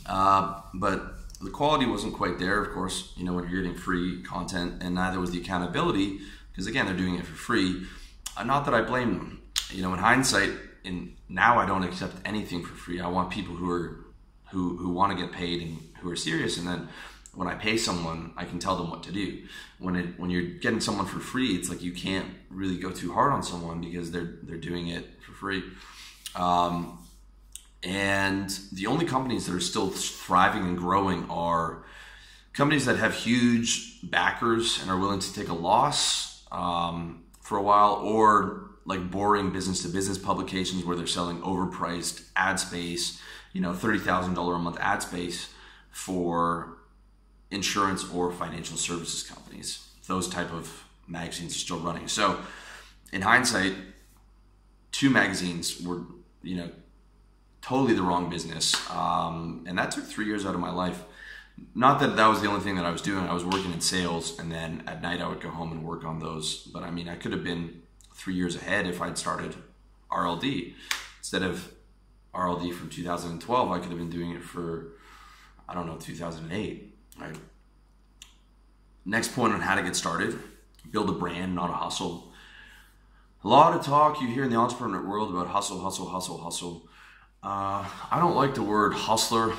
Uh, 0.08 0.60
but 0.73 1.17
the 1.39 1.51
quality 1.51 1.86
wasn't 1.86 2.13
quite 2.13 2.39
there, 2.39 2.62
of 2.63 2.73
course, 2.73 3.13
you 3.15 3.23
know, 3.23 3.34
when 3.34 3.47
you're 3.47 3.62
getting 3.62 3.77
free 3.77 4.21
content, 4.23 4.82
and 4.82 4.95
neither 4.95 5.19
was 5.19 5.32
the 5.32 5.39
accountability, 5.39 6.19
because 6.51 6.67
again, 6.67 6.86
they're 6.86 6.95
doing 6.95 7.15
it 7.15 7.25
for 7.25 7.36
free. 7.36 7.84
Uh, 8.38 8.43
not 8.43 8.65
that 8.65 8.73
I 8.73 8.82
blame 8.82 9.17
them. 9.17 9.41
You 9.71 9.82
know, 9.82 9.93
in 9.93 9.99
hindsight, 9.99 10.51
in 10.84 11.15
now 11.30 11.58
I 11.58 11.65
don't 11.65 11.84
accept 11.84 12.15
anything 12.25 12.63
for 12.63 12.75
free. 12.75 12.99
I 12.99 13.08
want 13.08 13.30
people 13.30 13.56
who 13.56 13.69
are 13.69 14.06
who 14.51 14.77
who 14.77 14.89
want 14.89 15.17
to 15.17 15.23
get 15.23 15.32
paid 15.32 15.62
and 15.62 15.77
who 15.99 16.10
are 16.10 16.15
serious, 16.15 16.58
and 16.58 16.67
then 16.67 16.89
when 17.34 17.48
I 17.48 17.56
pay 17.56 17.78
someone, 17.78 18.34
I 18.36 18.46
can 18.46 18.60
tell 18.60 18.76
them 18.76 18.89
what 18.89 19.04
to 19.04 19.12
do. 19.12 19.44
When 19.80 19.96
it 19.96 20.20
when 20.20 20.30
you're 20.30 20.60
getting 20.60 20.82
someone 20.82 21.06
for 21.06 21.20
free, 21.20 21.56
it's 21.56 21.70
like 21.70 21.82
you 21.82 21.94
can't 21.94 22.28
really 22.50 22.78
go 22.78 22.91
too 22.91 23.13
hard 23.13 23.32
on 23.32 23.41
someone 23.44 23.82
because 23.82 24.12
they're 24.12 24.39
they're 24.44 24.58
doing 24.58 24.88
it 24.88 25.06
for 25.26 25.32
free. 25.32 25.63
Um, 26.36 27.00
and 27.84 28.50
the 28.74 28.88
only 28.88 29.06
companies 29.06 29.48
that 29.48 29.56
are 29.56 29.62
still 29.62 29.89
thriving 29.89 30.63
and 30.63 30.78
growing 30.78 31.30
are 31.30 31.84
companies 32.54 32.86
that 32.86 32.98
have 32.98 33.13
huge 33.13 34.00
backers 34.04 34.82
and 34.82 34.91
are 34.91 35.00
willing 35.00 35.20
to 35.20 35.34
take 35.34 35.48
a 35.48 35.54
loss 35.54 36.46
um, 36.52 37.24
for 37.41 37.58
a 37.58 37.62
while, 37.62 37.94
or 37.94 38.72
like 38.86 39.10
boring 39.10 39.52
business 39.52 39.82
to 39.84 39.88
business 39.88 40.17
publications 40.17 40.84
where 40.84 40.98
they're 40.98 41.08
selling 41.08 41.39
overpriced 41.41 42.24
ad 42.36 42.60
space, 42.60 43.22
you 43.54 43.62
know, 43.62 43.74
thirty 43.74 44.00
thousand 44.00 44.34
dollar 44.34 44.56
a 44.56 44.60
month 44.60 44.78
ad 44.82 45.02
space 45.02 45.50
for 45.91 46.78
insurance 47.52 48.10
or 48.12 48.32
financial 48.32 48.78
services 48.78 49.24
companies. 49.24 49.88
Those 50.08 50.28
type 50.28 50.52
of 50.52 50.86
magazines 51.08 51.56
are 51.56 51.60
still 51.60 51.80
running. 51.80 52.08
So, 52.08 52.40
in 53.12 53.22
hindsight, 53.22 53.74
two 54.92 55.10
magazines 55.10 55.82
were, 55.82 56.02
you 56.42 56.56
know, 56.56 56.70
totally 57.62 57.94
the 57.94 58.02
wrong 58.02 58.30
business, 58.30 58.74
um, 58.90 59.64
and 59.68 59.78
that 59.78 59.92
took 59.92 60.06
three 60.06 60.26
years 60.26 60.46
out 60.46 60.56
of 60.56 60.62
my 60.62 60.72
life. 60.72 61.04
Not 61.76 62.00
that 62.00 62.16
that 62.16 62.28
was 62.28 62.42
the 62.42 62.48
only 62.48 62.62
thing 62.62 62.76
that 62.76 62.86
I 62.86 62.92
was 62.92 63.02
doing. 63.02 63.26
I 63.26 63.34
was 63.34 63.46
working 63.46 63.72
in 63.72 63.82
sales, 63.82 64.40
and 64.40 64.52
then 64.52 64.84
at 64.88 65.02
night 65.02 65.22
I 65.22 65.28
would 65.28 65.42
go 65.42 65.50
home 65.50 65.72
and 65.72 65.84
work 65.84 66.04
on 66.04 66.20
those. 66.20 66.64
But 66.74 66.84
I 66.84 66.90
mean, 66.90 67.08
I 67.08 67.16
could 67.16 67.32
have 67.34 67.44
been 67.44 67.82
three 68.16 68.34
years 68.34 68.56
ahead 68.56 68.88
if 68.88 69.02
I'd 69.02 69.18
started 69.18 69.56
RLD. 70.12 70.74
Instead 71.20 71.44
of 71.44 71.72
RLD 72.34 72.74
from 72.74 72.90
2012, 72.90 73.72
I 73.72 73.80
could 73.80 73.90
have 73.90 73.98
been 73.98 74.10
doing 74.10 74.32
it 74.32 74.44
for, 74.44 74.94
I 75.68 75.74
don't 75.74 75.86
know, 75.86 75.98
2008, 75.98 76.90
right? 77.22 77.38
Next 79.06 79.34
point 79.34 79.54
on 79.54 79.62
how 79.62 79.76
to 79.76 79.84
get 79.84 79.96
started 79.96 80.38
build 80.92 81.10
a 81.10 81.14
brand, 81.14 81.56
not 81.56 81.70
a 81.70 81.74
hustle. 81.74 82.32
A 83.44 83.48
lot 83.48 83.74
of 83.74 83.84
talk 83.84 84.22
you 84.22 84.28
hear 84.28 84.44
in 84.44 84.50
the 84.50 84.58
entrepreneur 84.58 85.02
world 85.08 85.32
about 85.32 85.48
hustle, 85.48 85.80
hustle, 85.80 86.08
hustle, 86.08 86.38
hustle. 86.38 86.88
Uh, 87.44 87.88
I 88.12 88.20
don't 88.20 88.36
like 88.36 88.54
the 88.54 88.64
word 88.64 88.94
hustler. 88.94 89.54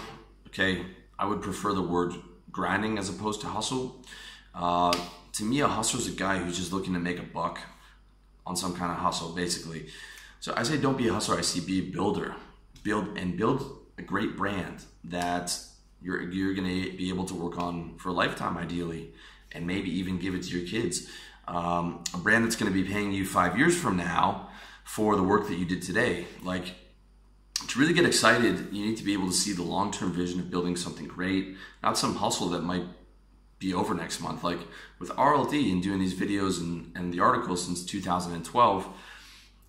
Okay, 0.48 0.85
I 1.18 1.27
would 1.27 1.42
prefer 1.42 1.72
the 1.72 1.83
word 1.83 2.14
grinding 2.51 2.98
as 2.98 3.09
opposed 3.09 3.40
to 3.40 3.46
hustle. 3.46 4.05
Uh, 4.55 4.92
to 5.33 5.44
me, 5.44 5.61
a 5.61 5.66
hustler 5.66 6.01
is 6.01 6.09
a 6.09 6.12
guy 6.12 6.38
who's 6.38 6.57
just 6.57 6.72
looking 6.72 6.92
to 6.92 7.01
make 7.01 7.18
a 7.18 7.22
buck 7.22 7.59
on 8.46 8.55
some 8.55 8.75
kind 8.77 8.92
of 8.92 8.98
hustle, 8.98 9.31
basically. 9.31 9.87
So 10.40 10.53
I 10.57 10.62
say 10.62 10.77
don't 10.77 10.98
be 10.98 11.09
a 11.09 11.12
hustler. 11.12 11.38
I 11.38 11.40
see 11.40 11.61
be 11.61 11.88
a 11.88 11.90
builder. 11.90 12.35
Build 12.83 13.16
and 13.16 13.37
build 13.37 13.79
a 13.98 14.03
great 14.03 14.37
brand 14.37 14.85
that 15.05 15.57
you're 16.02 16.22
you're 16.30 16.54
gonna 16.54 16.68
be 16.96 17.08
able 17.08 17.24
to 17.26 17.34
work 17.34 17.58
on 17.58 17.96
for 17.98 18.10
a 18.10 18.12
lifetime, 18.12 18.56
ideally, 18.56 19.12
and 19.52 19.66
maybe 19.66 19.90
even 19.90 20.18
give 20.18 20.34
it 20.34 20.42
to 20.44 20.58
your 20.58 20.68
kids. 20.68 21.08
Um, 21.48 22.04
a 22.14 22.18
brand 22.18 22.44
that's 22.44 22.56
gonna 22.56 22.70
be 22.70 22.84
paying 22.84 23.12
you 23.12 23.24
five 23.26 23.58
years 23.58 23.76
from 23.76 23.96
now 23.96 24.48
for 24.84 25.16
the 25.16 25.22
work 25.22 25.48
that 25.48 25.56
you 25.56 25.64
did 25.64 25.82
today. 25.82 26.26
Like 26.42 26.74
to 27.68 27.78
really 27.78 27.92
get 27.92 28.04
excited, 28.04 28.72
you 28.72 28.84
need 28.84 28.96
to 28.96 29.04
be 29.04 29.12
able 29.12 29.28
to 29.28 29.32
see 29.32 29.52
the 29.52 29.62
long 29.62 29.92
term 29.92 30.12
vision 30.12 30.40
of 30.40 30.50
building 30.50 30.76
something 30.76 31.06
great, 31.06 31.56
not 31.82 31.96
some 31.98 32.16
hustle 32.16 32.48
that 32.50 32.62
might 32.62 32.84
be 33.58 33.72
over 33.72 33.94
next 33.94 34.20
month. 34.20 34.42
Like 34.42 34.58
with 34.98 35.10
RLD 35.10 35.72
and 35.72 35.82
doing 35.82 36.00
these 36.00 36.14
videos 36.14 36.60
and, 36.60 36.92
and 36.96 37.12
the 37.12 37.20
articles 37.20 37.64
since 37.64 37.84
2012, 37.84 38.88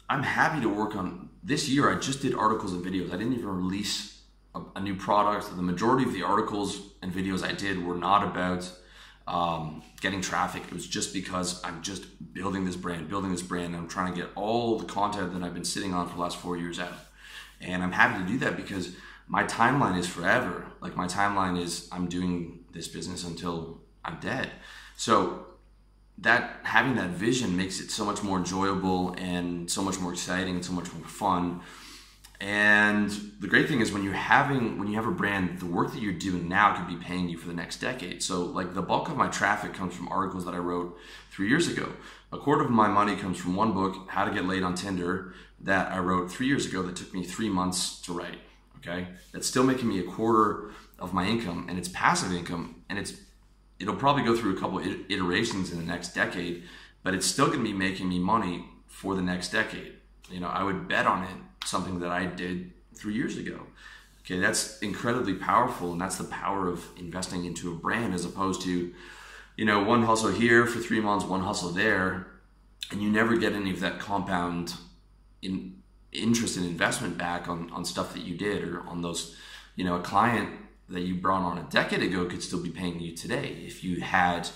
I'm 0.10 0.24
happy 0.24 0.62
to 0.62 0.70
work 0.70 0.96
on 0.96 1.30
this 1.44 1.70
year. 1.70 1.90
I 1.90 2.00
just 2.00 2.22
did 2.22 2.34
articles 2.34 2.74
and 2.74 2.84
videos. 2.84 3.08
I 3.08 3.18
didn't 3.18 3.34
even 3.34 3.48
release 3.48 4.13
a, 4.76 4.80
new 4.80 4.96
product. 4.96 5.56
The 5.56 5.62
majority 5.62 6.06
of 6.06 6.14
the 6.14 6.24
articles 6.24 6.82
and 7.02 7.12
videos 7.12 7.44
I 7.44 7.54
did 7.54 7.84
were 7.84 7.96
not 7.96 8.24
about 8.24 8.72
um, 9.28 9.84
getting 10.02 10.22
traffic. 10.22 10.64
It 10.64 10.74
was 10.74 10.86
just 10.88 11.14
because 11.14 11.64
I'm 11.64 11.82
just 11.82 12.34
building 12.34 12.66
this 12.66 12.76
brand, 12.76 13.10
building 13.10 13.32
this 13.32 13.42
brand. 13.42 13.76
I'm 13.76 13.88
trying 13.88 14.14
to 14.14 14.22
get 14.22 14.30
all 14.36 14.78
the 14.78 14.86
content 14.86 15.34
that 15.34 15.44
I've 15.44 15.54
been 15.54 15.66
sitting 15.66 15.94
on 15.94 16.08
for 16.08 16.16
the 16.16 16.22
last 16.22 16.38
four 16.38 16.58
years 16.58 16.80
out. 16.80 16.94
And 17.62 17.82
I'm 17.82 17.92
happy 17.92 18.22
to 18.24 18.28
do 18.28 18.38
that 18.40 18.58
because 18.58 18.96
my 19.28 19.44
timeline 19.46 19.98
is 19.98 20.08
forever. 20.08 20.66
Like 20.82 20.96
my 20.96 21.08
timeline 21.08 21.60
is 21.60 21.88
I'm 21.92 22.08
doing 22.08 22.66
this 22.74 22.88
business 22.88 23.24
until 23.24 23.82
I'm 24.04 24.20
dead. 24.20 24.50
So 24.98 25.48
that 26.20 26.60
having 26.64 26.96
that 26.96 27.10
vision 27.10 27.56
makes 27.58 27.80
it 27.80 27.90
so 27.90 28.06
much 28.06 28.22
more 28.22 28.38
enjoyable 28.38 29.16
and 29.18 29.70
so 29.70 29.82
much 29.82 30.00
more 30.00 30.12
exciting 30.12 30.56
and 30.56 30.66
so 30.66 30.74
much 30.74 30.94
more 30.94 31.08
fun. 31.08 31.62
And 32.44 33.10
the 33.40 33.48
great 33.48 33.70
thing 33.70 33.80
is 33.80 33.94
when 33.94 34.04
you're 34.04 34.12
having 34.12 34.78
when 34.78 34.90
you 34.90 34.96
have 34.96 35.08
a 35.08 35.12
brand, 35.12 35.60
the 35.60 35.66
work 35.66 35.94
that 35.94 36.02
you're 36.02 36.12
doing 36.12 36.50
now 36.50 36.76
could 36.76 36.90
be 36.90 37.02
paying 37.02 37.30
you 37.30 37.38
for 37.38 37.48
the 37.48 37.54
next 37.54 37.78
decade. 37.78 38.22
So 38.22 38.44
like 38.44 38.74
the 38.74 38.82
bulk 38.82 39.08
of 39.08 39.16
my 39.16 39.30
traffic 39.30 39.74
comes 39.74 39.96
from 39.96 40.10
articles 40.10 40.44
that 40.44 40.54
I 40.54 40.58
wrote 40.58 41.00
three 41.32 41.48
years 41.48 41.70
ago. 41.70 41.94
A 42.34 42.38
quarter 42.38 42.66
of 42.66 42.70
my 42.70 42.90
money 42.90 43.16
comes 43.16 43.38
from 43.38 43.56
one 43.56 43.72
book, 43.72 43.96
How 44.10 44.26
to 44.26 44.32
Get 44.34 44.44
Laid 44.44 44.62
on 44.62 44.76
Tinder, 44.76 45.34
that 45.62 45.94
I 45.94 46.00
wrote 46.00 46.30
three 46.30 46.48
years 46.48 46.66
ago 46.66 46.84
that 46.84 46.98
took 46.98 47.14
me 47.14 47.24
three 47.24 47.48
months 47.48 48.02
to 48.02 48.12
write. 48.12 48.40
Okay. 48.80 49.08
That's 49.32 49.48
still 49.48 49.64
making 49.64 49.88
me 49.88 50.00
a 50.00 50.04
quarter 50.04 50.72
of 51.00 51.14
my 51.14 51.26
income 51.26 51.68
and 51.70 51.78
it's 51.80 51.88
passive 51.88 52.34
income 52.34 52.84
and 52.90 53.00
it's 53.00 53.14
it'll 53.80 53.96
probably 53.96 54.24
go 54.24 54.36
through 54.36 54.58
a 54.58 54.60
couple 54.60 54.80
iterations 54.80 55.72
in 55.72 55.78
the 55.78 55.86
next 55.86 56.14
decade, 56.14 56.64
but 57.04 57.14
it's 57.14 57.26
still 57.26 57.50
to 57.50 57.64
be 57.64 57.72
making 57.72 58.10
me 58.10 58.20
money 58.20 58.66
for 58.86 59.16
the 59.16 59.22
next 59.22 59.54
decade. 59.54 59.94
You 60.30 60.42
know, 60.42 60.48
I 60.48 60.64
would 60.64 60.90
bet 60.90 61.06
on 61.06 61.24
it, 61.24 61.38
something 61.66 62.00
that 62.00 62.12
I 62.12 62.26
did 62.26 62.72
three 62.96 63.14
years 63.14 63.38
ago. 63.38 63.60
Okay, 64.22 64.40
that's 64.40 64.80
incredibly 64.80 65.34
powerful, 65.34 65.92
and 65.92 66.00
that's 66.00 66.18
the 66.18 66.24
power 66.24 66.68
of 66.70 66.86
investing 66.98 67.46
into 67.46 67.72
a 67.72 67.76
brand 67.76 68.14
as 68.14 68.24
opposed 68.24 68.62
to, 68.62 68.94
you 69.58 69.66
know, 69.66 69.84
one 69.84 70.04
hustle 70.04 70.32
here 70.32 70.66
for 70.66 70.80
three 70.80 71.02
months, 71.02 71.26
one 71.26 71.42
hustle 71.42 71.70
there, 71.70 72.28
and 72.90 73.02
you 73.02 73.10
never 73.10 73.36
get 73.36 73.54
any 73.54 73.72
of 73.72 73.82
that 73.82 74.00
compound 74.00 74.76
in 75.42 75.82
interest 76.14 76.56
and 76.56 76.66
investment 76.66 77.18
back 77.18 77.50
on, 77.50 77.70
on 77.72 77.84
stuff 77.84 78.14
that 78.14 78.22
you 78.22 78.38
did 78.38 78.64
or 78.64 78.82
on 78.88 79.02
those, 79.02 79.36
you 79.76 79.84
know, 79.84 79.96
a 79.96 80.02
client 80.02 80.50
that 80.90 81.02
you 81.02 81.16
brought 81.16 81.42
on 81.42 81.58
a 81.58 81.64
decade 81.64 82.04
ago 82.04 82.26
could 82.26 82.44
still 82.44 82.62
be 82.62 82.70
paying 82.70 83.00
you 83.00 83.16
today 83.16 83.58
if 83.66 83.84
you 83.84 84.00
had 84.00 84.48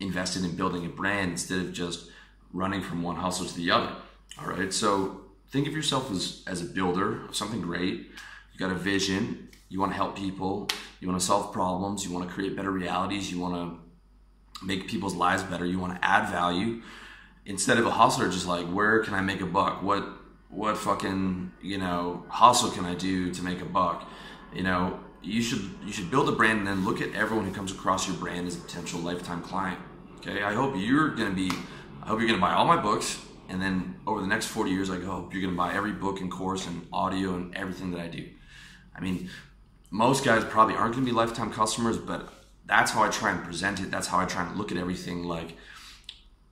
invested 0.00 0.44
in 0.44 0.54
building 0.54 0.86
a 0.86 0.88
brand 0.88 1.32
instead 1.32 1.58
of 1.58 1.72
just 1.72 2.08
running 2.52 2.80
from 2.80 3.02
one 3.02 3.16
hustle 3.16 3.46
to 3.46 3.56
the 3.56 3.70
other. 3.70 3.92
All 4.40 4.48
right. 4.48 4.72
So 4.72 5.22
think 5.50 5.66
of 5.66 5.74
yourself 5.74 6.10
as, 6.10 6.42
as 6.46 6.62
a 6.62 6.64
builder 6.64 7.26
of 7.26 7.36
something 7.36 7.60
great. 7.60 8.10
You 8.52 8.58
got 8.58 8.70
a 8.70 8.74
vision. 8.74 9.48
You 9.68 9.80
want 9.80 9.92
to 9.92 9.96
help 9.96 10.16
people. 10.16 10.68
You 11.00 11.08
want 11.08 11.20
to 11.20 11.26
solve 11.26 11.52
problems. 11.52 12.04
You 12.04 12.12
want 12.12 12.28
to 12.28 12.34
create 12.34 12.56
better 12.56 12.70
realities. 12.70 13.30
You 13.30 13.40
want 13.40 13.54
to 13.54 14.64
make 14.64 14.88
people's 14.88 15.14
lives 15.14 15.42
better. 15.42 15.66
You 15.66 15.78
want 15.78 15.94
to 15.94 16.04
add 16.04 16.28
value 16.30 16.82
instead 17.46 17.78
of 17.78 17.86
a 17.86 17.90
hustler 17.90 18.28
just 18.28 18.46
like 18.46 18.66
where 18.66 19.02
can 19.04 19.14
I 19.14 19.20
make 19.20 19.40
a 19.40 19.46
buck? 19.46 19.82
What 19.82 20.06
what 20.48 20.76
fucking 20.76 21.52
you 21.62 21.78
know 21.78 22.24
hustle 22.28 22.70
can 22.70 22.84
I 22.84 22.94
do 22.94 23.32
to 23.32 23.42
make 23.42 23.60
a 23.60 23.64
buck? 23.64 24.08
You 24.54 24.62
know 24.62 25.00
you 25.22 25.42
should 25.42 25.62
you 25.84 25.92
should 25.92 26.10
build 26.10 26.28
a 26.28 26.32
brand 26.32 26.58
and 26.58 26.66
then 26.66 26.84
look 26.84 27.00
at 27.00 27.14
everyone 27.14 27.46
who 27.46 27.52
comes 27.52 27.72
across 27.72 28.06
your 28.06 28.16
brand 28.16 28.46
as 28.46 28.56
a 28.56 28.60
potential 28.60 29.00
lifetime 29.00 29.42
client. 29.42 29.78
Okay, 30.18 30.42
I 30.42 30.54
hope 30.54 30.74
you're 30.76 31.10
gonna 31.10 31.34
be. 31.34 31.50
I 32.02 32.08
hope 32.08 32.20
you're 32.20 32.28
gonna 32.28 32.40
buy 32.40 32.52
all 32.52 32.66
my 32.66 32.80
books, 32.80 33.20
and 33.48 33.60
then 33.60 33.96
over 34.06 34.20
the 34.20 34.26
next 34.26 34.46
40 34.46 34.70
years, 34.70 34.90
I 34.90 35.00
hope 35.00 35.32
you're 35.32 35.42
gonna 35.42 35.56
buy 35.56 35.74
every 35.74 35.92
book 35.92 36.20
and 36.20 36.30
course 36.30 36.66
and 36.66 36.86
audio 36.92 37.34
and 37.34 37.54
everything 37.56 37.90
that 37.92 38.00
I 38.00 38.08
do. 38.08 38.28
I 38.94 39.00
mean, 39.00 39.28
most 39.90 40.24
guys 40.24 40.44
probably 40.44 40.74
aren't 40.74 40.94
gonna 40.94 41.06
be 41.06 41.12
lifetime 41.12 41.52
customers, 41.52 41.98
but 41.98 42.28
that's 42.66 42.90
how 42.90 43.02
I 43.02 43.08
try 43.08 43.32
and 43.32 43.44
present 43.44 43.80
it. 43.80 43.90
That's 43.90 44.08
how 44.08 44.18
I 44.18 44.24
try 44.24 44.46
and 44.46 44.56
look 44.56 44.72
at 44.72 44.78
everything. 44.78 45.24
Like, 45.24 45.56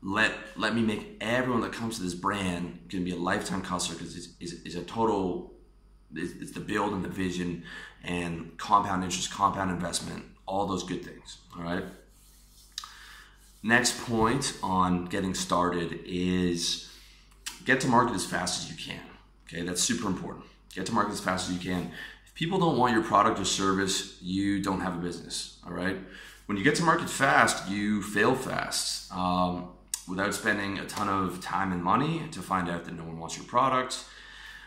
let 0.03 0.33
let 0.57 0.75
me 0.75 0.83
make 0.83 1.17
everyone 1.21 1.63
that 1.63 1.73
comes 1.73 1.97
to 1.97 2.03
this 2.03 2.15
brand 2.15 2.81
gonna 2.89 3.05
be 3.05 3.13
a 3.13 3.17
lifetime 3.17 3.63
customer 3.63 3.99
because 3.99 4.17
it's, 4.17 4.29
it's, 4.41 4.53
it's 4.65 4.75
a 4.75 4.83
total 4.83 5.55
it's 6.17 6.53
the 6.53 6.61
build 6.61 6.93
and 6.93 7.05
the 7.05 7.09
vision 7.09 7.65
and 8.05 8.57
compound 8.59 9.03
interest, 9.03 9.33
compound 9.33 9.71
investment, 9.71 10.25
all 10.47 10.67
those 10.67 10.85
good 10.85 11.05
things. 11.05 11.39
All 11.57 11.63
right. 11.63 11.85
Next 13.65 13.99
point 14.05 14.59
on 14.63 15.07
getting 15.07 15.33
started 15.33 15.99
is 16.05 16.91
get 17.65 17.81
to 17.81 17.89
market 17.89 18.15
as 18.15 18.27
fast 18.27 18.63
as 18.63 18.71
you 18.71 18.77
can. 18.77 19.01
Okay, 19.49 19.63
that's 19.63 19.83
super 19.83 20.07
important. 20.07 20.45
Get 20.75 20.85
to 20.85 20.93
market 20.93 21.13
as 21.13 21.21
fast 21.21 21.49
as 21.49 21.55
you 21.55 21.73
can. 21.73 21.91
If 22.27 22.35
people 22.35 22.59
don't 22.59 22.77
want 22.77 22.93
your 22.93 23.03
product 23.03 23.41
or 23.41 23.47
service, 23.47 24.19
you 24.21 24.61
don't 24.61 24.81
have 24.81 24.97
a 24.97 24.99
business. 24.99 25.61
All 25.67 25.73
right. 25.73 25.97
When 26.45 26.59
you 26.59 26.63
get 26.63 26.75
to 26.75 26.83
market 26.83 27.09
fast, 27.09 27.71
you 27.71 28.03
fail 28.03 28.35
fast 28.35 29.11
um, 29.11 29.71
without 30.07 30.35
spending 30.35 30.79
a 30.79 30.85
ton 30.85 31.09
of 31.09 31.41
time 31.41 31.73
and 31.73 31.83
money 31.83 32.21
to 32.33 32.43
find 32.43 32.69
out 32.69 32.85
that 32.85 32.93
no 32.93 33.05
one 33.05 33.19
wants 33.19 33.39
your 33.39 33.47
product. 33.47 34.05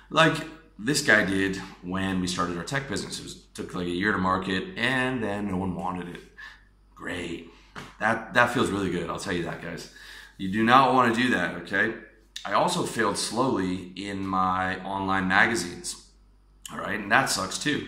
Like 0.09 0.37
this 0.79 1.03
guy 1.03 1.23
did 1.23 1.57
when 1.83 2.19
we 2.19 2.25
started 2.25 2.57
our 2.57 2.63
tech 2.63 2.89
business. 2.89 3.19
It 3.19 3.23
was, 3.23 3.35
took 3.53 3.75
like 3.75 3.85
a 3.85 3.91
year 3.91 4.11
to 4.11 4.17
market, 4.17 4.75
and 4.75 5.23
then 5.23 5.47
no 5.47 5.57
one 5.57 5.75
wanted 5.75 6.07
it. 6.15 6.21
Great. 6.95 7.51
That 7.99 8.33
that 8.33 8.53
feels 8.53 8.69
really 8.69 8.89
good. 8.89 9.09
I'll 9.09 9.19
tell 9.19 9.33
you 9.33 9.43
that, 9.43 9.61
guys. 9.61 9.91
You 10.37 10.51
do 10.51 10.63
not 10.63 10.93
want 10.93 11.13
to 11.13 11.21
do 11.21 11.29
that. 11.31 11.55
Okay. 11.61 11.95
I 12.45 12.53
also 12.53 12.83
failed 12.83 13.17
slowly 13.17 13.91
in 13.95 14.25
my 14.25 14.81
online 14.83 15.27
magazines. 15.27 16.09
All 16.71 16.77
right, 16.77 16.99
and 16.99 17.11
that 17.11 17.29
sucks 17.29 17.57
too. 17.57 17.87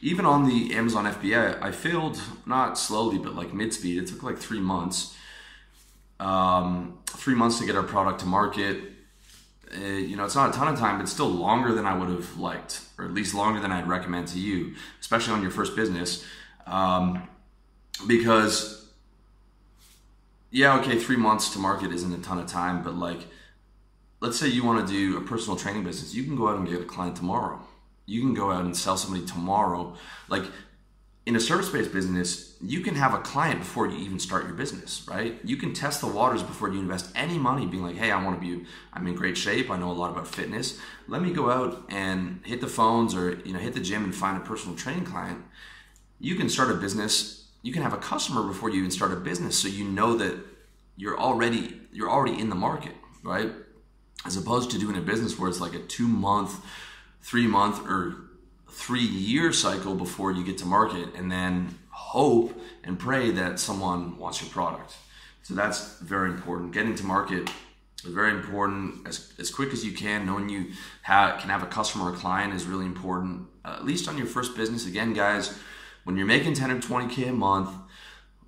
Even 0.00 0.26
on 0.26 0.48
the 0.48 0.74
Amazon 0.74 1.04
FBA, 1.04 1.60
I 1.62 1.72
failed 1.72 2.20
not 2.46 2.78
slowly, 2.78 3.18
but 3.18 3.34
like 3.34 3.52
mid 3.52 3.72
speed. 3.72 3.98
It 4.02 4.06
took 4.08 4.22
like 4.22 4.38
three 4.38 4.60
months. 4.60 5.14
Um, 6.18 6.98
three 7.06 7.34
months 7.34 7.58
to 7.58 7.66
get 7.66 7.76
our 7.76 7.82
product 7.82 8.20
to 8.20 8.26
market 8.26 8.78
uh, 9.74 9.80
you 9.80 10.16
know, 10.16 10.24
it's 10.24 10.34
not 10.34 10.54
a 10.54 10.58
ton 10.58 10.68
of 10.68 10.78
time, 10.78 10.98
but 10.98 11.08
still 11.08 11.28
longer 11.28 11.72
than 11.72 11.86
I 11.86 11.96
would 11.96 12.08
have 12.08 12.38
liked, 12.38 12.80
or 12.98 13.04
at 13.04 13.12
least 13.12 13.34
longer 13.34 13.60
than 13.60 13.72
I'd 13.72 13.88
recommend 13.88 14.28
to 14.28 14.38
you, 14.38 14.74
especially 15.00 15.34
on 15.34 15.42
your 15.42 15.50
first 15.50 15.74
business. 15.74 16.24
Um, 16.66 17.28
because, 18.06 18.85
yeah, 20.56 20.78
okay, 20.78 20.98
three 20.98 21.18
months 21.18 21.50
to 21.50 21.58
market 21.58 21.92
isn't 21.92 22.14
a 22.14 22.22
ton 22.22 22.38
of 22.38 22.46
time, 22.46 22.82
but 22.82 22.94
like, 22.94 23.26
let's 24.20 24.40
say 24.40 24.48
you 24.48 24.64
want 24.64 24.88
to 24.88 24.90
do 24.90 25.18
a 25.18 25.20
personal 25.20 25.54
training 25.54 25.84
business, 25.84 26.14
you 26.14 26.24
can 26.24 26.34
go 26.34 26.48
out 26.48 26.56
and 26.56 26.66
get 26.66 26.80
a 26.80 26.84
client 26.84 27.14
tomorrow. 27.14 27.60
You 28.06 28.22
can 28.22 28.32
go 28.32 28.50
out 28.50 28.64
and 28.64 28.74
sell 28.74 28.96
somebody 28.96 29.26
tomorrow. 29.26 29.94
Like, 30.28 30.44
in 31.26 31.36
a 31.36 31.40
service 31.40 31.68
based 31.68 31.92
business, 31.92 32.56
you 32.62 32.80
can 32.80 32.94
have 32.94 33.12
a 33.12 33.18
client 33.18 33.58
before 33.58 33.86
you 33.86 33.98
even 33.98 34.18
start 34.18 34.46
your 34.46 34.54
business, 34.54 35.06
right? 35.06 35.38
You 35.44 35.58
can 35.58 35.74
test 35.74 36.00
the 36.00 36.06
waters 36.06 36.42
before 36.42 36.70
you 36.70 36.80
invest 36.80 37.12
any 37.14 37.36
money, 37.36 37.66
being 37.66 37.82
like, 37.82 37.96
hey, 37.96 38.10
I 38.10 38.24
want 38.24 38.40
to 38.40 38.46
be, 38.46 38.64
I'm 38.94 39.06
in 39.06 39.14
great 39.14 39.36
shape. 39.36 39.70
I 39.70 39.76
know 39.76 39.90
a 39.90 39.92
lot 39.92 40.10
about 40.10 40.26
fitness. 40.26 40.80
Let 41.06 41.20
me 41.20 41.34
go 41.34 41.50
out 41.50 41.84
and 41.90 42.40
hit 42.46 42.62
the 42.62 42.66
phones 42.66 43.14
or, 43.14 43.42
you 43.44 43.52
know, 43.52 43.58
hit 43.58 43.74
the 43.74 43.80
gym 43.80 44.04
and 44.04 44.14
find 44.14 44.38
a 44.38 44.40
personal 44.40 44.74
training 44.74 45.04
client. 45.04 45.44
You 46.18 46.34
can 46.36 46.48
start 46.48 46.70
a 46.70 46.74
business. 46.76 47.45
You 47.66 47.72
can 47.72 47.82
have 47.82 47.92
a 47.92 47.98
customer 48.12 48.42
before 48.42 48.70
you 48.70 48.78
even 48.78 48.90
start 48.90 49.12
a 49.12 49.16
business. 49.16 49.58
So 49.58 49.68
you 49.68 49.84
know 49.84 50.16
that 50.16 50.34
you're 50.96 51.18
already, 51.18 51.80
you're 51.92 52.10
already 52.10 52.38
in 52.40 52.48
the 52.48 52.60
market, 52.68 52.94
right? 53.22 53.50
as 54.26 54.36
opposed 54.36 54.70
to 54.72 54.78
doing 54.78 54.96
a 54.96 55.00
business 55.00 55.38
where 55.38 55.48
it's 55.48 55.60
like 55.60 55.74
a 55.74 55.78
two 55.78 56.08
month, 56.08 56.64
three 57.22 57.46
month, 57.46 57.86
or 57.88 58.16
three 58.70 59.00
year 59.04 59.52
cycle 59.52 59.94
before 59.94 60.32
you 60.32 60.44
get 60.44 60.58
to 60.58 60.66
market 60.66 61.14
and 61.14 61.30
then 61.30 61.78
hope 61.90 62.58
and 62.84 62.98
pray 62.98 63.30
that 63.30 63.58
someone 63.58 64.18
wants 64.18 64.40
your 64.40 64.50
product. 64.50 64.96
So 65.42 65.54
that's 65.54 65.98
very 66.00 66.30
important. 66.30 66.72
Getting 66.72 66.94
to 66.96 67.04
market 67.04 67.48
is 68.04 68.12
very 68.12 68.32
important. 68.32 69.06
As, 69.06 69.32
as 69.38 69.50
quick 69.50 69.72
as 69.72 69.84
you 69.84 69.92
can, 69.92 70.26
knowing 70.26 70.48
you 70.48 70.72
have, 71.02 71.40
can 71.40 71.50
have 71.50 71.62
a 71.62 71.66
customer 71.66 72.10
or 72.10 72.12
client 72.12 72.52
is 72.52 72.66
really 72.66 72.84
important. 72.84 73.46
Uh, 73.64 73.76
at 73.78 73.84
least 73.84 74.08
on 74.08 74.18
your 74.18 74.26
first 74.26 74.56
business. 74.56 74.86
Again, 74.86 75.14
guys, 75.14 75.56
when 76.06 76.16
you're 76.16 76.26
making 76.26 76.54
10 76.54 76.70
or 76.70 76.78
20K 76.78 77.28
a 77.28 77.32
month 77.32 77.70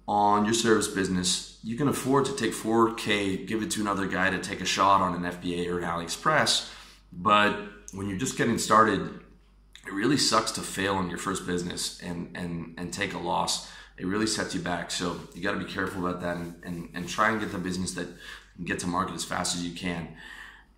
on 0.07 0.45
your 0.47 0.55
service 0.55 0.89
business, 0.89 1.59
you 1.63 1.77
can 1.77 1.89
afford 1.89 2.25
to 2.25 2.37
take 2.37 2.53
4K, 2.53 3.47
give 3.47 3.63
it 3.63 3.71
to 3.73 3.81
another 3.81 4.07
guy 4.07 4.31
to 4.31 4.39
take 4.39 4.61
a 4.61 4.65
shot 4.65 5.03
on 5.03 5.15
an 5.15 5.31
FBA 5.31 5.69
or 5.69 5.79
an 5.79 5.85
AliExpress. 5.85 6.73
But 7.13 7.59
when 7.93 8.09
you're 8.09 8.19
just 8.19 8.39
getting 8.39 8.59
started, 8.59 9.21
it 9.87 9.93
really 9.93 10.17
sucks 10.17 10.53
to 10.53 10.63
fail 10.63 10.95
on 10.95 11.11
your 11.11 11.19
first 11.19 11.47
business 11.47 12.01
and, 12.01 12.31
and, 12.35 12.75
and 12.79 12.93
take 12.93 13.13
a 13.13 13.19
loss 13.19 13.69
it 13.99 14.07
really 14.07 14.27
sets 14.27 14.55
you 14.55 14.61
back. 14.61 14.91
So 14.91 15.21
you 15.35 15.43
got 15.43 15.53
to 15.53 15.59
be 15.59 15.65
careful 15.65 16.07
about 16.07 16.21
that 16.23 16.37
and, 16.37 16.55
and, 16.65 16.89
and 16.95 17.09
try 17.09 17.31
and 17.31 17.41
get 17.41 17.53
the 17.53 17.59
business 17.59 17.93
that 17.95 18.07
get 18.65 18.79
to 18.81 18.87
market 18.87 19.15
as 19.15 19.25
fast 19.25 19.57
as 19.57 19.67
you 19.67 19.75
can. 19.75 20.09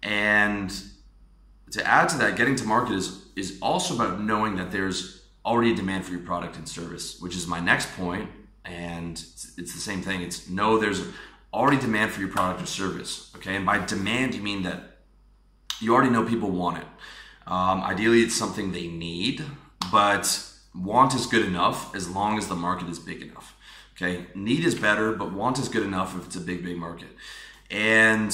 And 0.02 0.72
to 1.72 1.86
add 1.86 2.08
to 2.10 2.18
that, 2.18 2.36
getting 2.36 2.56
to 2.56 2.64
market 2.64 2.94
is, 2.94 3.26
is 3.36 3.58
also 3.60 3.94
about 3.94 4.20
knowing 4.20 4.56
that 4.56 4.72
there's 4.72 5.19
already 5.44 5.72
a 5.72 5.76
demand 5.76 6.04
for 6.04 6.12
your 6.12 6.20
product 6.20 6.56
and 6.56 6.68
service, 6.68 7.20
which 7.20 7.36
is 7.36 7.46
my 7.46 7.60
next 7.60 7.92
point. 7.96 8.30
And 8.64 9.12
it's, 9.12 9.52
it's 9.56 9.74
the 9.74 9.80
same 9.80 10.02
thing. 10.02 10.22
It's 10.22 10.48
no, 10.48 10.78
there's 10.78 11.02
already 11.52 11.78
demand 11.78 12.12
for 12.12 12.20
your 12.20 12.28
product 12.28 12.62
or 12.62 12.66
service. 12.66 13.32
Okay. 13.36 13.56
And 13.56 13.66
by 13.66 13.84
demand, 13.84 14.34
you 14.34 14.42
mean 14.42 14.62
that 14.62 14.98
you 15.80 15.94
already 15.94 16.10
know 16.10 16.24
people 16.24 16.50
want 16.50 16.78
it. 16.78 16.86
Um, 17.46 17.82
ideally, 17.82 18.20
it's 18.20 18.36
something 18.36 18.72
they 18.72 18.86
need, 18.86 19.44
but 19.90 20.46
want 20.74 21.14
is 21.14 21.26
good 21.26 21.44
enough 21.44 21.94
as 21.94 22.08
long 22.08 22.38
as 22.38 22.48
the 22.48 22.54
market 22.54 22.88
is 22.88 22.98
big 22.98 23.22
enough. 23.22 23.56
Okay, 23.96 24.26
need 24.34 24.64
is 24.64 24.74
better, 24.74 25.12
but 25.12 25.32
want 25.32 25.58
is 25.58 25.68
good 25.68 25.82
enough 25.82 26.16
if 26.16 26.26
it's 26.26 26.36
a 26.36 26.40
big, 26.40 26.64
big 26.64 26.78
market. 26.78 27.08
And 27.70 28.28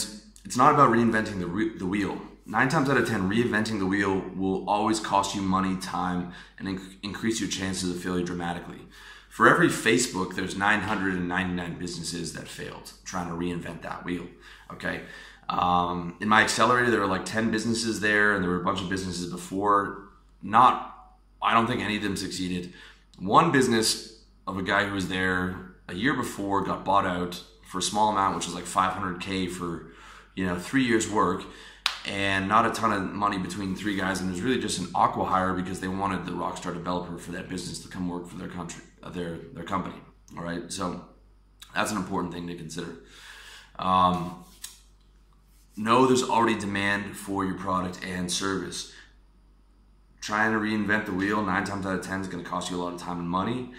it's 0.44 0.57
not 0.57 0.74
about 0.74 0.90
reinventing 0.90 1.40
the, 1.40 1.46
re- 1.46 1.76
the 1.76 1.86
wheel. 1.86 2.20
Nine 2.47 2.68
times 2.68 2.88
out 2.88 2.97
of 2.97 3.09
10, 3.09 3.28
reinventing 3.28 3.80
the 3.80 3.86
wheel 3.86 4.22
will 4.36 4.68
always 4.68 5.01
cost 5.01 5.34
you 5.34 5.42
money, 5.42 5.76
time, 5.76 6.32
and 6.59 6.68
inc- 6.68 6.97
increase 7.03 7.40
your 7.40 7.51
chances 7.51 7.90
of 7.90 8.01
failure 8.01 8.24
dramatically. 8.24 8.80
For 9.28 9.49
every 9.49 9.68
Facebook, 9.68 10.36
there's 10.36 10.57
999 10.57 11.78
businesses 11.78 12.32
that 12.34 12.47
failed 12.47 12.92
trying 13.05 13.28
to 13.28 13.34
reinvent 13.34 13.82
that 13.82 14.05
wheel. 14.05 14.26
Okay. 14.72 15.03
Um, 15.49 16.16
in 16.20 16.28
my 16.28 16.42
accelerator, 16.42 16.90
there 16.90 17.01
were 17.01 17.07
like 17.07 17.24
10 17.24 17.51
businesses 17.51 18.01
there, 18.01 18.34
and 18.34 18.42
there 18.42 18.51
were 18.51 18.61
a 18.61 18.64
bunch 18.64 18.80
of 18.80 18.88
businesses 18.88 19.30
before. 19.30 20.05
Not 20.40 20.97
I 21.42 21.55
don't 21.55 21.66
think 21.66 21.80
any 21.80 21.97
of 21.97 22.03
them 22.03 22.16
succeeded. 22.16 22.72
One 23.18 23.53
business 23.53 24.24
of 24.47 24.59
a 24.59 24.62
guy 24.62 24.86
who 24.86 24.94
was 24.94 25.09
there 25.09 25.74
a 25.88 25.94
year 25.94 26.14
before 26.14 26.64
got 26.64 26.84
bought 26.84 27.07
out 27.07 27.42
for 27.62 27.78
a 27.78 27.82
small 27.82 28.11
amount, 28.11 28.36
which 28.36 28.47
was 28.47 28.55
like 28.55 28.64
500k 28.64 29.51
for 29.51 29.92
you 30.34 30.47
know 30.47 30.59
three 30.59 30.84
years 30.84 31.11
work, 31.11 31.44
and 32.07 32.48
not 32.48 32.64
a 32.66 32.70
ton 32.70 32.92
of 32.92 33.12
money 33.12 33.36
between 33.36 33.74
three 33.74 33.96
guys. 33.96 34.20
And 34.20 34.30
it 34.30 34.32
was 34.32 34.42
really 34.42 34.61
just 34.61 34.78
an 34.78 34.86
acqui-hire 34.86 35.54
because 35.54 35.80
they 35.80 35.88
wanted 35.88 36.24
the 36.24 36.32
rockstar 36.32 36.72
developer 36.72 37.18
for 37.18 37.32
that 37.32 37.48
business 37.48 37.80
to 37.80 37.88
come 37.88 38.09
work 38.09 38.28
for 38.28 38.36
their 38.36 38.48
country, 38.48 38.84
uh, 39.02 39.11
their 39.11 39.38
their 39.52 39.64
company. 39.64 39.96
All 40.36 40.44
right, 40.44 40.72
so 40.72 41.04
that's 41.74 41.90
an 41.90 41.96
important 41.96 42.32
thing 42.32 42.46
to 42.46 42.54
consider. 42.54 42.96
Um, 43.78 44.44
know 45.76 46.07
there's 46.07 46.22
already 46.22 46.59
demand 46.59 47.16
for 47.16 47.44
your 47.44 47.59
product 47.59 48.00
and 48.04 48.32
service 48.32 48.92
trying 50.20 50.52
to 50.52 50.59
reinvent 50.59 51.07
the 51.07 51.12
wheel 51.12 51.42
nine 51.42 51.64
times 51.64 51.86
out 51.86 51.98
of 51.98 52.04
ten 52.04 52.20
is 52.20 52.26
going 52.26 52.42
to 52.42 52.48
cost 52.48 52.70
you 52.70 52.76
a 52.76 52.82
lot 52.82 52.92
of 52.92 53.00
time 53.00 53.18
and 53.18 53.28
money. 53.28 53.70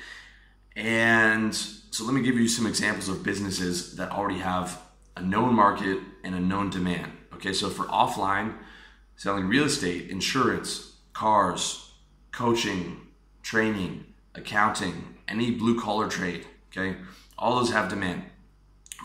And 0.75 1.53
so 1.53 2.05
let 2.05 2.13
me 2.13 2.21
give 2.21 2.35
you 2.35 2.47
some 2.47 2.67
examples 2.67 3.09
of 3.09 3.23
businesses 3.23 3.95
that 3.95 4.11
already 4.11 4.39
have 4.39 4.79
a 5.17 5.21
known 5.21 5.55
market 5.55 5.99
and 6.23 6.35
a 6.35 6.39
known 6.39 6.69
demand. 6.69 7.11
Okay, 7.37 7.53
so 7.53 7.69
for 7.69 7.85
offline, 7.85 8.55
selling 9.15 9.45
real 9.47 9.65
estate, 9.65 10.09
insurance, 10.09 10.97
cars, 11.13 11.93
coaching, 12.31 13.07
training, 13.43 14.05
accounting, 14.33 15.17
any 15.27 15.51
blue 15.51 15.79
collar 15.79 16.09
trade, 16.09 16.47
okay, 16.71 16.97
all 17.37 17.55
those 17.55 17.71
have 17.71 17.89
demand. 17.89 18.23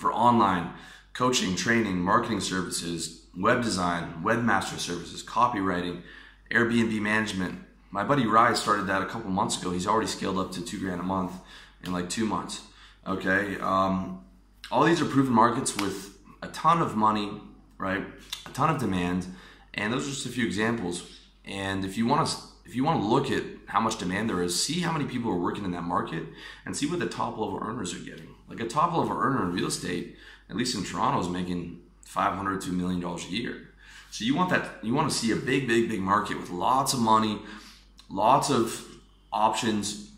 For 0.01 0.11
online, 0.12 0.72
coaching, 1.12 1.55
training, 1.55 1.99
marketing 1.99 2.41
services, 2.41 3.26
web 3.37 3.62
design, 3.62 4.22
webmaster 4.24 4.78
services, 4.78 5.22
copywriting, 5.22 6.01
Airbnb 6.51 6.99
management. 7.01 7.61
My 7.91 8.03
buddy 8.03 8.26
Rise 8.26 8.61
started 8.61 8.87
that 8.87 9.03
a 9.03 9.07
couple 9.07 9.30
months 9.30 9.61
ago. 9.61 9.70
He's 9.70 9.87
already 9.87 10.09
scaled 10.09 10.39
up 10.39 10.53
to 10.53 10.64
two 10.64 10.78
grand 10.78 11.01
a 11.01 11.05
month 11.05 11.33
in 11.85 11.93
like 11.93 12.09
two 12.09 12.24
months. 12.24 12.62
Okay. 13.07 13.59
Um, 13.61 14.24
all 14.70 14.85
these 14.85 15.03
are 15.03 15.07
proven 15.07 15.35
markets 15.35 15.76
with 15.76 16.16
a 16.43 16.49
ton 16.49 16.80
of 16.80 16.97
money, 16.97 17.30
right? 17.83 18.05
A 18.47 18.51
ton 18.51 18.70
of 18.70 18.80
demand. 18.80 19.26
And 19.74 19.93
those 19.93 20.07
are 20.07 20.11
just 20.11 20.24
a 20.24 20.28
few 20.28 20.47
examples. 20.47 21.18
And 21.45 21.85
if 21.85 21.99
you 21.99 22.07
want 22.07 22.28
to, 22.28 22.37
if 22.64 22.76
you 22.76 22.85
want 22.85 23.03
to 23.03 23.07
look 23.07 23.30
at 23.30 23.43
how 23.66 23.80
much 23.80 23.99
demand 23.99 24.30
there 24.30 24.41
is, 24.43 24.62
see 24.62 24.80
how 24.80 24.93
many 24.93 25.05
people 25.05 25.30
are 25.33 25.39
working 25.39 25.64
in 25.64 25.72
that 25.72 25.83
market 25.83 26.22
and 26.64 26.76
see 26.76 26.87
what 26.87 27.01
the 27.01 27.09
top 27.09 27.37
level 27.37 27.59
earners 27.61 27.93
are 27.93 27.99
getting. 27.99 28.28
Like 28.49 28.61
a 28.61 28.68
top 28.68 28.97
level 28.97 29.16
earner 29.18 29.43
in 29.43 29.53
real 29.53 29.66
estate, 29.66 30.16
at 30.49 30.57
least 30.57 30.76
in 30.76 30.85
Toronto, 30.85 31.20
is 31.20 31.28
making 31.28 31.80
500 32.05 32.61
to 32.62 32.70
a 32.70 32.72
million 32.72 33.01
dollars 33.01 33.26
a 33.26 33.30
year. 33.30 33.68
So 34.12 34.24
you 34.24 34.37
want 34.37 34.51
that 34.51 34.64
you 34.83 34.95
want 34.95 35.11
to 35.11 35.16
see 35.16 35.33
a 35.33 35.37
big, 35.37 35.66
big, 35.66 35.89
big 35.89 36.01
market 36.01 36.39
with 36.39 36.51
lots 36.51 36.93
of 36.93 37.01
money, 37.01 37.41
lots 38.11 38.51
of 38.51 38.87
options, 39.33 40.12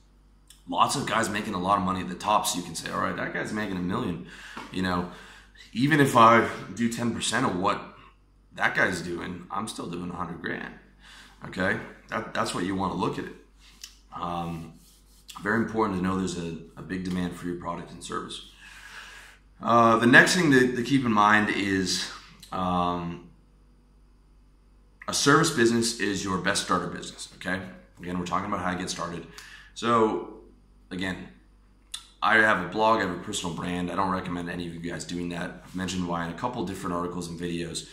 lots 0.69 0.97
of 0.97 1.07
guys 1.07 1.31
making 1.31 1.55
a 1.55 1.61
lot 1.61 1.79
of 1.79 1.85
money 1.85 2.01
at 2.01 2.09
the 2.09 2.17
top. 2.17 2.47
So 2.47 2.59
you 2.59 2.65
can 2.65 2.75
say, 2.75 2.91
all 2.91 3.01
right, 3.01 3.17
that 3.17 3.33
guy's 3.33 3.53
making 3.53 3.77
a 3.77 3.81
million. 3.81 4.27
You 4.73 4.83
know, 4.83 5.13
even 5.73 6.01
if 6.01 6.17
I 6.17 6.49
do 6.75 6.89
10% 6.89 7.45
of 7.49 7.59
what 7.59 7.81
that 8.55 8.75
guy's 8.75 9.03
doing, 9.03 9.47
I'm 9.51 9.69
still 9.69 9.89
doing 9.89 10.09
100 10.09 10.41
grand. 10.41 10.75
Okay, 11.47 11.79
that, 12.09 12.33
that's 12.33 12.55
what 12.55 12.65
you 12.65 12.75
want 12.75 12.93
to 12.93 12.99
look 12.99 13.19
at 13.19 13.25
it. 13.25 13.35
Um, 14.19 14.75
very 15.43 15.59
important 15.59 15.99
to 15.99 16.05
know 16.05 16.17
there's 16.17 16.39
a, 16.39 16.57
a, 16.77 16.83
big 16.83 17.05
demand 17.05 17.35
for 17.35 17.47
your 17.47 17.57
product 17.57 17.91
and 17.91 18.03
service. 18.03 18.51
Uh, 19.61 19.99
the 19.99 20.07
next 20.07 20.37
thing 20.37 20.53
to, 20.53 20.77
to, 20.77 20.83
keep 20.83 21.05
in 21.05 21.13
mind 21.13 21.51
is 21.51 22.09
um, 22.53 23.29
a 25.09 25.13
service 25.13 25.51
business 25.51 25.99
is 25.99 26.23
your 26.25 26.39
best 26.39 26.63
starter 26.65 26.87
business. 26.87 27.29
Okay. 27.37 27.61
Again, 28.01 28.19
we're 28.19 28.27
talking 28.27 28.47
about 28.47 28.61
how 28.61 28.73
to 28.73 28.79
get 28.79 28.91
started. 28.91 29.27
So, 29.75 30.41
again, 30.91 31.29
I 32.25 32.37
have 32.37 32.65
a 32.65 32.69
blog, 32.69 33.01
I 33.01 33.03
have 33.03 33.11
a 33.11 33.23
personal 33.23 33.55
brand. 33.55 33.91
I 33.91 33.97
don't 33.97 34.11
recommend 34.11 34.49
any 34.49 34.67
of 34.67 34.73
you 34.73 34.81
guys 34.81 35.05
doing 35.05 35.29
that. 35.29 35.63
I've 35.65 35.77
mentioned 35.77 36.09
why 36.09 36.25
in 36.25 36.33
a 36.33 36.37
couple 36.37 36.65
different 36.65 36.97
articles 36.97 37.29
and 37.29 37.39
videos. 37.39 37.87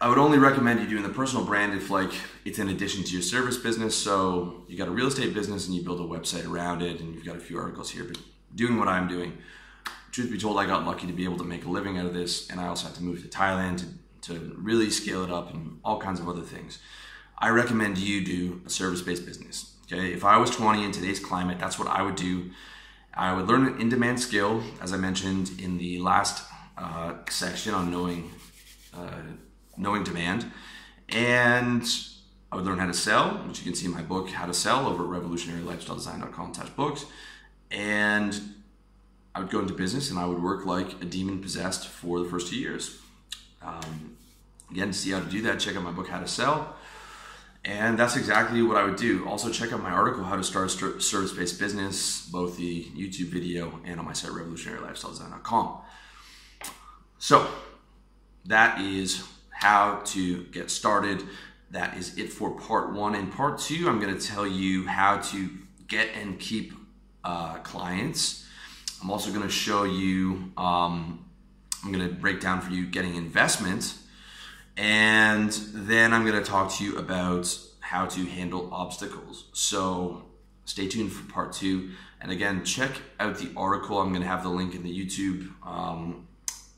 I 0.00 0.08
would 0.08 0.18
only 0.18 0.38
recommend 0.38 0.80
you 0.80 0.86
doing 0.86 1.02
the 1.02 1.08
personal 1.08 1.44
brand 1.44 1.74
if 1.74 1.88
like 1.88 2.12
it's 2.44 2.58
in 2.58 2.68
addition 2.68 3.02
to 3.04 3.12
your 3.12 3.22
service 3.22 3.56
business. 3.56 3.96
So 3.96 4.64
you 4.68 4.76
got 4.76 4.88
a 4.88 4.90
real 4.90 5.06
estate 5.06 5.32
business 5.32 5.66
and 5.66 5.74
you 5.74 5.82
build 5.82 6.00
a 6.00 6.04
website 6.04 6.46
around 6.46 6.82
it 6.82 7.00
and 7.00 7.14
you've 7.14 7.24
got 7.24 7.36
a 7.36 7.40
few 7.40 7.58
articles 7.58 7.90
here, 7.90 8.04
but 8.04 8.18
doing 8.54 8.78
what 8.78 8.88
I'm 8.88 9.08
doing. 9.08 9.38
Truth 10.10 10.30
be 10.30 10.38
told, 10.38 10.58
I 10.58 10.66
got 10.66 10.84
lucky 10.84 11.06
to 11.06 11.14
be 11.14 11.24
able 11.24 11.38
to 11.38 11.44
make 11.44 11.64
a 11.64 11.70
living 11.70 11.96
out 11.96 12.04
of 12.04 12.12
this 12.12 12.50
and 12.50 12.60
I 12.60 12.66
also 12.66 12.88
had 12.88 12.96
to 12.96 13.02
move 13.02 13.22
to 13.22 13.28
Thailand 13.28 13.78
to 13.78 13.86
to 14.22 14.54
really 14.56 14.90
scale 14.90 15.22
it 15.24 15.30
up 15.30 15.52
and 15.52 15.78
all 15.84 16.00
kinds 16.00 16.20
of 16.20 16.28
other 16.28 16.42
things. 16.42 16.78
I 17.38 17.50
recommend 17.50 17.98
you 17.98 18.24
do 18.24 18.62
a 18.64 18.70
service-based 18.70 19.26
business. 19.26 19.74
Okay, 19.92 20.12
if 20.12 20.24
I 20.24 20.38
was 20.38 20.50
20 20.50 20.84
in 20.84 20.92
today's 20.92 21.18
climate, 21.18 21.58
that's 21.58 21.78
what 21.78 21.88
I 21.88 22.02
would 22.02 22.16
do. 22.16 22.50
I 23.14 23.34
would 23.34 23.46
learn 23.46 23.66
an 23.66 23.80
in-demand 23.80 24.20
skill, 24.20 24.62
as 24.80 24.92
I 24.92 24.96
mentioned 24.96 25.60
in 25.60 25.78
the 25.78 25.98
last 25.98 26.48
uh, 26.78 27.14
section 27.28 27.74
on 27.74 27.90
knowing 27.90 28.30
uh, 28.94 29.20
knowing 29.76 30.04
demand, 30.04 30.50
and 31.08 31.82
I 32.50 32.56
would 32.56 32.64
learn 32.64 32.78
how 32.78 32.86
to 32.86 32.94
sell, 32.94 33.30
which 33.46 33.58
you 33.58 33.64
can 33.64 33.74
see 33.74 33.86
in 33.86 33.92
my 33.92 34.02
book, 34.02 34.30
How 34.30 34.46
to 34.46 34.52
Sell, 34.52 34.86
over 34.86 35.02
at 35.14 35.22
revolutionarylifestyledesign.com/books, 35.22 37.06
and 37.70 38.38
I 39.34 39.40
would 39.40 39.50
go 39.50 39.60
into 39.60 39.72
business 39.72 40.10
and 40.10 40.18
I 40.18 40.26
would 40.26 40.42
work 40.42 40.66
like 40.66 41.00
a 41.00 41.06
demon 41.06 41.40
possessed 41.40 41.88
for 41.88 42.20
the 42.20 42.28
first 42.28 42.48
two 42.48 42.58
years. 42.58 42.98
Um, 43.62 44.16
again, 44.70 44.88
to 44.88 44.92
see 44.92 45.10
how 45.10 45.20
to 45.20 45.26
do 45.26 45.40
that, 45.42 45.58
check 45.58 45.76
out 45.76 45.82
my 45.82 45.92
book, 45.92 46.08
How 46.08 46.20
to 46.20 46.28
Sell. 46.28 46.76
And 47.64 47.96
that's 47.96 48.16
exactly 48.16 48.60
what 48.62 48.76
I 48.76 48.84
would 48.84 48.96
do. 48.96 49.28
Also, 49.28 49.50
check 49.50 49.72
out 49.72 49.80
my 49.80 49.90
article, 49.90 50.24
How 50.24 50.34
to 50.34 50.42
Start 50.42 50.66
a 50.66 51.00
Service 51.00 51.32
Based 51.32 51.60
Business, 51.60 52.26
both 52.26 52.56
the 52.56 52.84
YouTube 52.86 53.28
video 53.28 53.80
and 53.84 54.00
on 54.00 54.06
my 54.06 54.12
site, 54.12 54.32
revolutionarylifestyledesign.com. 54.32 55.78
So, 57.18 57.46
that 58.46 58.80
is 58.80 59.22
how 59.50 60.00
to 60.06 60.42
get 60.46 60.72
started. 60.72 61.22
That 61.70 61.96
is 61.96 62.18
it 62.18 62.32
for 62.32 62.50
part 62.50 62.92
one. 62.92 63.14
In 63.14 63.28
part 63.28 63.60
two, 63.60 63.88
I'm 63.88 64.00
going 64.00 64.16
to 64.16 64.26
tell 64.26 64.46
you 64.46 64.86
how 64.88 65.18
to 65.18 65.50
get 65.86 66.08
and 66.16 66.40
keep 66.40 66.72
uh, 67.22 67.58
clients. 67.58 68.44
I'm 69.00 69.10
also 69.10 69.30
going 69.30 69.42
to 69.42 69.48
show 69.48 69.84
you 69.84 70.52
um, 70.56 71.24
I'm 71.84 71.92
going 71.92 72.08
to 72.08 72.14
break 72.14 72.40
down 72.40 72.60
for 72.60 72.72
you 72.72 72.86
getting 72.86 73.14
investment 73.14 73.94
And 74.76 75.52
then 75.72 76.12
I'm 76.12 76.24
going 76.24 76.42
to 76.42 76.48
talk 76.48 76.72
to 76.74 76.84
you 76.84 76.96
about 76.96 77.58
how 77.80 78.06
to 78.06 78.24
handle 78.24 78.72
obstacles. 78.72 79.48
So 79.52 80.24
stay 80.64 80.88
tuned 80.88 81.12
for 81.12 81.30
part 81.30 81.52
two. 81.52 81.90
And 82.20 82.30
again, 82.30 82.64
check 82.64 82.90
out 83.20 83.38
the 83.38 83.50
article. 83.56 84.00
I'm 84.00 84.10
going 84.10 84.22
to 84.22 84.28
have 84.28 84.42
the 84.42 84.48
link 84.48 84.74
in 84.74 84.82
the 84.82 85.06
YouTube 85.06 85.50
um, 85.66 86.28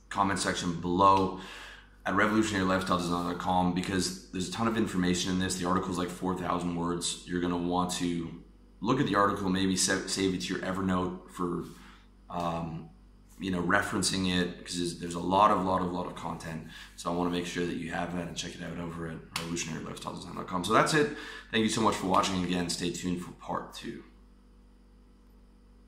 comment 0.08 0.38
section 0.38 0.80
below 0.80 1.40
at 2.06 2.14
revolutionarylifestyledesign.com 2.14 3.74
because 3.74 4.30
there's 4.30 4.48
a 4.48 4.52
ton 4.52 4.66
of 4.66 4.76
information 4.76 5.30
in 5.32 5.38
this. 5.38 5.56
The 5.56 5.66
article 5.66 5.90
is 5.90 5.98
like 5.98 6.10
4,000 6.10 6.74
words. 6.74 7.22
You're 7.26 7.40
going 7.40 7.52
to 7.52 7.58
want 7.58 7.92
to 7.92 8.30
look 8.80 9.00
at 9.00 9.06
the 9.06 9.14
article, 9.14 9.48
maybe 9.48 9.76
save 9.76 10.34
it 10.34 10.40
to 10.42 10.54
your 10.54 10.62
Evernote 10.62 11.30
for, 11.30 11.64
um, 12.28 12.90
you 13.38 13.50
know, 13.50 13.62
referencing 13.62 14.38
it 14.38 14.58
because 14.58 14.98
there's, 14.98 15.14
a 15.14 15.20
lot 15.20 15.50
of, 15.50 15.64
lot 15.64 15.82
of, 15.82 15.92
lot 15.92 16.06
of 16.06 16.14
content. 16.14 16.66
So 16.96 17.10
I 17.10 17.14
want 17.14 17.32
to 17.32 17.36
make 17.36 17.46
sure 17.46 17.66
that 17.66 17.76
you 17.76 17.90
have 17.90 18.14
that 18.16 18.28
and 18.28 18.36
check 18.36 18.54
it 18.54 18.62
out 18.62 18.78
over 18.78 19.08
at 19.08 19.16
revolutionarylifestyledesign.com. 19.34 20.64
So 20.64 20.72
that's 20.72 20.94
it. 20.94 21.16
Thank 21.50 21.62
you 21.62 21.68
so 21.68 21.80
much 21.80 21.96
for 21.96 22.06
watching. 22.06 22.44
Again, 22.44 22.68
stay 22.68 22.90
tuned 22.90 23.22
for 23.22 23.32
part 23.32 23.74
two. 23.74 24.04